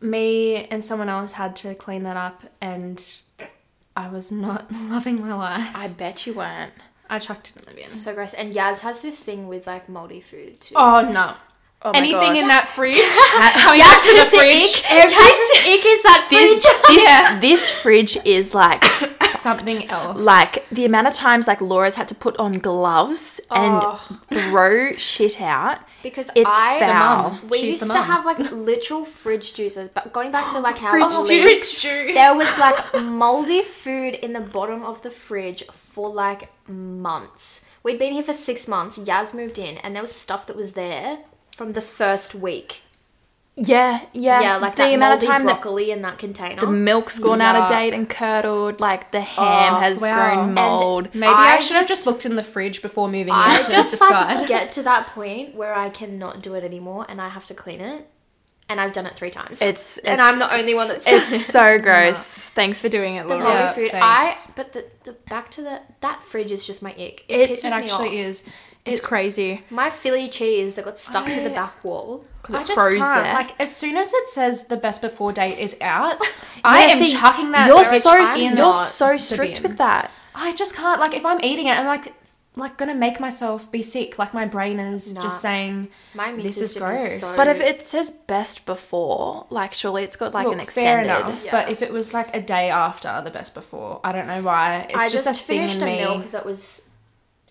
me 0.02 0.64
and 0.66 0.84
someone 0.84 1.08
else 1.08 1.32
had 1.32 1.56
to 1.56 1.74
clean 1.74 2.02
that 2.02 2.16
up, 2.16 2.42
and 2.60 3.02
I 3.96 4.08
was 4.08 4.30
not 4.30 4.70
loving 4.90 5.20
my 5.20 5.34
life. 5.34 5.74
I 5.74 5.88
bet 5.88 6.26
you 6.26 6.34
weren't. 6.34 6.74
I 7.10 7.18
chucked 7.18 7.50
it 7.50 7.56
in 7.56 7.62
the 7.74 7.80
bin. 7.80 7.90
So 7.90 8.14
gross. 8.14 8.34
And 8.34 8.52
Yaz 8.54 8.80
has 8.80 9.00
this 9.00 9.20
thing 9.20 9.48
with 9.48 9.66
like 9.66 9.88
moldy 9.88 10.20
food 10.20 10.60
too. 10.60 10.74
Oh 10.76 11.00
no! 11.10 11.34
Oh 11.82 11.92
Anything 11.92 12.34
gosh. 12.34 12.42
in 12.42 12.48
that 12.48 12.68
fridge 12.68 12.94
coming 13.62 13.80
back 13.80 14.02
to 14.02 14.14
the 14.14 14.24
fridge. 14.36 14.82
ick. 14.82 15.10
Yaz's 15.10 15.52
ick 15.66 15.86
is 15.86 16.02
that 16.02 16.26
this 16.30 16.64
this, 16.88 17.04
Yeah. 17.04 17.38
this 17.40 17.70
fridge 17.70 18.18
is 18.24 18.54
like 18.54 18.82
Something 19.38 19.88
else. 19.90 20.18
like 20.18 20.68
the 20.70 20.84
amount 20.84 21.06
of 21.06 21.14
times 21.14 21.46
like 21.46 21.60
Laura's 21.60 21.94
had 21.94 22.08
to 22.08 22.14
put 22.14 22.36
on 22.38 22.52
gloves 22.58 23.40
and 23.50 23.80
Oh. 23.84 24.18
throw 24.28 24.94
shit 24.96 25.40
out. 25.40 25.78
Because 26.02 26.30
It's 26.34 26.48
I, 26.50 26.78
foul. 26.80 27.38
we 27.50 27.58
She's 27.58 27.80
used 27.80 27.92
to 27.92 27.98
have 28.02 28.24
like 28.24 28.38
literal 28.52 29.04
fridge 29.04 29.52
juices, 29.54 29.90
but 29.92 30.12
going 30.12 30.30
back 30.30 30.50
to 30.52 30.60
like 30.60 30.78
how 30.78 30.90
Fridge 30.92 31.30
it 31.30 31.42
Fridge 31.42 31.80
juice. 31.82 32.14
there 32.14 32.34
was 32.34 32.56
like 32.58 32.78
moldy 33.02 33.62
food 33.62 34.14
in 34.14 34.32
the 34.32 34.40
bottom 34.40 34.84
of 34.84 35.02
the 35.02 35.10
fridge 35.10 35.64
for 35.72 36.08
like 36.08 36.50
months. 36.68 37.64
We'd 37.82 37.98
been 37.98 38.12
here 38.12 38.22
for 38.22 38.32
six 38.32 38.68
months. 38.68 38.98
Yaz 38.98 39.34
moved 39.34 39.58
in, 39.58 39.78
and 39.78 39.94
there 39.94 40.02
was 40.02 40.12
stuff 40.14 40.46
that 40.46 40.56
was 40.56 40.72
there 40.72 41.18
from 41.50 41.72
the 41.72 41.80
first 41.82 42.34
week. 42.34 42.82
Yeah, 43.60 44.00
yeah. 44.12 44.40
Yeah, 44.40 44.56
like 44.58 44.76
the 44.76 44.82
that 44.84 44.94
amount 44.94 45.10
moldy 45.12 45.26
of 45.26 45.32
time 45.32 45.46
that 45.46 45.60
broccoli 45.60 45.90
in 45.90 46.02
that 46.02 46.16
container. 46.18 46.60
the 46.60 46.70
milk's 46.70 47.18
gone 47.18 47.40
out 47.40 47.56
of 47.56 47.68
date 47.68 47.92
and 47.92 48.08
curdled, 48.08 48.78
like 48.80 49.10
the 49.10 49.18
oh, 49.18 49.22
ham 49.22 49.74
Oh, 49.74 49.78
has 49.80 50.00
wow. 50.00 50.14
grown 50.34 50.44
And 50.44 50.54
mold. 50.54 51.14
Maybe 51.14 51.32
I, 51.32 51.56
I 51.56 51.58
should 51.58 51.74
have 51.76 51.88
just- 51.88 51.98
just 52.04 52.06
looked 52.06 52.24
in 52.26 52.36
the 52.36 52.44
fridge 52.44 52.82
before 52.82 53.08
moving 53.08 53.28
in 53.28 53.34
I 53.34 53.60
to 53.62 53.70
just 53.70 53.90
decide. 53.92 54.34
like 54.36 54.46
get 54.48 54.72
to 54.72 54.82
that 54.84 55.08
point 55.08 55.54
where 55.56 55.74
I 55.74 55.88
cannot 55.88 56.42
do 56.42 56.54
it 56.54 56.62
anymore, 56.62 57.04
and 57.08 57.20
I 57.20 57.28
have 57.30 57.46
to 57.46 57.54
clean 57.54 57.80
it. 57.80 58.06
And 58.70 58.80
I've 58.80 58.92
done 58.92 59.06
it 59.06 59.14
three 59.14 59.30
times. 59.30 59.62
It's, 59.62 59.96
and 59.98 60.20
I'm 60.20 60.38
the 60.38 60.52
only 60.52 60.74
one 60.74 60.88
that's 60.88 61.04
done 61.04 61.14
It's 61.14 61.32
it. 61.32 61.38
so 61.40 61.78
gross. 61.86 62.44
Thanks 62.48 62.80
for 62.82 62.88
doing 62.90 63.14
it, 63.16 63.22
The 63.22 63.28
Laura. 63.36 63.42
moldy 63.44 63.58
Yeah, 63.58 63.72
food. 63.72 63.90
thanks. 63.92 64.48
I 64.50 64.52
but 64.56 64.72
the, 64.72 64.84
the 65.04 65.12
back 65.30 65.50
to 65.52 65.62
the 65.62 65.80
that 66.00 66.22
fridge 66.22 66.52
is 66.52 66.66
just 66.66 66.82
my 66.82 66.90
ick. 66.90 67.24
It, 67.28 67.40
It- 67.40 67.50
pisses 67.50 67.64
it 67.64 67.68
me 67.68 67.72
actually 67.84 68.08
off. 68.08 68.26
is. 68.26 68.44
It's 68.84 69.00
crazy 69.02 69.64
My 69.68 69.90
Philly 69.90 70.28
cheese 70.28 70.74
that 70.76 70.84
got 70.86 70.98
stuck 70.98 71.30
to 71.30 71.40
the 71.40 71.50
back 71.50 71.84
wall. 71.84 72.24
because 72.40 72.54
I 72.54 72.60
it 72.62 72.66
just 72.68 72.80
froze 72.80 72.98
can't. 72.98 73.24
there. 73.24 73.34
Like 73.34 73.60
as 73.60 73.74
soon 73.74 73.98
as 73.98 74.14
it 74.14 74.28
says 74.30 74.68
the 74.68 74.78
best 74.78 75.02
before 75.02 75.30
date 75.32 75.58
is 75.58 75.76
out, 75.82 76.16
I 76.64 76.86
Yeah, 76.86 76.92
am 76.94 77.04
see, 77.04 77.12
chucking 77.12 77.50
that. 77.50 77.66
You're 77.68 77.84
so 77.84 78.16
you're 78.16 78.72
so 78.84 79.16
strict 79.18 79.62
with 79.62 79.76
that. 79.78 80.10
I 80.34 80.52
just 80.52 80.74
can't. 80.74 81.00
Like 81.00 81.12
if 81.14 81.26
I'm 81.26 81.38
eating 81.42 81.66
it, 81.66 81.72
I'm 81.72 81.84
like 81.86 82.14
like 82.58 82.76
gonna 82.76 82.94
make 82.94 83.20
myself 83.20 83.70
be 83.70 83.82
sick. 83.82 84.18
Like 84.18 84.34
my 84.34 84.44
brain 84.46 84.78
is 84.78 85.14
Nah. 85.14 85.22
just 85.22 85.40
saying 85.40 85.88
My 86.14 86.32
this 86.32 86.60
is 86.60 86.72
system 86.72 86.88
gross. 86.88 87.20
so 87.20 87.34
But 87.36 87.46
if 87.48 87.60
it 87.60 87.86
says 87.86 88.10
best 88.10 88.66
before, 88.66 89.46
like 89.50 89.72
surely 89.72 90.02
it's 90.04 90.16
got 90.16 90.34
like 90.34 90.46
Look, 90.46 90.58
an 90.58 90.66
fair 90.66 91.00
enough. 91.02 91.40
Yeah. 91.44 91.50
But 91.52 91.70
if 91.70 91.82
it 91.82 91.92
was 91.92 92.12
like 92.12 92.34
a 92.34 92.40
day 92.42 92.70
after 92.70 93.20
the 93.24 93.30
best 93.30 93.54
before, 93.54 94.00
I 94.04 94.12
don't 94.12 94.26
know 94.26 94.42
why. 94.42 94.86
It's 94.88 94.94
I 94.98 95.08
just, 95.08 95.24
just, 95.24 95.40
a 95.40 95.44
thing 95.44 95.58
finished 95.58 95.76
in 95.76 95.82
a 95.82 95.86
me. 95.86 95.98
milk 95.98 96.30
that 96.32 96.44
was 96.44 96.87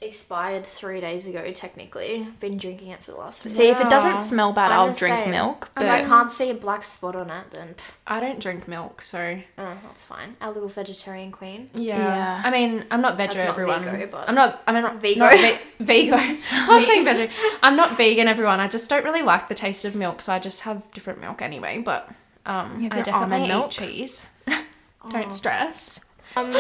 expired 0.01 0.65
three 0.65 1.01
days 1.01 1.27
ago. 1.27 1.51
Technically, 1.51 2.27
been 2.39 2.57
drinking 2.57 2.89
it 2.89 3.03
for 3.03 3.11
the 3.11 3.17
last. 3.17 3.43
week. 3.45 3.53
See, 3.55 3.67
if 3.67 3.79
it 3.79 3.89
doesn't 3.89 4.17
smell 4.19 4.53
bad, 4.53 4.71
I'm 4.71 4.79
I'll 4.89 4.93
drink 4.93 5.15
same. 5.15 5.31
milk. 5.31 5.71
But 5.75 5.83
and 5.83 5.91
I 5.91 6.03
can't 6.03 6.31
see 6.31 6.49
a 6.49 6.53
black 6.53 6.83
spot 6.83 7.15
on 7.15 7.29
it, 7.29 7.51
then 7.51 7.69
pff, 7.75 7.81
I 8.05 8.19
don't 8.19 8.39
drink 8.39 8.67
milk, 8.67 9.01
so 9.01 9.39
oh, 9.57 9.77
that's 9.83 10.05
fine. 10.05 10.35
Our 10.41 10.51
little 10.51 10.69
vegetarian 10.69 11.31
queen. 11.31 11.69
yeah. 11.73 11.97
Yeah. 11.97 12.41
I 12.45 12.51
mean, 12.51 12.85
I'm 12.91 13.01
not 13.01 13.17
veg 13.17 13.31
That's 13.31 13.43
not 13.43 13.49
everyone. 13.49 13.83
Vego, 13.83 14.07
but- 14.11 14.29
I'm 14.29 14.35
not. 14.35 14.61
I'm 14.67 14.75
not 14.81 14.95
Vego. 14.97 15.19
Not 15.21 15.33
ve- 15.33 15.57
Vego. 15.79 16.15
I 16.17 16.67
was 16.69 16.85
saying 16.85 17.05
veg. 17.05 17.29
I'm 17.63 17.75
not 17.75 17.97
vegan, 17.97 18.27
everyone. 18.27 18.59
I 18.59 18.67
just 18.67 18.89
don't 18.89 19.03
really 19.03 19.23
like 19.23 19.49
the 19.49 19.55
taste 19.55 19.85
of 19.85 19.95
milk, 19.95 20.21
so 20.21 20.31
I 20.33 20.39
just 20.39 20.61
have 20.61 20.89
different 20.93 21.19
milk 21.21 21.41
anyway. 21.41 21.79
But 21.79 22.09
um, 22.45 22.77
You 22.81 22.89
have 22.89 22.99
I 22.99 23.01
definitely 23.01 23.35
almond 23.35 23.45
eat 23.45 23.47
milk? 23.47 23.71
cheese. 23.71 24.25
Oh. 25.03 25.11
don't 25.11 25.31
stress. 25.31 26.03
Um, 26.35 26.51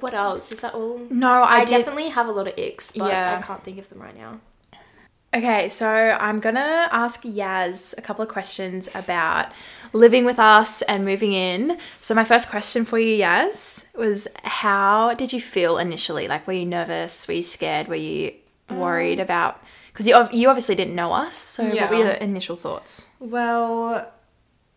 what 0.00 0.14
else 0.14 0.52
is 0.52 0.60
that 0.60 0.74
all? 0.74 0.98
no, 1.10 1.42
I, 1.42 1.60
I, 1.60 1.64
did. 1.64 1.78
definitely 1.78 2.08
have 2.08 2.26
a 2.26 2.32
lot 2.32 2.48
of 2.48 2.54
icks, 2.56 2.92
but 2.92 3.08
Yeah. 3.08 3.38
I 3.38 3.46
can't 3.46 3.62
think 3.62 3.78
of 3.78 3.88
them 3.88 4.00
right 4.00 4.16
now. 4.16 4.40
Okay, 5.34 5.70
so 5.70 5.88
I'm 5.88 6.40
gonna 6.40 6.88
ask 6.92 7.22
Yaz 7.22 7.94
a 7.96 8.02
couple 8.02 8.22
of 8.22 8.28
questions 8.28 8.88
about 8.94 9.50
living 9.94 10.26
with 10.26 10.38
us 10.38 10.82
and 10.82 11.06
moving 11.06 11.32
in. 11.32 11.78
So 12.02 12.14
my 12.14 12.24
first 12.24 12.50
question 12.50 12.84
for 12.84 12.98
you, 12.98 13.22
Yaz, 13.22 13.86
was 13.96 14.28
how 14.44 15.14
did 15.14 15.32
you 15.32 15.40
feel 15.40 15.78
initially? 15.78 16.28
Like, 16.28 16.46
were 16.46 16.52
you 16.52 16.66
nervous? 16.66 17.26
Were 17.26 17.34
you 17.34 17.42
scared? 17.42 17.88
Were 17.88 17.94
you 17.94 18.34
worried 18.70 19.20
um, 19.20 19.24
about? 19.24 19.62
Because 19.90 20.06
you, 20.06 20.28
you 20.32 20.48
obviously 20.48 20.74
didn't 20.74 20.94
know 20.94 21.12
us. 21.12 21.34
So 21.34 21.64
what 21.64 21.90
were 21.90 21.96
your 21.96 22.10
initial 22.12 22.56
thoughts? 22.56 23.08
Well, 23.18 24.12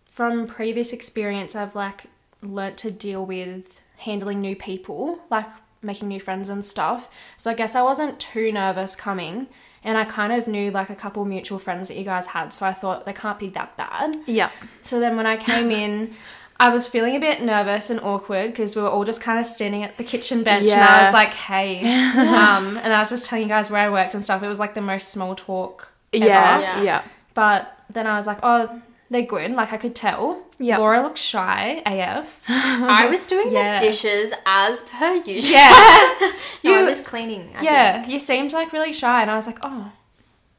from 0.06 0.48
previous 0.48 0.94
experience, 0.94 1.54
I've 1.54 1.76
like 1.76 2.06
learnt 2.42 2.78
to 2.78 2.92
deal 2.92 3.26
with 3.26 3.82
handling 3.98 4.42
new 4.42 4.56
people, 4.56 5.20
like 5.30 5.48
making 5.82 6.08
new 6.08 6.20
friends 6.20 6.50
and 6.50 6.64
stuff. 6.64 7.10
So 7.38 7.52
I 7.52 7.54
guess 7.54 7.76
I 7.76 7.82
wasn't 7.82 8.20
too 8.20 8.52
nervous 8.52 8.96
coming. 8.96 9.48
And 9.84 10.00
I 10.00 10.06
kind 10.06 10.34
of 10.34 10.48
knew 10.48 10.72
like 10.72 10.90
a 10.90 10.96
couple 10.96 11.26
mutual 11.26 11.60
friends 11.60 11.90
that 11.90 11.98
you 11.98 12.04
guys 12.04 12.28
had, 12.28 12.54
so 12.54 12.66
I 12.66 12.74
thought 12.74 13.06
they 13.06 13.14
can't 13.14 13.38
be 13.38 13.50
that 13.50 13.78
bad. 13.78 14.18
Yeah. 14.26 14.50
So 14.82 15.00
then 15.00 15.16
when 15.16 15.28
I 15.28 15.38
came 15.38 15.70
in, 15.70 16.16
I 16.60 16.70
was 16.70 16.88
feeling 16.88 17.16
a 17.16 17.20
bit 17.20 17.42
nervous 17.42 17.90
and 17.90 18.00
awkward 18.00 18.48
because 18.52 18.76
we 18.76 18.82
were 18.82 18.90
all 18.90 19.04
just 19.04 19.22
kind 19.22 19.40
of 19.40 19.46
standing 19.46 19.84
at 19.84 19.98
the 19.98 20.04
kitchen 20.04 20.42
bench 20.42 20.72
and 20.72 20.82
I 20.82 21.04
was 21.04 21.14
like, 21.14 21.34
hey. 21.34 21.80
um, 22.18 22.78
and 22.78 22.94
I 22.94 23.00
was 23.00 23.10
just 23.10 23.26
telling 23.26 23.44
you 23.44 23.50
guys 23.50 23.70
where 23.70 23.82
I 23.82 23.90
worked 23.90 24.14
and 24.14 24.24
stuff. 24.24 24.42
It 24.42 24.48
was 24.48 24.60
like 24.60 24.74
the 24.74 24.82
most 24.82 25.10
small 25.10 25.36
talk 25.36 25.90
ever. 26.14 26.26
Yeah. 26.26 26.60
Yeah. 26.62 26.82
Yeah. 26.82 27.04
But 27.34 27.78
then 27.90 28.08
I 28.08 28.16
was 28.16 28.26
like, 28.26 28.40
oh, 28.42 28.82
they're 29.10 29.24
good. 29.24 29.52
Like 29.52 29.74
I 29.74 29.78
could 29.78 29.96
tell. 29.96 30.45
Yep. 30.58 30.80
Laura 30.80 31.02
looks 31.02 31.22
shy 31.22 31.82
AF. 31.86 32.44
I 32.48 33.08
was 33.12 33.26
doing 33.26 33.52
Yeah. 33.52 33.78
the 33.78 33.86
dishes 33.88 34.34
as 34.46 34.82
per 34.84 35.14
usual. 35.16 35.56
Yeah. 35.58 35.70
no, 36.64 36.76
I 36.76 36.80
You- 36.80 36.86
was 36.86 37.02
cleaning. 37.02 37.52
I 37.58 37.62
yeah. 37.62 38.08
You 38.08 38.20
seemed 38.20 38.54
like 38.54 38.72
really 38.72 38.94
shy, 38.94 39.22
and 39.22 39.30
I 39.30 39.36
was 39.36 39.48
like, 39.48 39.60
oh, 39.64 39.92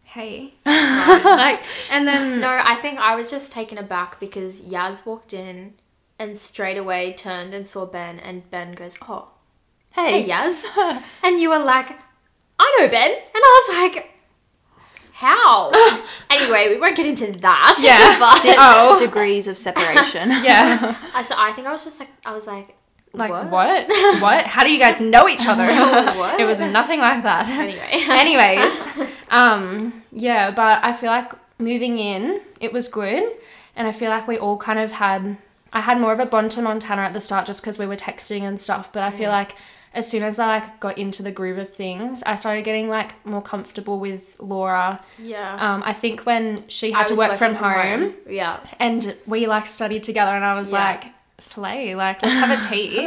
hey. 0.05 0.53
like, 0.67 1.63
and 1.91 2.07
then. 2.07 2.41
No, 2.41 2.49
I 2.63 2.75
think 2.77 2.99
I 2.99 3.15
was 3.17 3.31
just 3.31 3.53
taken 3.53 3.79
aback 3.79 4.21
because 4.21 4.61
Yaz 4.61 5.07
walked 5.07 5.33
in 5.33 5.75
and 6.19 6.39
straight 6.39 6.77
away 6.77 7.13
turned 7.15 7.55
and 7.55 7.67
saw 7.67 7.87
Ben, 7.87 8.19
and 8.19 8.49
Ben 8.51 8.73
goes, 8.73 8.99
"Oh, 9.09 9.29
Hey. 9.93 10.23
hey 10.23 10.29
Yaz," 10.31 10.65
and 11.23 11.41
you 11.41 11.49
were 11.51 11.59
like, 11.59 11.89
"I 12.59 12.77
know 12.79 12.89
Ben," 12.89 13.11
and 13.11 13.21
I 13.35 13.63
was 13.69 13.77
like. 13.95 14.13
How? 15.17 15.71
anyway, 16.31 16.69
we 16.75 16.79
won't 16.79 16.95
get 16.95 17.07
into 17.07 17.33
that. 17.41 17.77
Yeah. 17.83 18.19
but 18.21 18.43
Six 18.43 18.57
Oh. 18.61 18.99
degrees 18.99 19.49
of 19.49 19.57
separation. 19.57 20.29
yeah, 20.31 20.95
I, 21.15 21.23
so 21.23 21.35
I 21.39 21.53
think 21.53 21.67
I 21.67 21.73
was 21.73 21.85
just 21.85 21.99
like, 22.01 22.11
I 22.27 22.33
was 22.35 22.47
like, 22.47 22.77
like 23.15 23.31
what? 23.31 23.49
what? 23.51 23.89
What? 24.21 24.45
How 24.47 24.63
do 24.63 24.71
you 24.71 24.79
guys 24.79 25.01
know 25.01 25.27
each 25.27 25.47
other? 25.47 25.65
What? 26.19 26.39
It 26.39 26.45
was 26.45 26.61
nothing 26.61 27.01
like 27.01 27.23
that. 27.23 27.49
Anyway. 27.49 27.89
Anyways, 28.11 28.89
um, 29.31 30.03
yeah, 30.13 30.51
but 30.51 30.85
I 30.85 30.93
feel 30.93 31.09
like 31.11 31.33
moving 31.59 31.99
in, 31.99 32.43
it 32.61 32.75
was 32.75 32.89
good, 32.89 33.23
and 33.75 33.89
I 33.89 33.93
feel 33.93 34.11
like 34.11 34.29
we 34.29 34.37
all 34.37 34.59
kind 34.59 34.79
of 34.79 34.93
had. 34.93 35.39
I 35.73 35.81
had 35.81 35.99
more 35.99 36.13
of 36.13 36.21
a 36.21 36.27
bond 36.27 36.51
to 36.53 36.63
Montana 36.63 37.03
at 37.03 37.15
the 37.15 37.21
start 37.21 37.47
just 37.47 37.63
because 37.63 37.79
we 37.79 37.87
were 37.87 37.97
texting 37.97 38.43
and 38.43 38.61
stuff, 38.61 38.93
but 38.93 39.03
I 39.03 39.11
feel 39.11 39.31
like 39.31 39.55
as 39.97 40.07
soon 40.09 40.23
as 40.23 40.39
I 40.39 40.47
like 40.47 40.79
got 40.81 40.97
into 40.99 41.23
the 41.23 41.33
groove 41.33 41.59
of 41.59 41.69
things, 41.75 42.23
I 42.25 42.35
started 42.37 42.63
getting 42.65 42.89
like 42.89 43.11
more 43.27 43.43
comfortable 43.43 43.99
with 43.99 44.37
Laura. 44.39 45.01
yeah. 45.19 45.57
Um, 45.75 45.83
I 45.85 45.93
think 45.93 46.21
when 46.27 46.63
she 46.69 46.93
I 46.95 46.99
had 46.99 47.07
to 47.09 47.17
work 47.17 47.37
from 47.39 47.55
working 47.55 47.65
home, 48.03 48.15
Yeah. 48.29 48.61
and 48.79 49.17
we 49.27 49.47
like 49.47 49.67
studied 49.67 50.03
together 50.05 50.33
and 50.33 50.45
I 50.45 50.55
was 50.55 50.71
Yeah. 50.71 50.85
like 50.89 51.05
slay 51.39 51.95
like 51.95 52.23
let's 52.23 52.35
have 52.35 52.59
a 52.59 52.67
tea 52.71 53.07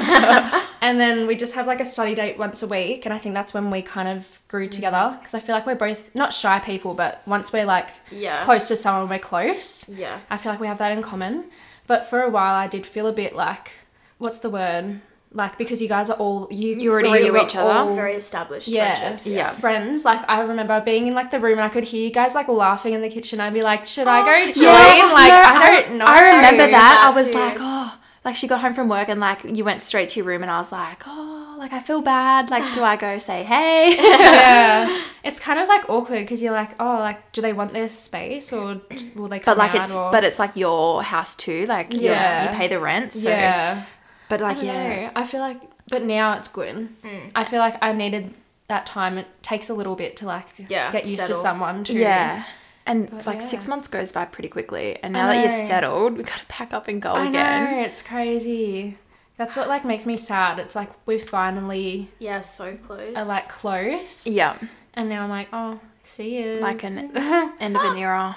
and 0.81 0.99
then 0.99 1.25
we 1.25 1.35
just 1.35 1.53
have 1.55 1.65
like 1.65 1.81
a 1.81 1.85
study 1.85 2.13
date 2.13 2.37
once 2.37 2.61
a 2.61 2.67
week 2.67 3.05
and 3.05 3.11
I 3.13 3.17
think 3.17 3.33
that's 3.33 3.55
when 3.55 3.71
we 3.71 3.81
kind 3.81 4.07
of 4.07 4.39
grew 4.47 4.67
Mm. 4.67 4.71
together 4.71 5.17
because 5.19 5.33
I 5.33 5.39
feel 5.39 5.55
like 5.55 5.65
we're 5.65 5.73
both 5.87 6.13
not 6.13 6.31
shy 6.31 6.59
people 6.59 6.93
but 6.93 7.21
once 7.25 7.51
we're 7.51 7.65
like 7.65 7.89
Yeah. 8.11 8.43
close 8.43 8.67
to 8.67 8.77
someone 8.77 9.09
we're 9.09 9.17
close 9.33 9.89
Yeah. 9.89 10.19
I 10.29 10.37
feel 10.37 10.51
like 10.51 10.61
we 10.61 10.67
have 10.67 10.77
that 10.77 10.91
in 10.91 11.01
common 11.01 11.45
but 11.87 12.05
for 12.09 12.21
a 12.21 12.29
while 12.29 12.53
I 12.53 12.67
did 12.67 12.85
feel 12.85 13.07
a 13.07 13.13
bit 13.13 13.35
like 13.35 13.71
what's 14.19 14.39
the 14.39 14.49
word 14.51 15.01
like 15.31 15.57
because 15.57 15.81
you 15.81 15.87
guys 15.87 16.09
are 16.09 16.17
all 16.17 16.47
you 16.49 16.75
You 16.75 16.91
already 16.91 17.09
three 17.09 17.29
knew 17.29 17.37
each 17.37 17.55
other. 17.55 17.93
Very 17.93 18.13
established 18.13 18.67
yeah, 18.67 18.95
friendships. 18.95 19.27
Yeah. 19.27 19.51
friends. 19.51 20.03
Like 20.03 20.27
I 20.27 20.41
remember 20.41 20.81
being 20.81 21.07
in 21.07 21.13
like 21.13 21.29
the 21.29 21.39
room 21.39 21.53
and 21.53 21.61
I 21.61 21.69
could 21.69 21.83
hear 21.83 22.03
you 22.03 22.11
guys 22.11 22.33
like 22.33 22.47
laughing 22.47 22.93
in 22.93 23.01
the 23.01 23.09
kitchen. 23.09 23.39
I'd 23.39 23.53
be 23.53 23.61
like, 23.61 23.85
should 23.85 24.07
I 24.07 24.25
go 24.25 24.31
oh, 24.31 24.51
join? 24.51 24.63
Yeah, 24.63 25.11
like 25.13 25.29
no, 25.29 25.65
I 25.65 25.81
don't 25.81 25.97
know. 25.99 26.05
I 26.05 26.35
remember 26.35 26.65
that. 26.65 26.71
that 26.71 27.11
I 27.11 27.15
was 27.15 27.31
too. 27.31 27.37
like, 27.37 27.57
oh, 27.59 27.99
like 28.25 28.35
she 28.35 28.47
got 28.47 28.61
home 28.61 28.73
from 28.73 28.89
work 28.89 29.07
and 29.07 29.19
like 29.19 29.43
you 29.43 29.63
went 29.63 29.83
straight 29.83 30.09
to 30.09 30.19
your 30.19 30.25
room 30.25 30.41
and 30.41 30.49
I 30.49 30.57
was 30.57 30.71
like, 30.71 31.03
oh, 31.05 31.55
like 31.59 31.73
I 31.73 31.79
feel 31.79 32.01
bad. 32.01 32.49
Like, 32.49 32.63
do 32.73 32.81
I 32.81 32.95
go 32.95 33.19
say 33.19 33.43
hey? 33.43 33.95
yeah, 33.99 35.03
it's 35.23 35.39
kind 35.39 35.59
of 35.59 35.67
like 35.67 35.87
awkward 35.89 36.21
because 36.21 36.41
you're 36.41 36.53
like, 36.53 36.71
oh, 36.79 36.95
like 36.95 37.31
do 37.33 37.41
they 37.41 37.53
want 37.53 37.73
their 37.73 37.89
space 37.89 38.51
or 38.51 38.81
will 39.15 39.27
they 39.27 39.37
come 39.37 39.55
but 39.55 39.57
like 39.59 39.75
out? 39.75 39.85
it's 39.85 39.95
or... 39.95 40.11
but 40.11 40.23
it's 40.23 40.39
like 40.39 40.55
your 40.55 41.03
house 41.03 41.35
too. 41.35 41.67
Like 41.67 41.93
yeah, 41.93 41.99
Yeah. 42.01 42.51
you 42.51 42.57
pay 42.57 42.67
the 42.67 42.79
rent. 42.79 43.13
So. 43.13 43.29
yeah. 43.29 43.85
But 44.29 44.41
I 44.41 44.49
like 44.49 44.57
don't 44.57 44.65
yeah, 44.65 45.05
know. 45.07 45.11
I 45.15 45.23
feel 45.25 45.39
like, 45.41 45.59
but 45.89 46.03
now 46.03 46.33
it's 46.37 46.47
good. 46.47 46.87
Mm. 47.03 47.31
I 47.35 47.43
feel 47.43 47.59
like 47.59 47.77
I 47.81 47.91
needed 47.93 48.33
that 48.67 48.85
time. 48.85 49.17
It 49.17 49.27
takes 49.41 49.69
a 49.69 49.73
little 49.73 49.95
bit 49.95 50.15
to 50.17 50.25
like 50.25 50.45
Yeah, 50.69 50.91
get 50.91 51.05
used 51.05 51.21
settle. 51.21 51.35
to 51.35 51.41
someone 51.41 51.83
too. 51.83 51.93
yeah. 51.97 52.43
And 52.85 53.05
it's 53.05 53.25
But 53.25 53.27
like 53.27 53.41
six 53.41 53.67
months 53.67 53.87
goes 53.87 54.11
by 54.11 54.25
pretty 54.25 54.49
quickly. 54.49 54.97
And 55.03 55.13
now 55.13 55.27
that 55.27 55.41
you're 55.41 55.51
settled, 55.67 56.17
we 56.17 56.23
gotta 56.23 56.45
pack 56.47 56.73
up 56.73 56.87
and 56.87 57.01
go 57.01 57.11
I 57.13 57.27
again. 57.27 57.71
know 57.71 57.79
it's 57.81 58.01
crazy. 58.01 58.97
That's 59.37 59.55
what 59.55 59.67
like 59.67 59.85
makes 59.85 60.05
me 60.05 60.17
sad. 60.17 60.59
It's 60.59 60.75
like 60.75 60.89
we're 61.05 61.19
finally 61.19 62.09
Yeah, 62.19 62.41
so 62.41 62.75
close. 62.77 63.15
are 63.15 63.25
like 63.25 63.47
close, 63.47 64.25
Yeah, 64.27 64.57
and 64.95 65.07
now 65.09 65.23
I'm 65.23 65.29
like, 65.29 65.47
oh, 65.53 65.79
see 66.03 66.39
you. 66.41 66.59
Like 66.59 66.83
an- 66.83 67.15
end 67.59 67.75
of 67.77 67.83
an 67.83 67.97
era 67.97 68.35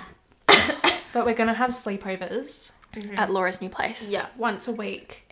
but 1.12 1.26
we're 1.26 1.34
gonna 1.34 1.54
have 1.54 1.70
sleepovers 1.70 2.72
at 3.16 3.30
Laura's 3.30 3.60
new 3.60 3.68
place. 3.68 4.10
yeah, 4.10 4.26
once 4.36 4.68
a 4.68 4.72
week. 4.72 5.28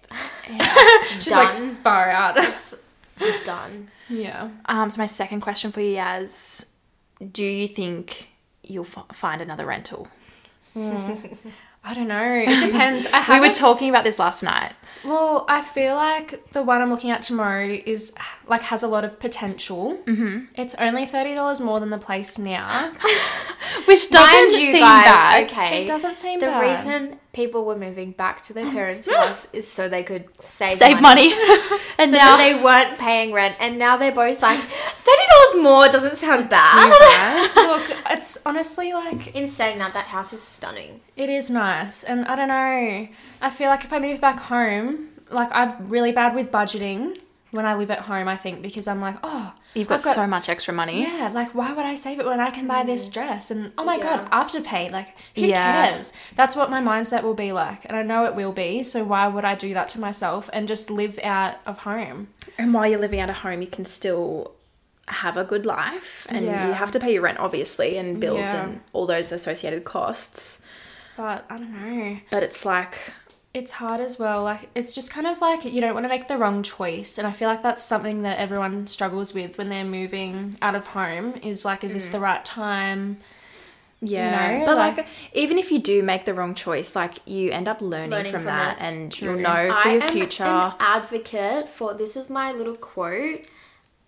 Yeah. 0.50 1.02
She's 1.14 1.26
Done. 1.26 1.68
like 1.68 1.76
far 1.82 2.10
out. 2.10 2.36
it's 2.36 2.76
done. 3.44 3.90
yeah. 4.08 4.48
Um, 4.66 4.90
so 4.90 5.00
my 5.00 5.06
second 5.06 5.40
question 5.40 5.70
for 5.72 5.80
you 5.80 5.98
is, 6.00 6.66
do 7.32 7.44
you 7.44 7.68
think 7.68 8.28
you'll 8.62 8.86
f- 8.86 9.04
find 9.12 9.40
another 9.40 9.66
rental? 9.66 10.08
I 11.82 11.94
don't 11.94 12.08
know. 12.08 12.42
It 12.46 12.66
depends. 12.66 13.06
I 13.12 13.40
We 13.40 13.48
were 13.48 13.52
talking 13.54 13.88
about 13.88 14.04
this 14.04 14.18
last 14.18 14.42
night. 14.42 14.72
Well, 15.04 15.46
I 15.48 15.62
feel 15.62 15.94
like 15.94 16.50
the 16.52 16.62
one 16.62 16.82
I'm 16.82 16.90
looking 16.90 17.10
at 17.10 17.22
tomorrow 17.22 17.66
is 17.86 18.12
like 18.46 18.60
has 18.62 18.82
a 18.82 18.88
lot 18.88 19.04
of 19.04 19.18
potential. 19.18 19.98
Mm-hmm. 20.04 20.44
It's 20.56 20.74
only 20.76 21.06
thirty 21.06 21.34
dollars 21.34 21.60
more 21.60 21.80
than 21.80 21.88
the 21.90 21.98
place 21.98 22.38
now. 22.38 22.90
Which 23.86 24.10
doesn't 24.10 24.32
Mind 24.50 24.52
you 24.52 24.72
seem 24.72 24.80
guys, 24.80 25.04
bad. 25.04 25.44
okay. 25.50 25.84
It 25.84 25.86
doesn't 25.86 26.16
seem 26.18 26.38
The 26.40 26.46
bad. 26.46 26.60
reason 26.60 27.18
people 27.32 27.64
were 27.64 27.76
moving 27.76 28.10
back 28.12 28.42
to 28.42 28.52
their 28.52 28.70
parents' 28.70 29.08
house 29.14 29.48
is 29.52 29.70
so 29.70 29.88
they 29.88 30.02
could 30.02 30.24
save, 30.40 30.74
Save 30.76 31.00
money. 31.00 31.32
and 31.98 32.10
so 32.10 32.16
now 32.16 32.36
they 32.36 32.54
weren't 32.54 32.98
paying 32.98 33.32
rent, 33.32 33.56
and 33.60 33.78
now 33.78 33.96
they're 33.96 34.12
both 34.14 34.42
like 34.42 34.58
thirty 34.60 35.22
dollars 35.30 35.62
more 35.62 35.88
doesn't 35.88 36.16
sound 36.16 36.48
bad. 36.50 37.50
Look, 37.56 37.96
it's 38.10 38.38
honestly 38.44 38.92
like 38.92 39.34
In 39.36 39.46
saying 39.46 39.78
that, 39.78 39.94
that 39.94 40.06
house 40.06 40.32
is 40.32 40.42
stunning. 40.42 41.00
it 41.16 41.30
is 41.30 41.50
nice, 41.50 42.02
and 42.04 42.26
I 42.26 42.36
don't 42.36 42.48
know. 42.48 43.08
I 43.42 43.50
feel 43.50 43.68
like 43.68 43.84
if 43.84 43.92
I 43.92 43.98
move 43.98 44.20
back 44.20 44.40
home, 44.40 45.08
like 45.30 45.48
I'm 45.52 45.88
really 45.88 46.12
bad 46.12 46.34
with 46.34 46.50
budgeting 46.50 47.18
when 47.52 47.64
I 47.66 47.74
live 47.74 47.90
at 47.90 48.00
home. 48.00 48.28
I 48.28 48.36
think 48.36 48.62
because 48.62 48.86
I'm 48.88 49.00
like, 49.00 49.16
oh, 49.22 49.52
you've 49.74 49.88
got, 49.88 50.02
got- 50.02 50.14
so 50.14 50.26
much 50.26 50.48
extra 50.48 50.74
money. 50.74 51.02
Yeah, 51.02 51.30
like 51.32 51.54
why 51.54 51.72
would 51.72 51.84
I 51.86 51.94
save 51.94 52.18
it 52.20 52.26
when 52.26 52.40
I 52.40 52.50
can 52.50 52.66
buy 52.66 52.82
this 52.82 53.08
mm. 53.08 53.12
dress? 53.12 53.50
And 53.50 53.72
oh 53.78 53.84
my 53.84 53.98
god, 53.98 54.28
Yeah. 54.30 54.42
afterpay, 54.42 54.90
like 54.90 55.16
who 55.34 55.42
Yeah. 55.46 55.86
cares? 55.90 56.12
That's 56.36 56.56
what 56.56 56.70
my 56.70 56.80
mindset 56.80 57.22
will 57.22 57.34
be 57.34 57.52
like, 57.52 57.84
and 57.84 57.96
I 57.96 58.02
know 58.02 58.24
it 58.24 58.34
will 58.34 58.52
be. 58.52 58.82
So 58.82 59.04
why 59.04 59.28
would 59.28 59.44
I 59.44 59.54
do 59.54 59.72
that 59.74 59.88
to 59.90 60.00
myself 60.00 60.50
and 60.52 60.66
just 60.68 60.90
live 60.90 61.18
out 61.22 61.56
of 61.66 61.78
home? 61.78 62.28
And 62.58 62.74
while 62.74 62.86
you're 62.88 62.98
living 63.00 63.20
out 63.20 63.30
of 63.30 63.36
home, 63.36 63.60
you 63.62 63.68
can 63.68 63.84
still 63.84 64.52
have 65.08 65.36
a 65.36 65.42
good 65.44 65.66
life, 65.66 66.26
and 66.30 66.44
Yeah. 66.46 66.68
you 66.68 66.72
have 66.72 66.90
to 66.92 67.00
pay 67.00 67.12
your 67.12 67.22
rent, 67.22 67.38
obviously, 67.38 67.96
and 67.98 68.20
bills 68.20 68.48
and 68.50 68.80
all 68.92 69.06
those 69.06 69.32
associated 69.32 69.84
costs. 69.84 70.62
But 71.16 71.44
I 71.50 71.58
don't 71.58 71.72
know. 71.72 72.18
But 72.30 72.42
it's 72.44 72.64
like, 72.64 72.96
It's 73.52 73.72
hard 73.72 74.00
as 74.00 74.18
well. 74.18 74.44
Like 74.44 74.70
it's 74.76 74.94
just 74.94 75.10
kind 75.10 75.26
of 75.26 75.40
like 75.40 75.64
you 75.64 75.80
don't 75.80 75.94
want 75.94 76.04
to 76.04 76.08
make 76.08 76.28
the 76.28 76.38
wrong 76.38 76.62
choice, 76.62 77.18
and 77.18 77.26
I 77.26 77.32
feel 77.32 77.48
like 77.48 77.62
that's 77.62 77.82
something 77.82 78.22
that 78.22 78.38
everyone 78.38 78.86
struggles 78.86 79.34
with 79.34 79.58
when 79.58 79.68
they're 79.68 79.84
moving 79.84 80.56
out 80.62 80.74
of 80.74 80.86
home. 80.88 81.34
Is 81.42 81.64
like, 81.64 81.82
is 81.82 81.94
this 81.94 82.08
mm. 82.08 82.12
the 82.12 82.20
right 82.20 82.44
time? 82.44 83.18
yeah. 84.02 84.58
know, 84.58 84.66
but 84.66 84.76
like, 84.76 84.96
like- 84.98 85.06
even 85.34 85.58
if 85.58 85.70
you 85.70 85.78
do 85.78 86.02
make 86.02 86.24
the 86.24 86.34
wrong 86.34 86.54
choice, 86.54 86.96
like 86.96 87.18
you 87.26 87.50
end 87.50 87.68
up 87.68 87.80
learning, 87.80 88.10
Learning 88.10 88.32
from, 88.32 88.42
from 88.42 88.46
that, 88.46 88.76
it. 88.78 88.82
and 88.82 89.12
True. 89.12 89.32
you'll 89.32 89.40
know 89.40 89.72
for 89.72 89.88
I 89.88 89.92
your 89.94 90.02
am 90.02 90.08
future. 90.10 90.44
an 90.44 90.72
advocate 90.78 91.68
for 91.68 91.94
this 91.94 92.16
is 92.16 92.30
my 92.30 92.52
little 92.52 92.76
quote. 92.76 93.42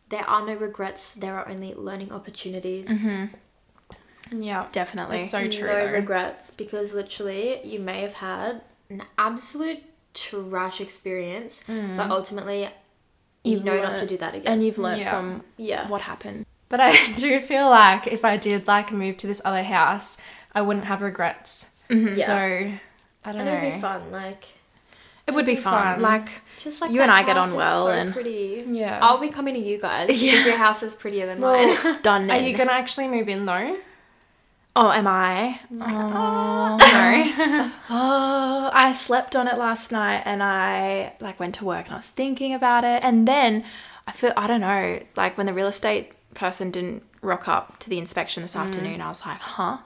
There 0.09 0.29
are 0.29 0.45
no 0.47 0.55
regrets. 0.55 1.13
There 1.13 1.35
are 1.39 1.49
only 1.49 1.75
learning 1.75 2.13
opportunities. 2.13 2.89
Mm-hmm. 2.89 4.43
Yeah, 4.43 4.67
Definitely. 4.73 5.19
It's 5.19 5.31
so 5.31 5.47
true. 5.49 5.67
no 5.67 5.87
though. 5.87 5.93
regrets 5.93 6.51
because 6.51 6.95
literally 6.95 7.67
you 7.67 7.79
may 7.79 8.01
have 8.01 8.15
had 8.15 8.63
an 8.93 9.03
absolute 9.19 9.83
trash 10.15 10.81
experience, 10.81 11.65
but 11.67 11.75
hmm. 11.75 12.01
ultimately 12.13 12.69
you 13.45 13.61
know 13.61 13.81
not 13.83 13.97
to 13.97 14.07
do 14.07 14.17
that 14.19 14.35
again. 14.35 14.53
and 14.53 14.65
you've 14.65 14.79
learned 14.79 15.01
Yeah. 15.01 15.11
from 15.11 15.43
yeah. 15.57 15.89
what 15.89 16.03
happened. 16.03 16.47
But 16.69 16.81
I 16.81 16.97
do 17.17 17.41
feel 17.41 17.69
like 17.69 18.07
if 18.07 18.25
I 18.25 18.37
did 18.37 18.67
like 18.67 18.93
move 18.93 19.17
to 19.19 19.27
this 19.27 19.43
other 19.45 19.63
house, 19.63 20.19
I 20.55 20.63
wouldn't 20.63 20.87
have 20.87 21.03
regrets. 21.03 21.75
Mm-hmm. 21.91 22.09
Yeah. 22.09 22.27
So 22.27 22.35
I 23.25 23.33
don't 23.33 23.41
and 23.41 23.45
know. 23.47 23.57
it'd 23.59 23.75
be 23.75 23.81
fun, 23.81 24.11
like 24.13 24.45
It 25.27 25.35
would 25.35 25.47
be 25.47 25.55
be 25.57 25.61
fun. 25.61 25.95
fun. 25.95 26.03
Like 26.03 26.29
just 26.59 26.81
like 26.81 26.91
You 26.93 27.03
and 27.03 27.11
I 27.11 27.23
get 27.25 27.37
on 27.37 27.53
well 27.55 27.87
so 27.87 27.91
and- 27.91 28.13
pretty. 28.13 28.65
Yeah. 28.67 28.99
I'll 29.03 29.19
be 29.21 29.29
coming 29.29 29.55
to 29.55 29.61
you 29.61 29.79
guys 29.79 30.07
because 30.13 30.47
your 30.47 30.57
house 30.57 30.83
is 30.83 30.95
prettier 30.95 31.27
than 31.27 31.41
mine. 31.41 31.57
Well, 31.59 31.77
stunning. 31.99 32.31
Are 32.31 32.39
you 32.39 32.57
gonna 32.57 32.73
actually 32.73 33.09
move 33.09 33.29
in 33.29 33.45
though? 33.45 33.77
Oh, 34.75 34.91
am 34.91 35.07
I? 35.07 35.61
No. 35.71 35.85
Ah. 35.87 36.79
Oh, 37.91 38.71
I 38.73 38.95
slept 38.95 39.37
on 39.37 39.47
it 39.49 39.59
last 39.59 39.93
night 39.93 40.23
and 40.25 40.43
I 40.43 41.15
like 41.21 41.39
went 41.39 41.57
to 41.57 41.65
work 41.65 41.85
and 41.87 41.95
I 41.95 41.97
was 41.97 42.09
thinking 42.09 42.55
about 42.55 42.85
it 42.85 43.03
and 43.05 43.29
then 43.29 43.65
I 44.07 44.13
feel 44.13 44.33
I 44.37 44.47
don't 44.47 44.63
know, 44.63 45.01
like 45.15 45.37
when 45.37 45.47
the 45.47 45.53
real 45.53 45.67
estate 45.67 46.13
person 46.35 46.71
didn't 46.71 47.03
rock 47.21 47.49
up 47.49 47.79
to 47.81 47.91
the 47.91 47.99
inspection 47.99 48.43
this 48.43 48.55
mm. 48.55 48.61
afternoon, 48.61 49.01
I 49.01 49.09
was 49.09 49.25
like, 49.27 49.41
"Huh?" 49.41 49.79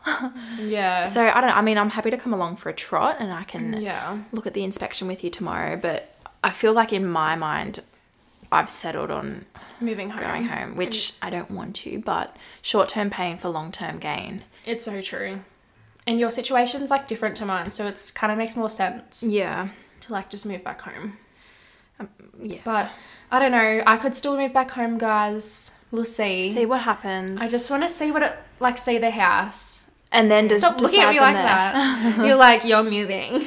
yeah. 0.58 1.04
so 1.06 1.28
I 1.28 1.40
don't 1.40 1.56
I 1.56 1.62
mean, 1.62 1.78
I'm 1.78 1.90
happy 1.90 2.10
to 2.10 2.16
come 2.16 2.32
along 2.32 2.56
for 2.56 2.68
a 2.68 2.74
trot 2.74 3.16
and 3.18 3.32
I 3.32 3.42
can 3.44 3.80
yeah. 3.80 4.18
look 4.30 4.46
at 4.46 4.54
the 4.54 4.62
inspection 4.62 5.08
with 5.08 5.24
you 5.24 5.30
tomorrow, 5.30 5.76
but 5.76 6.14
I 6.44 6.50
feel 6.50 6.72
like 6.72 6.92
in 6.92 7.06
my 7.06 7.34
mind 7.34 7.82
I've 8.52 8.70
settled 8.70 9.10
on 9.10 9.46
Moving 9.80 10.10
home. 10.10 10.20
going 10.20 10.44
home, 10.44 10.76
which 10.76 11.14
I 11.20 11.30
don't 11.30 11.50
want 11.50 11.74
to, 11.76 11.98
but 11.98 12.36
short-term 12.62 13.10
pain 13.10 13.38
for 13.38 13.48
long-term 13.48 13.98
gain. 13.98 14.44
It's 14.66 14.84
so 14.84 15.00
true. 15.00 15.40
And 16.06 16.20
your 16.20 16.30
situation's 16.30 16.90
like 16.90 17.06
different 17.08 17.36
to 17.38 17.46
mine, 17.46 17.70
so 17.70 17.86
it's 17.86 18.10
kind 18.10 18.30
of 18.32 18.38
makes 18.38 18.54
more 18.56 18.68
sense 18.68 19.22
Yeah. 19.22 19.68
to 20.00 20.12
like 20.12 20.28
just 20.30 20.44
move 20.46 20.62
back 20.62 20.80
home. 20.82 21.16
Um, 21.98 22.08
yeah. 22.40 22.58
But 22.64 22.90
I 23.30 23.38
don't 23.38 23.52
know. 23.52 23.82
I 23.86 23.96
could 23.96 24.14
still 24.14 24.36
move 24.36 24.52
back 24.52 24.70
home, 24.72 24.98
guys. 24.98 25.72
We'll 25.90 26.04
see. 26.04 26.52
See 26.52 26.66
what 26.66 26.80
happens. 26.82 27.40
I 27.42 27.48
just 27.48 27.70
want 27.70 27.82
to 27.84 27.88
see 27.88 28.10
what 28.12 28.22
it 28.22 28.32
like. 28.60 28.76
See 28.78 28.98
the 28.98 29.10
house. 29.10 29.90
and 30.12 30.30
then 30.30 30.48
just 30.48 30.60
Stop 30.60 30.80
looking 30.80 31.00
at 31.00 31.10
me 31.12 31.18
like 31.20 31.34
that. 31.34 32.16
You're 32.24 32.36
like 32.36 32.64
you're 32.64 32.82
moving. 32.84 33.40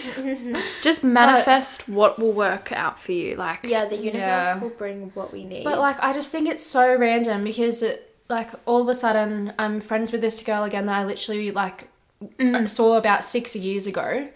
Just 0.81 1.03
manifest 1.05 1.87
what 1.87 2.19
will 2.19 2.33
work 2.33 2.71
out 2.73 2.99
for 2.99 3.13
you. 3.13 3.35
Like 3.35 3.61
yeah, 3.63 3.85
the 3.85 3.95
universe 3.95 4.19
Yeah. 4.19 4.59
will 4.59 4.69
bring 4.69 5.11
what 5.13 5.31
we 5.31 5.45
need. 5.45 5.63
But 5.63 5.79
like, 5.79 5.95
I 6.01 6.11
just 6.11 6.31
think 6.31 6.47
it's 6.49 6.65
so 6.65 6.95
random 6.97 7.43
because 7.45 7.81
it, 7.81 8.08
like 8.29 8.51
all 8.65 8.81
of 8.81 8.87
a 8.87 8.93
sudden 8.93 9.53
I'm 9.57 9.79
friends 9.81 10.11
with 10.11 10.21
this 10.21 10.41
girl 10.43 10.63
again 10.63 10.85
that 10.85 10.95
I 10.97 11.03
literally 11.03 11.51
like 11.51 11.89
mm. 12.37 12.55
uh, 12.55 12.65
saw 12.65 12.97
about 12.97 13.23
six 13.23 13.55
years 13.55 13.87
ago, 13.87 14.29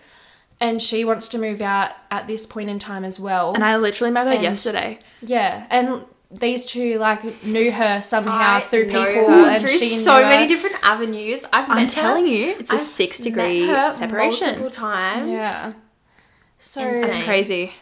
and 0.59 0.81
she 0.81 1.05
wants 1.05 1.29
to 1.29 1.37
move 1.37 1.61
out 1.61 1.91
at 2.11 2.27
this 2.27 2.45
point 2.45 2.69
in 2.69 2.79
time 2.79 3.05
as 3.05 3.19
well. 3.19 3.53
And 3.53 3.63
I 3.63 3.77
literally 3.77 4.11
met 4.11 4.27
her 4.27 4.33
And- 4.33 4.43
yesterday. 4.43 4.99
yeah, 5.21 5.67
and 5.69 6.05
these 6.31 6.65
two 6.65 6.97
like 6.97 7.43
knew 7.43 7.71
her 7.71 8.01
somehow 8.01 8.55
I 8.55 8.59
through 8.59 8.85
people, 8.85 9.03
her 9.03 9.49
and 9.51 9.61
through 9.61 9.69
she 9.69 9.97
so 9.97 10.21
many 10.23 10.47
different 10.47 10.77
avenues. 10.81 11.45
I've 11.53 11.69
I'm 11.69 11.83
her- 11.83 11.87
telling 11.87 12.25
you, 12.25 12.55
it's 12.59 12.71
a 12.71 12.75
I've 12.75 12.81
six 12.81 13.19
met 13.19 13.25
degree 13.25 13.67
her 13.67 13.91
separation. 13.91 14.47
multiple 14.47 14.71
times. 14.71 15.29
Yeah. 15.29 15.73
So 16.57 16.81
Insane. 16.81 17.09
It's 17.09 17.23
crazy. 17.25 17.73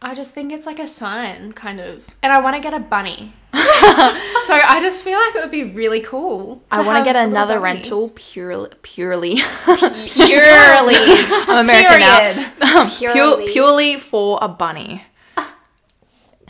I 0.00 0.14
just 0.14 0.32
think 0.32 0.52
it's 0.52 0.64
like 0.64 0.78
a 0.78 0.86
sign, 0.86 1.52
kind 1.52 1.80
of. 1.80 2.06
And 2.22 2.32
I 2.32 2.40
want 2.40 2.54
to 2.54 2.62
get 2.62 2.72
a 2.72 2.78
bunny. 2.78 3.34
so 4.44 4.54
I 4.54 4.78
just 4.82 5.02
feel 5.02 5.18
like 5.18 5.34
it 5.36 5.40
would 5.40 5.50
be 5.50 5.64
really 5.64 6.00
cool. 6.00 6.62
I 6.70 6.80
want 6.82 6.98
to 6.98 7.04
get 7.04 7.16
another 7.16 7.54
bunny. 7.60 7.74
rental 7.74 8.10
purely 8.14 8.70
purely. 8.82 9.36
Purely. 9.36 10.94
I'm 11.48 11.58
American 11.64 12.00
Period. 12.00 12.52
now. 12.60 12.88
Pure, 12.98 13.12
Purely. 13.12 13.52
purely 13.52 13.96
for 13.98 14.38
a 14.42 14.48
bunny. 14.48 15.04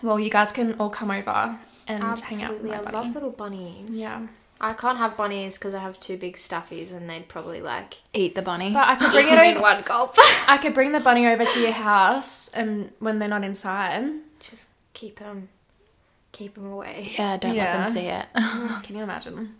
Well, 0.03 0.21
you 0.21 0.31
guys 0.31 0.53
can 0.53 0.75
all 0.79 0.91
come 0.91 1.11
over 1.11 1.59
and 1.89 2.01
hang 2.03 2.03
out 2.03 2.11
with 2.21 2.23
Absolutely, 2.33 2.73
I 2.73 2.81
bunny. 2.83 2.97
love 2.97 3.15
little 3.15 3.31
bunnies. 3.31 3.91
Yeah. 3.91 4.27
I 4.61 4.73
can't 4.73 4.99
have 4.99 5.17
bunnies 5.17 5.57
because 5.59 5.73
I 5.75 5.79
have 5.81 5.99
two 6.01 6.17
big 6.17 6.37
stuffies 6.37 6.93
and 6.93 7.09
they'd 7.09 7.29
probably 7.29 7.61
like 7.61 7.95
Eat 8.13 8.35
the 8.35 8.43
bunny. 8.43 8.73
But 8.73 8.89
I 8.89 8.97
could 8.97 9.13
bring 9.13 9.29
it 9.29 9.57
in 9.57 9.61
one 9.61 9.83
gulp. 9.83 10.15
I 10.49 10.59
could 10.61 10.75
bring 10.75 10.93
the 10.93 11.01
bunny 11.01 11.27
over 11.29 11.45
to 11.45 11.61
your 11.61 11.73
house, 11.73 12.49
and 12.51 12.93
when 12.99 13.19
they're 13.19 13.29
not 13.29 13.45
inside, 13.45 14.05
Just 14.41 14.69
keep 14.95 15.19
them, 15.21 15.49
keep 16.39 16.55
them 16.55 16.71
away. 16.73 17.13
yeah, 17.19 17.37
don't 17.37 17.57
let 17.57 17.73
them 17.73 17.85
see 17.93 18.07
it. 18.07 18.27
can 18.85 18.97
you 18.97 19.03
imagine? 19.03 19.55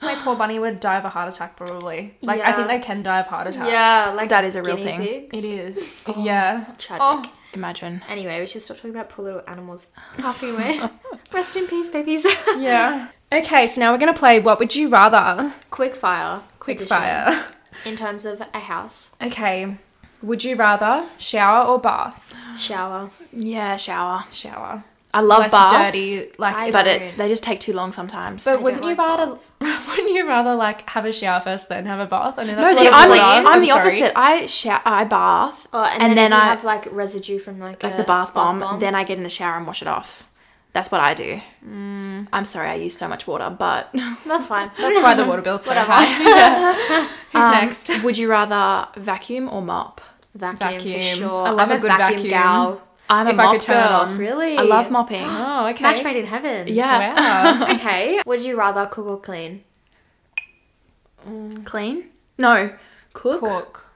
My 0.00 0.14
poor 0.22 0.36
bunny 0.36 0.58
would 0.60 0.78
die 0.78 0.96
of 0.98 1.04
a 1.04 1.08
heart 1.08 1.32
attack, 1.34 1.56
probably. 1.56 2.16
Like 2.22 2.40
I 2.40 2.52
think 2.52 2.68
they 2.68 2.78
can 2.78 3.02
die 3.02 3.18
of 3.20 3.26
heart 3.26 3.48
attacks. 3.48 3.70
Yeah, 3.70 4.12
like 4.16 4.28
That 4.28 4.44
is 4.44 4.54
a 4.54 4.62
real 4.62 4.76
thing. 4.76 5.00
pigs. 5.00 5.30
it 5.38 5.44
is. 5.44 6.04
Oh, 6.08 6.22
yeah. 6.24 6.72
Tragic. 6.78 7.02
Oh. 7.04 7.32
Imagine. 7.54 8.02
Anyway, 8.08 8.40
we 8.40 8.46
should 8.46 8.62
stop 8.62 8.76
talking 8.78 8.90
about 8.90 9.08
poor 9.10 9.24
little 9.24 9.42
animals 9.46 9.88
passing 10.18 10.50
away. 10.54 10.80
Rest 11.32 11.54
in 11.56 11.66
peace, 11.68 11.88
babies. 11.88 12.26
Yeah. 12.58 13.08
Okay, 13.32 13.66
so 13.68 13.80
now 13.80 13.92
we're 13.92 13.98
gonna 13.98 14.12
play. 14.14 14.38
What 14.40 14.58
would 14.60 14.74
you 14.74 14.88
rather? 14.88 15.52
Quick 15.70 15.94
fire. 15.96 16.42
Quick 16.60 16.76
edition. 16.78 16.96
fire. 16.96 17.44
In 17.84 17.94
terms 17.96 18.24
of 18.26 18.40
a 18.52 18.58
house, 18.60 19.14
Okay. 19.22 19.76
Would 20.22 20.42
you 20.42 20.56
rather 20.56 21.04
shower 21.18 21.66
or 21.66 21.78
bath? 21.78 22.34
shower. 22.56 23.10
Yeah, 23.32 23.76
shower. 23.76 24.24
Shower. 24.30 24.82
I 25.14 25.20
love 25.20 25.40
less 25.40 25.52
baths, 25.52 25.96
dirty. 25.96 26.32
Like, 26.38 26.56
I 26.56 26.70
but 26.70 26.86
it, 26.86 27.16
they 27.16 27.28
just 27.28 27.42
take 27.44 27.60
too 27.60 27.72
long 27.72 27.92
sometimes. 27.92 28.44
but 28.44 28.58
I 28.58 28.62
wouldn't 28.62 28.82
you 28.82 28.90
like 28.90 28.98
rather? 28.98 29.26
baths. 29.32 29.52
Wouldn't 29.88 30.10
you 30.10 30.26
rather 30.26 30.54
like 30.54 30.88
have 30.90 31.04
a 31.04 31.12
shower 31.12 31.40
first, 31.40 31.68
then 31.68 31.86
have 31.86 32.00
a 32.00 32.06
bath? 32.06 32.38
I 32.38 32.44
know 32.44 32.52
no, 32.54 32.58
that's 32.62 32.78
see, 32.78 32.86
a 32.86 32.90
lot 32.90 33.04
I'm 33.04 33.10
of 33.10 33.16
the, 33.16 33.22
water. 33.22 33.48
I'm 33.48 33.60
the 33.60 33.66
sorry. 33.66 33.80
opposite. 33.80 34.12
I 34.16 34.46
shower, 34.46 34.82
I 34.84 35.04
bath, 35.04 35.66
Oh, 35.72 35.84
and, 35.84 36.02
and, 36.02 36.10
then, 36.10 36.16
then, 36.16 36.32
if 36.32 36.36
you 36.38 36.42
I 36.42 36.44
have 36.46 36.64
like 36.64 36.92
residue 36.92 37.38
from 37.38 37.60
like 37.60 37.82
like 37.82 37.94
a 37.94 37.96
the 37.96 38.04
bath 38.04 38.34
bomb, 38.34 38.80
Then 38.80 38.94
I 38.94 39.04
get 39.04 39.16
in 39.18 39.24
the 39.24 39.30
shower 39.30 39.56
and 39.56 39.66
wash 39.66 39.82
it 39.82 39.88
off. 39.88 40.28
That's 40.72 40.90
what 40.90 41.00
I 41.00 41.14
do. 41.14 41.40
Mm. 41.64 42.26
I'm 42.32 42.44
sorry, 42.44 42.68
I 42.68 42.74
use 42.74 42.96
so 42.98 43.06
much 43.06 43.28
water, 43.28 43.48
but 43.56 43.94
that's 44.26 44.46
fine. 44.46 44.72
That's 44.76 45.00
why 45.00 45.14
the 45.14 45.24
water 45.24 45.42
bill's 45.42 45.62
so 45.64 45.70
Whatever. 45.70 45.92
high. 45.92 46.04
Who's 47.32 47.44
Um, 47.44 47.50
next? 47.52 48.02
Would 48.02 48.18
you 48.18 48.28
rather 48.28 48.88
vacuum 49.00 49.48
or 49.48 49.62
mop? 49.62 50.00
vacuum, 50.34 50.70
Vacuum. 50.80 50.98
for 50.98 51.16
sure. 51.16 51.46
I 51.46 51.50
love 51.50 51.70
I'm 51.70 51.78
a 51.78 51.80
good 51.80 51.92
vacuum. 51.96 52.28
gal. 52.28 52.82
I'm 53.08 53.26
If 53.28 53.36
a 53.38 53.40
I 53.40 53.44
mop 53.44 53.52
could 53.54 53.62
turn 53.62 53.76
it 53.84 53.88
girl. 53.88 54.18
Really? 54.18 54.56
I 54.56 54.62
love 54.62 54.90
mopping. 54.90 55.22
Oh, 55.26 55.66
okay. 55.68 55.82
Match 55.82 56.02
made 56.02 56.16
in 56.16 56.26
heaven. 56.26 56.66
yeah, 56.68 57.14
Wow. 57.14 57.66
Okay. 57.74 58.20
Would 58.24 58.42
you 58.42 58.56
rather 58.56 58.86
cook 58.86 59.06
or 59.06 59.20
clean? 59.20 59.62
Mm. 61.26 61.64
clean. 61.64 62.04
No, 62.38 62.70
cook. 63.12 63.40
Cook. 63.40 63.86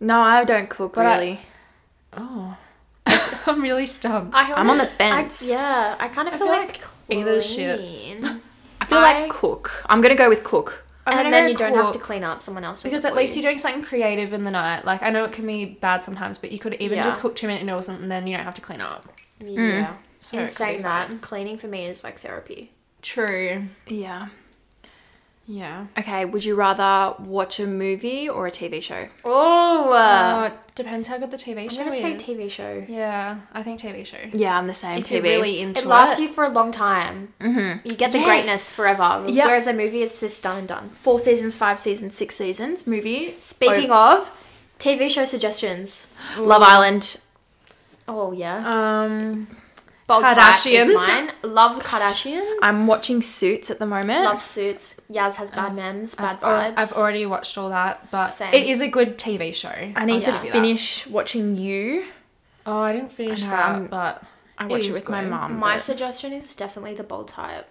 No, 0.00 0.20
I 0.20 0.44
don't 0.44 0.68
cook 0.68 0.94
But 0.94 1.06
I- 1.06 1.14
really. 1.14 1.40
Oh. 2.16 2.56
I'm 3.46 3.60
really 3.62 3.86
stumped. 3.86 4.34
I 4.34 4.52
I'm 4.54 4.70
on 4.70 4.78
the 4.78 4.86
fence. 4.86 5.48
I, 5.50 5.52
yeah, 5.54 5.96
I 5.98 6.08
kind 6.08 6.28
of 6.28 6.34
feel, 6.34 6.46
feel 6.46 6.56
like, 6.56 6.80
like 6.80 7.18
either 7.18 7.40
shit. 7.42 7.78
clean. 7.78 8.40
I 8.80 8.84
feel 8.84 8.98
I- 8.98 9.20
like 9.22 9.30
cook. 9.30 9.84
I'm 9.88 10.00
gonna 10.00 10.14
go 10.14 10.28
with 10.28 10.44
cook. 10.44 10.81
I'm 11.06 11.18
and 11.26 11.32
then 11.32 11.44
go 11.46 11.50
you 11.50 11.56
don't 11.56 11.74
have 11.74 11.92
to 11.92 11.98
clean 11.98 12.22
up. 12.22 12.42
Someone 12.42 12.64
else 12.64 12.82
Because 12.82 13.04
at 13.04 13.14
least 13.16 13.34
you. 13.36 13.42
you're 13.42 13.50
doing 13.50 13.58
something 13.58 13.82
creative 13.82 14.32
in 14.32 14.44
the 14.44 14.50
night. 14.50 14.84
Like 14.84 15.02
I 15.02 15.10
know 15.10 15.24
it 15.24 15.32
can 15.32 15.46
be 15.46 15.64
bad 15.64 16.04
sometimes, 16.04 16.38
but 16.38 16.52
you 16.52 16.58
could 16.58 16.74
even 16.74 16.98
Yeah. 16.98 17.04
just 17.04 17.20
cook 17.20 17.34
two 17.34 17.46
minute 17.48 17.64
noodles 17.64 17.88
and 17.88 18.10
then 18.10 18.26
you 18.26 18.36
don't 18.36 18.44
have 18.44 18.54
to 18.54 18.60
clean 18.62 18.80
up. 18.80 19.06
Yeah. 19.40 19.86
Mm. 19.86 19.96
So 20.20 20.36
In 20.36 20.44
it 20.44 20.46
could 20.46 20.50
be 20.52 20.54
saying 20.56 20.82
that, 20.82 21.08
fine. 21.08 21.18
cleaning 21.18 21.58
for 21.58 21.66
me 21.66 21.86
is 21.86 22.04
like 22.04 22.20
therapy. 22.20 22.70
True. 23.02 23.64
Yeah. 23.88 24.28
Yeah. 25.46 25.86
Okay. 25.98 26.24
Would 26.24 26.44
you 26.44 26.54
rather 26.54 27.16
watch 27.22 27.58
a 27.58 27.66
movie 27.66 28.28
or 28.28 28.46
a 28.46 28.50
TV 28.50 28.80
show? 28.82 29.08
Oh, 29.24 29.90
Uh, 29.92 30.50
depends 30.76 31.08
how 31.08 31.18
good 31.18 31.30
the 31.32 31.36
TV 31.36 31.68
show 31.68 31.72
is. 31.72 31.78
I'm 31.78 31.84
gonna 32.02 32.18
say. 32.20 32.34
TV 32.34 32.48
show. 32.50 32.84
Yeah, 32.88 33.38
I 33.52 33.62
think 33.64 33.80
TV 33.80 34.04
show. 34.06 34.18
Yeah, 34.32 34.56
I'm 34.56 34.66
the 34.66 34.72
same. 34.74 34.98
If 34.98 35.06
TV. 35.08 35.12
you're 35.14 35.22
really 35.22 35.60
into 35.60 35.80
It 35.82 35.86
lasts 35.86 36.18
it. 36.18 36.22
you 36.22 36.28
for 36.28 36.44
a 36.44 36.48
long 36.48 36.70
time. 36.70 37.34
mm-hmm. 37.40 37.86
You 37.86 37.94
get 37.96 38.12
the 38.12 38.18
Yes. 38.18 38.26
greatness 38.26 38.70
forever. 38.70 39.24
Yep. 39.26 39.44
Whereas 39.46 39.66
a 39.66 39.72
movie, 39.72 40.02
it's 40.02 40.20
just 40.20 40.42
done 40.42 40.58
and 40.58 40.68
done. 40.68 40.90
Four 40.90 41.18
seasons, 41.18 41.56
five 41.56 41.78
seasons, 41.80 42.14
six 42.14 42.36
seasons. 42.36 42.86
Movie. 42.86 43.34
Speaking 43.38 43.90
of 43.90 44.30
TV 44.78 45.10
show 45.10 45.24
suggestions. 45.24 46.06
Love 46.38 46.62
Island. 46.62 47.20
Oh 48.08 48.32
yeah, 48.32 48.58
Um, 48.66 49.46
Bold 50.20 50.24
Kardashians. 50.24 50.94
mine. 50.94 51.30
Love 51.42 51.76
the 51.76 51.82
Kardashians. 51.84 52.56
I'm 52.62 52.86
watching 52.86 53.22
Suits 53.22 53.70
at 53.70 53.78
the 53.78 53.86
moment. 53.86 54.24
Love 54.24 54.42
Suits. 54.42 54.96
Yas 55.08 55.36
has 55.36 55.50
bad 55.50 55.74
memes, 55.74 56.14
bad 56.14 56.38
I've, 56.42 56.74
vibes. 56.74 56.78
I've 56.78 56.92
already 56.92 57.26
watched 57.26 57.56
all 57.58 57.70
that, 57.70 58.10
but 58.10 58.28
Same. 58.28 58.52
it 58.54 58.66
is 58.66 58.80
a 58.80 58.88
good 58.88 59.18
TV 59.18 59.54
show. 59.54 59.68
I 59.70 60.04
need 60.04 60.14
I'll 60.16 60.20
to 60.20 60.30
that. 60.32 60.52
finish 60.52 61.06
watching 61.06 61.56
You. 61.56 62.04
Oh, 62.66 62.78
I 62.80 62.92
didn't 62.92 63.12
finish 63.12 63.42
I 63.44 63.46
that, 63.48 63.64
I'm- 63.66 63.86
but 63.88 64.22
I 64.58 64.66
watched 64.66 64.84
It 64.84 64.88
it, 64.90 64.94
with 64.94 65.08
my 65.08 65.22
mom. 65.24 65.58
My 65.58 65.74
but 65.74 65.82
suggestion 65.82 66.32
is 66.32 66.54
definitely 66.54 66.94
the 66.94 67.02
Bold 67.04 67.28
Type. 67.28 67.66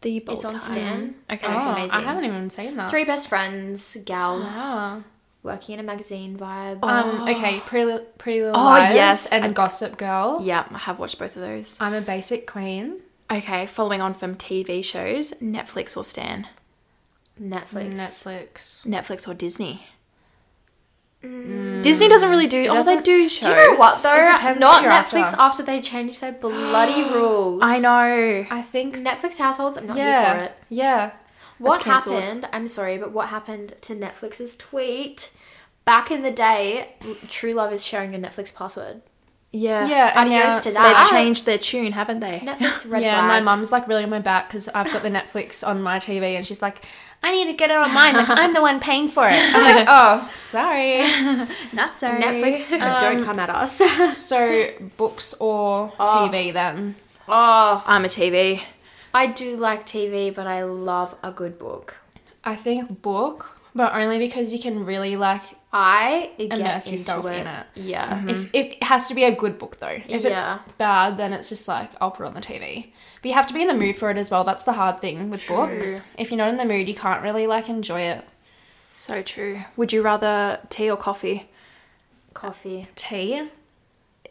the 0.00 0.20
bold 0.20 0.40
type. 0.40 0.52
It's 0.54 0.54
on 0.54 0.60
Type. 0.60 0.62
Stan. 0.62 1.14
Okay. 1.30 1.46
Oh, 1.46 1.56
it's 1.58 1.66
amazing. 1.66 1.90
I 1.98 2.00
haven't 2.02 2.24
even 2.26 2.50
seen 2.50 2.76
that. 2.76 2.90
Three 2.90 3.04
best 3.04 3.28
friends, 3.28 3.96
gals, 4.04 4.50
Ah. 4.52 5.00
Working 5.44 5.74
in 5.74 5.80
a 5.80 5.82
magazine 5.84 6.36
vibe. 6.36 6.82
Um, 6.82 7.28
okay, 7.28 7.60
Pretty, 7.60 7.84
Li- 7.92 8.04
Pretty 8.18 8.40
Little 8.42 8.58
Oh, 8.60 8.64
Liars 8.64 8.94
yes, 8.94 9.32
and 9.32 9.44
I- 9.44 9.52
Gossip 9.52 9.96
Girl. 9.96 10.40
Yeah, 10.42 10.66
I 10.72 10.78
have 10.78 10.98
watched 10.98 11.18
both 11.20 11.36
of 11.36 11.42
those. 11.42 11.78
I'm 11.80 11.94
a 11.94 12.00
basic 12.00 12.46
queen. 12.50 13.00
Okay, 13.30 13.66
following 13.66 14.00
on 14.02 14.14
from 14.14 14.34
TV 14.34 14.82
shows, 14.84 15.32
Netflix 15.34 15.96
or 15.96 16.02
Stan? 16.04 16.48
Netflix. 17.40 17.94
Netflix. 17.94 18.86
Netflix 18.86 19.28
or 19.28 19.34
Disney? 19.34 19.86
Disney 21.22 22.08
doesn't 22.10 22.28
really 22.28 22.46
do. 22.46 22.64
It 22.64 22.68
Oh, 22.68 22.74
they 22.74 22.78
doesn't- 22.96 23.04
do 23.06 23.28
Do 23.28 23.48
you 23.48 23.54
know 23.54 23.74
what 23.76 24.02
though? 24.02 24.54
Not 24.58 24.84
Netflix 24.84 25.22
after. 25.22 25.40
after. 25.40 25.62
they 25.62 25.80
changed 25.80 26.20
their 26.20 26.32
bloody 26.32 27.02
rules. 27.14 27.60
I 27.64 27.78
know. 27.78 28.46
I 28.50 28.60
think. 28.60 28.96
Netflix 28.98 29.38
households, 29.38 29.78
I'm 29.78 29.86
not 29.86 29.96
here 29.96 30.22
for 30.24 30.36
it. 30.42 30.52
Yeah. 30.68 31.12
What 31.58 31.82
happened? 31.82 32.48
I'm 32.52 32.68
sorry, 32.68 32.98
but 32.98 33.12
what 33.12 33.28
happened 33.28 33.74
to 33.82 33.94
Netflix's 33.94 34.56
tweet? 34.56 35.30
Back 35.84 36.10
in 36.10 36.22
the 36.22 36.30
day, 36.30 36.94
True 37.28 37.52
Love 37.52 37.72
is 37.72 37.84
sharing 37.84 38.14
a 38.14 38.18
Netflix 38.18 38.54
password. 38.54 39.02
Yeah. 39.54 39.86
Yeah. 39.86 40.20
And 40.20 40.28
Adios 40.28 40.48
now 40.48 40.60
to 40.60 40.72
that. 40.72 40.98
They've 40.98 41.10
changed 41.10 41.46
their 41.46 41.58
tune, 41.58 41.92
haven't 41.92 42.18
they? 42.18 42.40
Netflix 42.40 42.90
red 42.90 43.02
yeah, 43.02 43.20
and 43.20 43.28
my 43.28 43.40
mum's 43.40 43.70
like 43.70 43.86
really 43.86 44.02
on 44.02 44.10
my 44.10 44.18
back 44.18 44.48
because 44.48 44.68
I've 44.68 44.92
got 44.92 45.02
the 45.02 45.10
Netflix 45.10 45.66
on 45.66 45.80
my 45.80 45.98
TV, 45.98 46.36
and 46.36 46.44
she's 46.44 46.60
like, 46.60 46.80
"I 47.22 47.30
need 47.30 47.44
to 47.44 47.52
get 47.52 47.70
it 47.70 47.76
on 47.76 47.94
mine. 47.94 48.14
Like 48.14 48.28
I'm 48.28 48.52
the 48.52 48.60
one 48.60 48.80
paying 48.80 49.08
for 49.08 49.28
it." 49.28 49.36
I'm 49.36 49.62
like, 49.62 49.86
"Oh, 49.88 50.28
sorry." 50.34 51.02
Not 51.72 51.96
sorry. 51.96 52.20
Netflix, 52.20 52.72
um, 52.80 52.98
don't 52.98 53.24
come 53.24 53.38
at 53.38 53.48
us. 53.48 53.76
So 54.18 54.70
books 54.96 55.34
or 55.34 55.92
oh. 56.00 56.28
TV 56.32 56.52
then? 56.52 56.96
oh, 57.28 57.82
I'm 57.86 58.04
a 58.04 58.08
TV. 58.08 58.60
I 59.14 59.26
do 59.28 59.56
like 59.56 59.86
TV, 59.86 60.34
but 60.34 60.46
I 60.46 60.64
love 60.64 61.14
a 61.22 61.30
good 61.30 61.58
book. 61.58 61.96
I 62.42 62.56
think 62.56 63.00
book, 63.00 63.58
but 63.74 63.94
only 63.94 64.18
because 64.18 64.52
you 64.52 64.58
can 64.58 64.84
really 64.84 65.16
like 65.16 65.42
I 65.72 66.30
get 66.38 66.58
immerse 66.58 66.90
yourself 66.92 67.26
it. 67.26 67.34
in 67.40 67.46
it. 67.46 67.66
Yeah. 67.74 68.18
Mm-hmm. 68.18 68.28
If 68.28 68.50
it 68.54 68.82
has 68.82 69.08
to 69.08 69.14
be 69.14 69.24
a 69.24 69.34
good 69.34 69.58
book 69.58 69.78
though. 69.78 70.00
If 70.08 70.22
Yeah. 70.22 70.58
it's 70.66 70.72
bad, 70.74 71.16
then 71.16 71.32
it's 71.32 71.48
just 71.48 71.66
like 71.68 71.90
I'll 72.00 72.10
put 72.10 72.24
it 72.24 72.28
on 72.28 72.34
the 72.34 72.40
TV. 72.40 72.88
But 73.22 73.28
you 73.28 73.34
have 73.34 73.46
to 73.46 73.54
be 73.54 73.62
in 73.62 73.68
the 73.68 73.74
mood 73.74 73.96
for 73.96 74.10
it 74.10 74.16
as 74.18 74.30
well. 74.30 74.44
That's 74.44 74.64
the 74.64 74.74
hard 74.74 75.00
thing 75.00 75.30
with 75.30 75.46
books. 75.48 76.02
If 76.18 76.30
you're 76.30 76.38
not 76.38 76.50
in 76.50 76.58
the 76.58 76.64
mood, 76.66 76.86
you 76.88 76.94
can't 76.94 77.22
really 77.22 77.46
like 77.46 77.68
enjoy 77.68 78.02
it. 78.02 78.24
So 78.90 79.22
true. 79.22 79.60
Would 79.76 79.92
you 79.92 80.02
rather 80.02 80.60
tea 80.68 80.90
or 80.90 80.96
coffee? 80.96 81.48
Coffee. 82.34 82.88
Tea. 82.94 83.48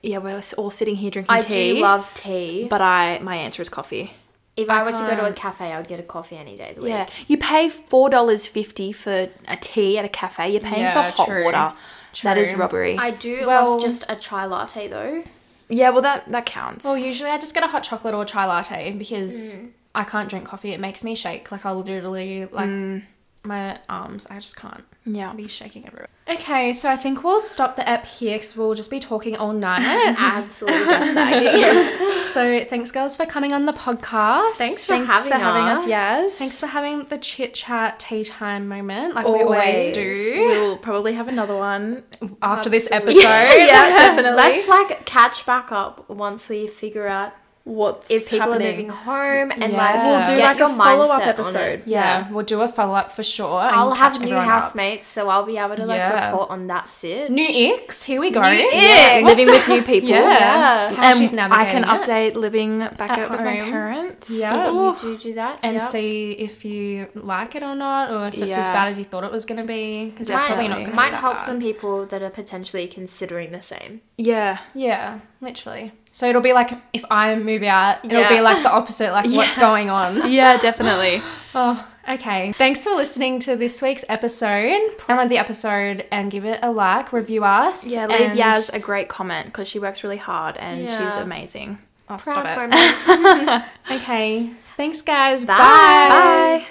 Yeah, 0.01 0.17
we're 0.19 0.41
all 0.57 0.69
sitting 0.69 0.95
here 0.97 1.09
drinking 1.11 1.33
I 1.35 1.41
tea. 1.41 1.75
do 1.75 1.79
love 1.81 2.13
tea. 2.13 2.67
But 2.69 2.81
I, 2.81 3.19
my 3.19 3.35
answer 3.37 3.61
is 3.61 3.69
coffee. 3.69 4.13
If 4.55 4.69
I, 4.69 4.83
were 4.83 4.91
to 4.91 4.99
go 4.99 5.15
to 5.15 5.25
a 5.25 5.33
cafe, 5.33 5.71
I 5.71 5.77
would 5.77 5.87
get 5.87 5.99
a 5.99 6.03
coffee 6.03 6.37
any 6.37 6.55
day 6.55 6.69
of 6.69 6.75
the 6.75 6.81
week. 6.81 6.89
Yeah, 6.89 7.07
you 7.27 7.37
pay 7.37 7.69
four 7.69 8.09
dollars 8.09 8.45
fifty 8.45 8.91
for 8.91 9.29
a 9.47 9.57
tea 9.57 9.97
at 9.97 10.05
a 10.05 10.09
cafe. 10.09 10.51
You're 10.51 10.61
paying 10.61 10.81
Yeah, 10.81 11.11
for 11.11 11.17
hot 11.17 11.27
true. 11.27 11.45
water. 11.45 11.73
That 12.21 12.37
is 12.37 12.51
True. 12.51 12.59
robbery. 12.59 12.97
I 12.97 13.09
do 13.11 13.47
Well- 13.47 13.71
love 13.71 13.81
just 13.81 14.05
a 14.07 14.15
chai 14.15 14.45
latte 14.45 14.87
though. 14.87 15.23
yeah, 15.69 15.89
well 15.89 16.03
that 16.03 16.31
that 16.31 16.45
counts. 16.45 16.85
Well, 16.85 16.97
usually 16.97 17.31
I 17.31 17.39
just 17.39 17.53
get 17.53 17.63
a 17.63 17.67
hot 17.67 17.83
chocolate 17.83 18.13
or 18.13 18.25
chai 18.25 18.45
latte 18.45 18.91
because 18.91 19.55
mm. 19.55 19.71
I 19.95 20.03
can't 20.03 20.29
drink 20.29 20.45
coffee. 20.45 20.73
It 20.73 20.79
makes 20.79 21.03
me 21.03 21.15
shake. 21.15 21.51
Like 21.51 21.65
I'll 21.65 21.77
literally 21.77 22.45
like 22.45 22.69
mm. 22.69 23.03
My 23.43 23.79
arms. 23.89 24.25
I 24.27 24.35
just 24.35 24.55
can't. 24.55 24.83
yeah. 25.05 25.29
I'll 25.29 25.35
be 25.35 25.47
shaking 25.47 25.85
everywhere. 25.85 26.07
Okay, 26.29 26.71
so 26.71 26.89
I 26.89 26.95
think 26.95 27.23
we'll 27.23 27.41
stop 27.41 27.75
the 27.75 27.87
app 27.87 28.05
here 28.05 28.37
because 28.37 28.55
we'll 28.55 28.73
just 28.73 28.89
be 28.89 28.99
talking 29.01 29.35
all 29.35 29.51
night. 29.51 29.81
Absolutely 30.17 31.59
so 32.21 32.63
thanks, 32.65 32.91
girls, 32.91 33.15
for 33.17 33.25
coming 33.25 33.51
on 33.51 33.65
the 33.65 33.73
podcast. 33.73 34.53
Thanks 34.53 34.85
for 34.85 34.93
Thanks 34.93 35.11
having 35.11 35.31
for 35.33 35.37
having 35.37 35.63
us. 35.63 35.79
us. 35.79 35.87
Yes. 35.87 36.37
Thanks 36.39 36.59
for 36.61 36.67
having 36.67 37.05
the 37.05 37.17
chit 37.17 37.53
chat 37.53 37.99
tea 37.99 38.23
time 38.23 38.67
moment, 38.69 39.15
like 39.15 39.27
we 39.27 39.41
always 39.41 39.93
do. 39.93 40.45
We'll 40.47 40.77
probably 40.77 41.13
have 41.13 41.27
another 41.27 41.57
one. 41.57 42.03
After 42.41 42.69
this 42.69 42.89
episode, 42.91 43.19
yeah, 43.21 43.89
definitely. 43.89 44.37
Let's 44.37 44.69
like 44.69 45.05
catch 45.05 45.45
back 45.45 45.71
up 45.73 46.09
once 46.09 46.47
we 46.47 46.67
figure 46.67 47.07
out 47.07 47.33
What's 47.65 48.11
if 48.11 48.29
people 48.29 48.51
happening? 48.51 48.67
are 48.67 48.71
moving 48.71 48.89
home 48.89 49.51
and 49.51 49.71
Yeah. 49.71 49.77
like 49.77 50.03
We'll 50.03 50.35
do, 50.35 50.35
get 50.41 50.59
like, 50.59 50.69
a 50.69 50.75
follow-up 50.75 51.25
episode. 51.25 51.79
it. 51.79 51.87
yeah, 51.87 52.29
we'll 52.29 52.43
do 52.43 52.59
a 52.61 52.67
follow 52.67 52.93
up 52.93 53.09
for 53.13 53.23
sure. 53.23 53.61
I'll 53.61 53.91
have 53.93 54.19
new 54.19 54.25
everyone 54.25 54.43
up. 54.43 54.51
housemates, 54.51 55.07
so 55.07 55.29
I'll 55.29 55.45
be 55.45 55.57
able 55.57 55.77
to 55.77 55.85
like 55.85 55.97
Yeah. 55.97 56.25
report 56.31 56.49
on 56.49 56.67
that 56.67 56.89
sit. 56.89 57.31
New 57.31 57.47
icks. 57.47 58.03
Here 58.03 58.19
we 58.19 58.31
go. 58.31 58.41
New 58.41 58.49
Yeah, 58.73 59.21
living 59.23 59.47
with 59.47 59.65
new 59.69 59.81
people. 59.93 60.09
Yeah. 60.09 60.93
How 60.93 61.03
and 61.11 61.17
she's 61.17 61.31
um, 61.33 61.39
I 61.53 61.63
can 61.65 61.83
navigating 61.83 61.83
it. 61.83 62.33
update 62.33 62.35
living 62.35 62.79
back 62.79 63.11
At 63.11 63.19
up 63.19 63.31
with 63.31 63.39
my 63.41 63.55
parents. 63.59 64.29
Yeah. 64.29 64.69
You 64.69 64.95
do 64.99 65.17
do 65.17 65.33
that, 65.35 65.59
and 65.63 65.75
yep. 65.75 65.81
see 65.81 66.33
if 66.33 66.65
you 66.65 67.07
like 67.15 67.55
it 67.55 67.63
or 67.63 67.75
not, 67.75 68.11
or 68.11 68.27
if 68.27 68.33
it's 68.33 68.57
as 68.57 68.67
bad 68.67 68.89
as 68.89 68.99
you 68.99 69.05
thought 69.05 69.23
it 69.23 69.31
was 69.31 69.45
going 69.45 69.61
to 69.61 69.65
be. 69.67 70.09
Because 70.09 70.29
it's 70.29 70.43
probably 70.43 70.67
not 70.67 70.79
Definitely. 70.79 70.83
going 70.83 70.91
to 70.91 70.95
might 70.97 71.09
be 71.09 71.11
that 71.15 71.21
help 71.21 71.37
bad. 71.37 71.41
some 71.45 71.61
people 71.61 72.05
that 72.07 72.21
are 72.21 72.29
potentially 72.29 72.87
considering 72.87 73.53
the 73.53 73.61
same. 73.61 74.01
Yeah. 74.17 74.57
Yeah, 74.73 75.19
literally. 75.39 75.93
So 76.15 76.27
it'll 76.29 76.41
be 76.41 76.53
like 76.53 76.71
if 76.93 77.03
I 77.11 77.35
move 77.35 77.63
out, 77.63 78.05
it'll 78.05 78.19
Yeah. 78.21 78.29
be 78.29 78.39
like 78.39 78.61
the 78.63 78.71
opposite, 78.71 79.11
like 79.11 79.29
what's 79.35 79.57
going 79.57 79.89
on. 79.89 80.31
Yeah, 80.31 80.57
definitely. 80.57 81.21
Oh, 81.55 81.87
okay. 82.09 82.51
Thanks 82.53 82.83
for 82.83 82.95
listening 82.95 83.39
to 83.41 83.55
this 83.55 83.79
week's 83.79 84.03
episode. 84.09 84.79
Download 84.97 85.29
the 85.29 85.37
episode 85.37 86.03
and 86.11 86.31
give 86.31 86.45
it 86.45 86.59
a 86.63 86.71
like, 86.71 87.13
review 87.13 87.43
us. 87.43 87.85
Yeah, 87.85 88.07
leave 88.07 88.21
and- 88.21 88.37
Yas 88.39 88.69
a 88.69 88.79
great 88.79 89.07
comment 89.07 89.45
because 89.47 89.67
she 89.67 89.77
works 89.77 90.03
really 90.03 90.17
hard 90.17 90.57
and 90.57 90.89
she's 90.89 91.15
amazing. 91.15 91.79
Oh, 92.09 92.17
stop 92.17 92.43
it. 92.47 93.63
Okay. 93.91 94.49
Thanks, 94.77 95.01
guys. 95.03 95.45
Bye. 95.45 95.57
Bye. 95.57 96.65
Bye. 96.65 96.67